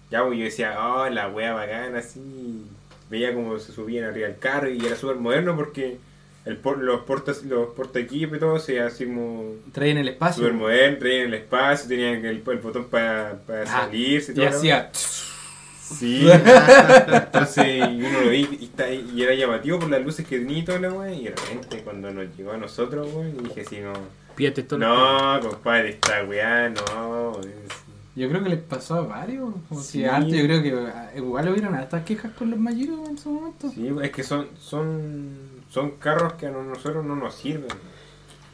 ya, 0.09 0.23
pues 0.25 0.37
yo 0.39 0.45
decía, 0.45 0.77
oh, 0.87 1.09
la 1.09 1.27
wea 1.29 1.53
bacana, 1.53 1.99
así. 1.99 2.65
Veía 3.09 3.33
como 3.35 3.59
se 3.59 3.71
subían 3.73 4.05
arriba 4.05 4.27
del 4.29 4.39
carro 4.39 4.69
y 4.69 4.83
era 4.83 4.95
súper 4.95 5.17
moderno 5.17 5.55
porque 5.55 5.97
el 6.45 6.57
por- 6.57 6.77
los 6.77 7.01
portas 7.01 7.43
los 7.43 7.69
porta 7.73 7.99
equipos 7.99 8.37
y 8.37 8.39
todo 8.39 8.59
se 8.59 8.79
así 8.79 9.05
como 9.05 9.55
Traían 9.71 9.97
el 9.97 10.09
espacio. 10.09 10.43
súper 10.43 10.53
moderno, 10.53 10.97
traían 10.99 11.27
el 11.27 11.33
espacio, 11.33 11.87
tenían 11.89 12.23
el, 12.25 12.43
el 12.45 12.57
botón 12.59 12.85
para 12.85 13.31
Ah, 13.49 13.65
salirse 13.65 14.31
y 14.31 14.35
y 14.35 14.37
todo. 14.37 14.49
¿no? 14.51 14.55
hacía. 14.57 14.89
Sí, 14.93 16.27
entonces 17.11 17.65
y 17.89 18.01
uno 18.03 18.21
lo 18.21 18.29
vi 18.29 18.47
y, 18.59 18.65
está- 18.65 18.91
y 18.91 19.21
era 19.21 19.33
llamativo 19.35 19.79
por 19.79 19.89
las 19.89 20.03
luces 20.03 20.25
que 20.25 20.39
tenía 20.39 20.59
y 20.59 20.63
toda 20.65 20.79
la 20.79 20.91
wea. 20.91 21.13
Y 21.13 21.23
de 21.25 21.29
repente 21.31 21.81
cuando 21.83 22.11
nos 22.11 22.25
llegó 22.35 22.51
a 22.53 22.57
nosotros, 22.57 23.07
weón, 23.13 23.37
dije 23.43 23.61
así, 23.61 23.79
no, 23.79 23.93
Pídate 24.35 24.63
todo. 24.63 24.79
no, 24.79 25.39
compadre, 25.49 25.89
esta 25.89 26.23
weá, 26.25 26.69
no. 26.69 27.39
es- 27.41 27.75
Yo 28.15 28.29
creo 28.29 28.43
que 28.43 28.49
les 28.49 28.59
pasó 28.61 28.95
a 28.95 29.01
varios. 29.01 29.53
Como 29.69 29.81
Sí. 29.81 29.99
si 29.99 30.05
antes, 30.05 30.33
yo 30.33 30.43
creo 30.45 30.63
que 30.63 30.71
ah, 30.91 31.11
igual 31.15 31.49
hubieron 31.49 31.75
estas 31.75 32.03
quejas 32.03 32.31
con 32.33 32.49
los 32.49 32.59
Mayirus 32.59 33.07
en 33.09 33.17
su 33.17 33.29
momento. 33.29 33.69
Sí, 33.69 33.89
es 34.01 34.11
que 34.11 34.23
son, 34.23 34.47
son, 34.59 35.37
son 35.75 35.91
carros 35.97 36.35
que 36.35 36.47
a 36.47 36.51
nosotros 36.51 37.03
no 37.03 37.17
nos 37.17 37.35
sirven. 37.35 37.67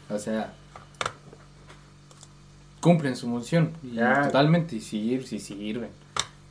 O 0.09 0.17
sea, 0.17 0.55
cumplen 2.81 3.15
su 3.15 3.27
función. 3.27 3.73
Y 3.83 3.91
Ya. 3.91 4.23
totalmente, 4.23 4.75
y 4.77 4.81
sí 4.81 5.21
sirven. 5.39 5.91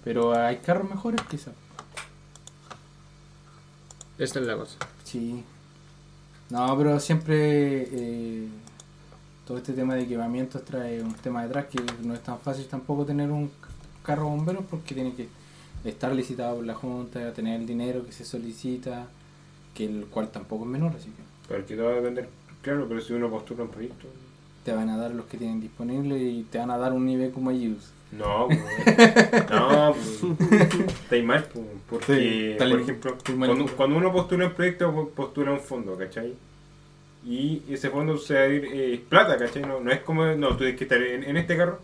Pero 0.04 0.32
hay 0.32 0.58
carros 0.58 0.88
mejores 0.88 1.20
quizás. 1.28 1.54
Esa 4.16 4.38
es 4.38 4.46
la 4.46 4.56
cosa. 4.56 4.76
Sí. 5.02 5.42
No, 6.50 6.78
pero 6.78 7.00
siempre 7.00 7.88
eh, 7.90 8.48
todo 9.48 9.58
este 9.58 9.72
tema 9.72 9.96
de 9.96 10.02
equipamientos 10.02 10.64
trae 10.64 11.02
un 11.02 11.14
tema 11.14 11.42
detrás 11.42 11.66
que 11.66 11.80
no 12.04 12.14
es 12.14 12.22
tan 12.22 12.38
fácil 12.38 12.66
tampoco 12.68 13.04
tener 13.04 13.28
un 13.32 13.50
carro 14.04 14.28
bombero 14.28 14.60
porque 14.70 14.94
tiene 14.94 15.14
que 15.14 15.28
estar 15.84 16.12
licitado 16.12 16.54
por 16.58 16.64
la 16.64 16.74
Junta, 16.74 17.32
tener 17.32 17.58
el 17.60 17.66
dinero 17.66 18.06
que 18.06 18.12
se 18.12 18.24
solicita, 18.24 19.08
que 19.80 19.86
el 19.86 20.06
cual 20.06 20.30
tampoco 20.30 20.64
es 20.64 20.70
menor, 20.70 20.92
así 20.96 21.06
que 21.10 21.22
Porque 21.48 21.74
todo 21.76 21.86
va 21.86 21.92
a 21.92 21.96
depender, 21.96 22.28
claro, 22.62 22.86
pero 22.88 23.00
si 23.00 23.12
uno 23.12 23.28
postula 23.30 23.62
un 23.64 23.70
proyecto. 23.70 24.06
te 24.64 24.72
van 24.72 24.88
a 24.90 24.96
dar 24.96 25.10
los 25.12 25.26
que 25.26 25.36
tienen 25.38 25.60
disponible 25.60 26.18
y 26.18 26.42
te 26.44 26.58
van 26.58 26.70
a 26.70 26.78
dar 26.78 26.92
un 26.92 27.06
nivel 27.06 27.30
como 27.30 27.50
use. 27.50 27.92
No, 28.12 28.48
pues, 28.48 29.50
no, 29.50 29.94
pues, 29.94 30.88
estáis 31.02 31.24
mal, 31.24 31.44
pues, 31.52 31.64
Sí, 31.64 31.78
porque, 31.88 32.52
está 32.52 32.68
por 32.68 32.80
ejemplo, 32.80 33.16
cuando, 33.38 33.66
cuando 33.76 33.96
uno 33.98 34.12
postula 34.12 34.46
un 34.46 34.52
proyecto, 34.54 34.92
po- 34.92 35.08
postula 35.10 35.52
un 35.52 35.60
fondo, 35.60 35.96
¿cachai? 35.96 36.34
Y 37.24 37.62
ese 37.70 37.90
fondo 37.90 38.16
se 38.18 38.34
va 38.34 38.40
a 38.40 38.48
ir 38.48 38.68
eh, 38.72 39.00
plata, 39.08 39.36
¿cachai? 39.36 39.62
No, 39.62 39.78
no 39.80 39.90
es 39.92 40.00
como, 40.00 40.24
no, 40.26 40.48
tú 40.50 40.58
tienes 40.58 40.76
que 40.76 40.84
estar 40.84 41.00
en, 41.02 41.22
en 41.22 41.36
este 41.36 41.56
carro, 41.56 41.78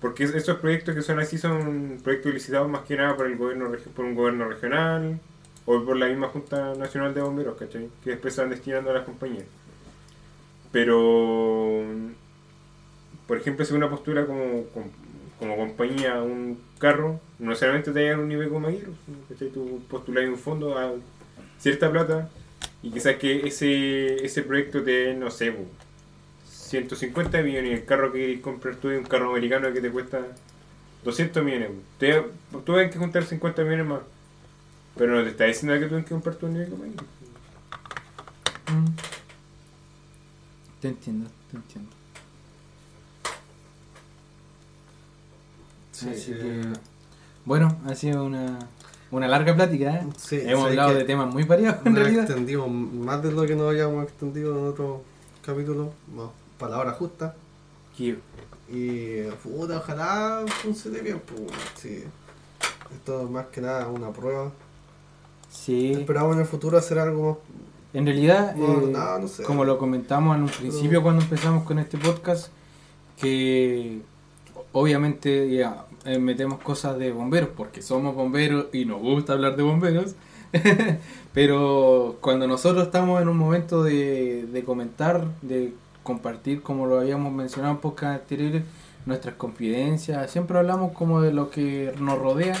porque 0.00 0.24
es- 0.24 0.34
esos 0.34 0.58
proyectos 0.58 0.94
que 0.94 1.02
son 1.02 1.18
así 1.20 1.36
son 1.38 1.98
proyectos 2.02 2.32
licitados 2.32 2.68
más 2.70 2.82
que 2.82 2.96
nada 2.96 3.16
por 3.16 3.26
el 3.26 3.36
gobierno 3.36 3.70
por 3.94 4.04
un 4.04 4.14
gobierno 4.14 4.48
regional 4.48 5.20
o 5.66 5.84
por 5.84 5.96
la 5.96 6.06
misma 6.06 6.28
Junta 6.28 6.74
Nacional 6.74 7.14
de 7.14 7.22
Bomberos, 7.22 7.56
¿cachai? 7.58 7.88
Que 8.02 8.10
después 8.10 8.34
se 8.34 8.40
van 8.40 8.50
destinando 8.50 8.90
a 8.90 8.94
las 8.94 9.04
compañías. 9.04 9.44
Pero, 10.72 11.82
por 13.26 13.38
ejemplo, 13.38 13.64
si 13.64 13.74
una 13.74 13.90
postura 13.90 14.26
como, 14.26 14.64
como, 14.74 14.86
como 15.38 15.56
compañía 15.56 16.22
un 16.22 16.58
carro, 16.78 17.20
no 17.38 17.50
necesariamente 17.50 17.92
te 17.92 18.08
dar 18.08 18.18
un 18.18 18.28
nivel 18.28 18.48
como 18.48 18.68
Aguirre, 18.68 18.92
¿cachai? 19.28 19.48
Tú 19.48 19.82
postulas 19.88 20.28
un 20.28 20.38
fondo 20.38 20.78
a 20.78 20.92
cierta 21.58 21.90
plata 21.90 22.30
y 22.82 22.90
quizás 22.90 23.16
que 23.16 23.46
ese, 23.46 24.24
ese 24.24 24.42
proyecto 24.42 24.82
te 24.82 25.14
no 25.14 25.30
sé, 25.30 25.52
po, 25.52 25.64
150 26.46 27.42
millones 27.42 27.70
y 27.70 27.74
el 27.74 27.84
carro 27.84 28.12
que 28.12 28.40
comprar 28.40 28.76
tú 28.76 28.90
es 28.90 28.98
un 28.98 29.04
carro 29.04 29.30
americano 29.30 29.72
que 29.72 29.80
te 29.80 29.90
cuesta 29.90 30.20
200 31.04 31.44
millones. 31.44 31.68
po. 31.68 31.74
Te, 31.98 32.24
tú 32.64 32.74
que 32.74 32.98
juntar 32.98 33.24
50 33.24 33.62
millones 33.64 33.86
más. 33.86 34.00
Pero 35.00 35.14
no 35.16 35.22
te 35.22 35.30
está 35.30 35.44
diciendo 35.44 35.72
que 35.76 35.84
tú 35.84 35.88
tienes 35.88 36.04
que 36.04 36.10
comprar 36.10 36.34
tu 36.36 36.46
nivel 36.46 36.68
como 36.68 36.84
Aguirre. 36.84 37.06
Te 40.78 40.88
entiendo, 40.88 41.30
te 41.50 41.56
entiendo. 41.56 41.90
Sí, 45.92 46.10
Así 46.10 46.32
eh, 46.32 46.36
que, 46.38 46.78
bueno, 47.46 47.78
ha 47.86 47.94
sido 47.94 48.26
una, 48.26 48.58
una 49.10 49.26
larga 49.26 49.54
plática. 49.54 49.94
¿eh? 49.96 50.06
Sí, 50.18 50.38
Hemos 50.44 50.66
hablado 50.66 50.92
de 50.92 51.04
temas 51.04 51.32
muy 51.32 51.44
variados 51.44 51.80
en 51.86 51.96
realidad. 51.96 52.24
extendimos 52.24 52.70
más 52.70 53.22
de 53.22 53.32
lo 53.32 53.46
que 53.46 53.56
nos 53.56 53.70
habíamos 53.70 54.04
extendido 54.04 54.58
en 54.58 54.66
otro 54.66 55.02
capítulo. 55.42 55.94
No, 56.14 56.30
palabra 56.58 56.92
justa. 56.92 57.34
Que- 57.96 58.18
Y 58.68 59.22
puta, 59.42 59.78
ojalá 59.78 60.44
funcione 60.62 61.00
bien. 61.00 61.22
Pues, 61.26 61.40
sí. 61.76 62.04
Esto 62.92 63.22
es 63.24 63.30
más 63.30 63.46
que 63.46 63.62
nada 63.62 63.88
una 63.88 64.10
prueba. 64.12 64.52
Sí, 65.50 65.92
Esperamos 65.92 66.34
en 66.36 66.42
el 66.42 66.46
futuro 66.46 66.78
hacer 66.78 66.98
algo 66.98 67.40
En 67.92 68.06
realidad, 68.06 68.54
No, 68.54 68.80
eh, 68.82 68.90
no, 68.92 69.18
no 69.18 69.28
sé. 69.28 69.42
como 69.42 69.64
lo 69.64 69.78
comentamos 69.78 70.36
en 70.36 70.44
un 70.44 70.48
principio 70.48 71.02
cuando 71.02 71.22
empezamos 71.22 71.64
con 71.64 71.78
este 71.78 71.98
podcast, 71.98 72.48
que 73.18 74.00
obviamente 74.72 75.50
ya, 75.54 75.84
eh, 76.04 76.18
metemos 76.18 76.60
cosas 76.60 76.98
de 76.98 77.10
bomberos 77.12 77.50
porque 77.56 77.82
somos 77.82 78.14
bomberos 78.14 78.66
y 78.72 78.84
nos 78.84 79.00
gusta 79.00 79.32
hablar 79.32 79.56
de 79.56 79.62
bomberos. 79.62 80.14
Pero 81.32 82.16
cuando 82.20 82.46
nosotros 82.46 82.84
estamos 82.84 83.20
en 83.22 83.28
un 83.28 83.36
momento 83.36 83.82
de, 83.82 84.46
de 84.46 84.64
comentar, 84.64 85.26
de 85.42 85.72
compartir, 86.02 86.62
como 86.62 86.86
lo 86.86 86.98
habíamos 87.00 87.32
mencionado 87.32 87.74
en 87.74 87.80
podcast 87.80 88.22
anteriores, 88.22 88.62
nuestras 89.06 89.34
confidencias, 89.36 90.30
siempre 90.30 90.58
hablamos 90.58 90.92
como 90.92 91.20
de 91.20 91.32
lo 91.32 91.50
que 91.50 91.92
nos 92.00 92.18
rodea, 92.18 92.56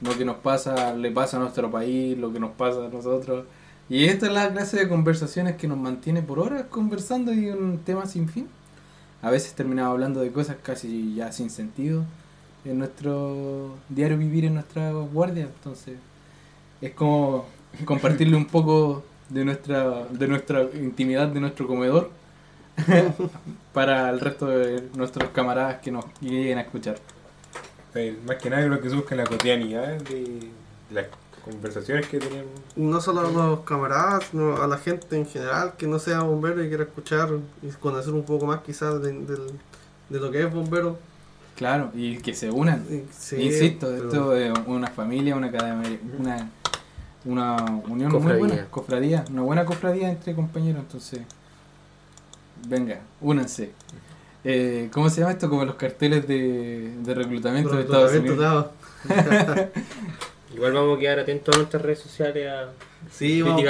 lo 0.00 0.16
que 0.16 0.24
nos 0.24 0.36
pasa, 0.36 0.94
le 0.94 1.10
pasa 1.10 1.36
a 1.36 1.40
nuestro 1.40 1.70
país, 1.70 2.16
lo 2.18 2.32
que 2.32 2.40
nos 2.40 2.52
pasa 2.52 2.86
a 2.86 2.88
nosotros. 2.88 3.44
Y 3.88 4.06
esta 4.06 4.26
es 4.26 4.32
la 4.32 4.52
clase 4.52 4.78
de 4.78 4.88
conversaciones 4.88 5.56
que 5.56 5.68
nos 5.68 5.78
mantiene 5.78 6.22
por 6.22 6.38
horas 6.38 6.64
conversando 6.68 7.32
y 7.32 7.50
un 7.50 7.78
tema 7.78 8.06
sin 8.06 8.28
fin. 8.28 8.48
A 9.22 9.30
veces 9.30 9.54
terminamos 9.54 9.92
hablando 9.92 10.20
de 10.20 10.32
cosas 10.32 10.56
casi 10.62 11.14
ya 11.14 11.32
sin 11.32 11.50
sentido 11.50 12.04
en 12.64 12.78
nuestro 12.78 13.76
diario 13.88 14.18
vivir 14.18 14.44
en 14.44 14.54
nuestra 14.54 14.90
guardia. 14.90 15.44
Entonces, 15.44 15.96
es 16.80 16.92
como 16.92 17.46
compartirle 17.84 18.36
un 18.36 18.46
poco 18.46 19.04
de 19.28 19.44
nuestra, 19.44 20.04
de 20.06 20.28
nuestra 20.28 20.62
intimidad, 20.74 21.28
de 21.28 21.40
nuestro 21.40 21.66
comedor, 21.66 22.10
para 23.72 24.10
el 24.10 24.20
resto 24.20 24.46
de 24.46 24.88
nuestros 24.94 25.30
camaradas 25.30 25.80
que 25.80 25.90
nos 25.90 26.04
lleguen 26.20 26.58
a 26.58 26.62
escuchar. 26.62 26.96
Eh, 27.96 28.16
Más 28.26 28.36
que 28.36 28.50
nada 28.50 28.66
lo 28.66 28.80
que 28.80 28.90
se 28.90 28.96
busca 28.96 29.14
en 29.14 29.18
la 29.22 29.26
cotidianidad 29.26 29.88
de, 30.02 30.20
de 30.20 30.50
las 30.92 31.06
conversaciones 31.44 32.06
que 32.08 32.18
tenemos. 32.18 32.50
No 32.76 33.00
solo 33.00 33.20
a 33.20 33.30
los 33.30 33.60
camaradas, 33.60 34.24
sino 34.30 34.60
a 34.62 34.66
la 34.66 34.78
gente 34.78 35.16
en 35.16 35.26
general 35.26 35.74
que 35.78 35.86
no 35.86 35.98
sea 35.98 36.20
bombero 36.20 36.62
y 36.64 36.68
quiera 36.68 36.84
escuchar 36.84 37.30
y 37.62 37.68
conocer 37.80 38.12
un 38.12 38.24
poco 38.24 38.46
más 38.46 38.60
quizás 38.62 39.00
de, 39.02 39.12
lo 40.10 40.30
que 40.30 40.42
es 40.42 40.52
bombero. 40.52 40.98
Claro, 41.56 41.90
y 41.94 42.18
que 42.18 42.34
se 42.34 42.50
unan. 42.50 42.84
Sí, 43.16 43.36
Insisto, 43.36 43.86
pero- 43.88 44.04
esto 44.08 44.36
es 44.36 44.52
una 44.66 44.88
familia, 44.88 45.36
una 45.36 45.50
cadena, 45.50 45.82
una, 46.18 46.50
una 47.24 47.56
unión 47.88 48.10
muy 48.12 48.20
Cofradía. 48.20 48.38
buena, 48.46 48.66
cofradía, 48.70 49.24
una 49.30 49.42
buena 49.42 49.64
cofradía 49.64 50.10
entre 50.10 50.34
compañeros, 50.34 50.82
entonces, 50.82 51.20
venga, 52.68 53.00
únanse. 53.22 53.70
Eh, 54.48 54.90
¿Cómo 54.92 55.10
se 55.10 55.20
llama 55.20 55.32
esto? 55.32 55.50
Como 55.50 55.64
los 55.64 55.74
carteles 55.74 56.28
de, 56.28 56.92
de 56.98 57.14
reclutamiento 57.14 57.74
de 57.74 57.82
Estados 57.82 58.12
Unidos. 58.12 58.66
Igual 60.54 60.72
vamos 60.72 60.96
a 60.96 61.00
quedar 61.00 61.18
atentos 61.18 61.52
a 61.52 61.58
nuestras 61.58 61.82
redes 61.82 61.98
sociales 61.98 62.48
a 62.48 62.68
Sí, 63.16 63.40
vamos. 63.42 63.62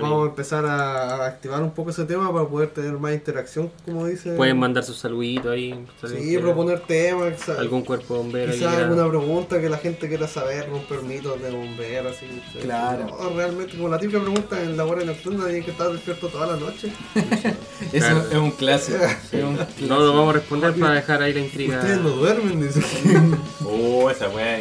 Vamos 0.00 0.26
a 0.26 0.30
empezar 0.30 0.64
a, 0.64 1.24
a 1.24 1.26
activar 1.26 1.62
un 1.62 1.72
poco 1.72 1.90
ese 1.90 2.04
tema 2.04 2.32
para 2.32 2.48
poder 2.48 2.70
tener 2.70 2.92
más 2.92 3.12
interacción, 3.12 3.70
como 3.84 4.06
dice. 4.06 4.32
Pueden 4.34 4.58
mandar 4.58 4.82
sus 4.82 4.96
saluditos 4.98 5.52
ahí. 5.52 5.84
Sí, 6.06 6.38
proponer 6.38 6.80
temas, 6.80 7.48
Algún 7.50 7.82
cuerpo 7.82 8.14
de 8.14 8.20
bombero. 8.20 8.52
quizás 8.52 8.76
alguna 8.76 9.08
pregunta 9.08 9.60
que 9.60 9.68
la 9.68 9.76
gente 9.78 10.08
quiera 10.08 10.26
saber, 10.26 10.70
un 10.72 10.82
permiso 10.84 11.36
de 11.36 11.50
bombero, 11.50 12.08
así. 12.08 12.26
sí. 12.52 12.58
Claro. 12.62 13.06
No, 13.20 13.30
realmente, 13.36 13.76
como 13.76 13.88
la 13.88 13.98
típica 13.98 14.20
pregunta 14.20 14.60
en 14.62 14.76
la 14.76 14.84
hora 14.86 15.04
nocturna, 15.04 15.44
tienen 15.44 15.64
que 15.64 15.70
estar 15.72 15.90
despierto 15.92 16.28
toda 16.28 16.46
la 16.46 16.56
noche. 16.56 16.90
Eso 17.92 18.06
Claro. 18.06 18.24
es 18.30 18.36
un 18.36 18.50
clásico. 18.52 18.98
es 19.32 19.42
un 19.44 19.58
No 19.88 19.98
lo 20.00 20.14
vamos 20.14 20.30
a 20.30 20.38
responder 20.38 20.72
para 20.74 20.94
dejar 20.94 21.22
ahí 21.22 21.34
la 21.34 21.40
intriga. 21.40 21.78
Ustedes 21.78 21.98
no 22.00 22.08
duermen, 22.10 22.60
dice. 22.62 22.80
Oh, 23.64 24.10
esa 24.10 24.28
weá. 24.30 24.60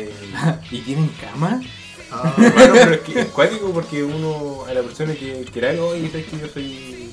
¿Y 0.70 0.80
tienen 0.82 1.10
cama? 1.20 1.62
Ah, 2.12 2.34
Bueno, 2.38 2.74
pero 2.74 2.94
es 2.94 3.00
que 3.02 3.20
es 3.22 3.26
cuático 3.28 3.72
porque 3.72 4.04
uno, 4.04 4.66
a 4.68 4.74
la 4.74 4.82
persona 4.82 5.14
que 5.14 5.46
quiera 5.52 5.70
algo, 5.70 5.90
oye, 5.90 6.10
sabes 6.10 6.26
que 6.28 6.40
yo 6.40 6.48
soy. 6.48 7.12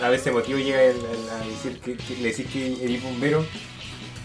A 0.00 0.08
veces 0.08 0.32
motivo 0.32 0.58
llega 0.58 0.82
el- 0.82 0.96
el- 0.96 1.30
a 1.30 1.38
decir 1.46 1.78
que, 1.80 1.96
que 1.96 2.16
le 2.16 2.28
decís 2.30 2.46
que 2.52 2.84
eres 2.84 3.02
bombero. 3.02 3.44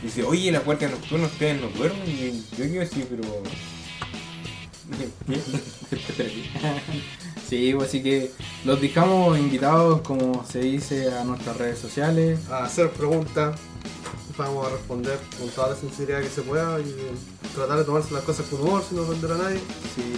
Y 0.01 0.07
dice, 0.07 0.23
oye, 0.23 0.51
la 0.51 0.59
guardia 0.59 0.89
nocturna, 0.89 1.25
ustedes 1.27 1.59
no 1.61 1.67
duermen. 1.69 2.07
Y 2.07 2.43
yo 2.57 2.65
quiero 2.65 2.79
decir, 2.81 3.07
pero. 3.09 3.23
sí, 7.47 7.73
pues, 7.75 7.89
así 7.89 8.03
que 8.03 8.31
los 8.65 8.79
dejamos 8.81 9.37
invitados, 9.37 10.01
como 10.01 10.45
se 10.45 10.59
dice, 10.59 11.11
a 11.13 11.23
nuestras 11.23 11.57
redes 11.57 11.79
sociales. 11.79 12.39
a 12.49 12.65
hacer 12.65 12.89
preguntas. 12.91 13.59
Vamos 14.37 14.67
a 14.67 14.69
responder 14.69 15.17
con 15.39 15.49
toda 15.49 15.69
la 15.69 15.75
sinceridad 15.75 16.21
que 16.21 16.29
se 16.29 16.41
pueda 16.43 16.79
y 16.79 16.95
tratar 17.55 17.79
de 17.79 17.83
tomarse 17.83 18.13
las 18.13 18.23
cosas 18.23 18.45
con 18.47 18.61
humor 18.61 18.83
sin 18.87 18.99
ofender 18.99 19.31
a 19.31 19.37
nadie. 19.37 19.59
Sí. 19.95 20.13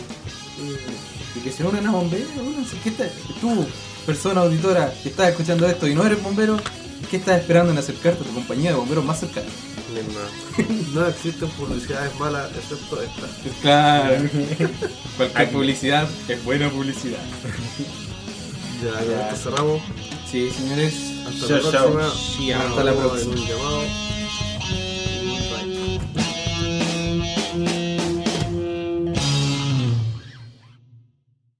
Y 0.61 1.39
Y 1.39 1.41
que 1.41 1.51
se 1.51 1.63
unan 1.63 1.85
a 1.87 1.91
bomberos. 1.91 2.27
¿Qué 2.83 2.91
tú, 3.39 3.65
persona 4.05 4.41
auditora 4.41 4.93
que 5.03 5.09
estás 5.09 5.29
escuchando 5.29 5.65
esto 5.67 5.87
y 5.87 5.95
no 5.95 6.05
eres 6.05 6.21
bombero, 6.21 6.57
¿qué 7.09 7.17
estás 7.17 7.39
esperando 7.39 7.71
en 7.71 7.77
acercarte 7.77 8.23
a 8.23 8.27
tu 8.27 8.33
compañía 8.33 8.71
de 8.71 8.77
bomberos 8.77 9.05
más 9.05 9.19
cercana? 9.21 9.47
no 10.93 11.07
existen 11.07 11.49
publicidades 11.49 12.17
malas 12.19 12.49
excepto 12.55 13.01
esta. 13.01 13.27
Claro. 13.61 14.23
Cualquier 15.17 15.51
publicidad 15.51 16.07
es 16.27 16.43
buena 16.43 16.69
publicidad. 16.69 17.19
Ya, 18.81 19.03
Ya. 19.03 19.29
esto 19.29 19.49
cerramos. 19.51 19.81
Sí, 20.31 20.49
señores. 20.51 20.93
Hasta 21.29 21.47
Chao, 21.47 21.57
la 21.57 21.71
chao. 21.71 21.93
próxima. 21.93 22.53
Nos 22.57 22.69
hasta 22.69 22.83
la 22.83 22.93
próxima. 22.93 23.33
en 23.33 23.39
un 23.39 23.47
llamado. 23.47 23.81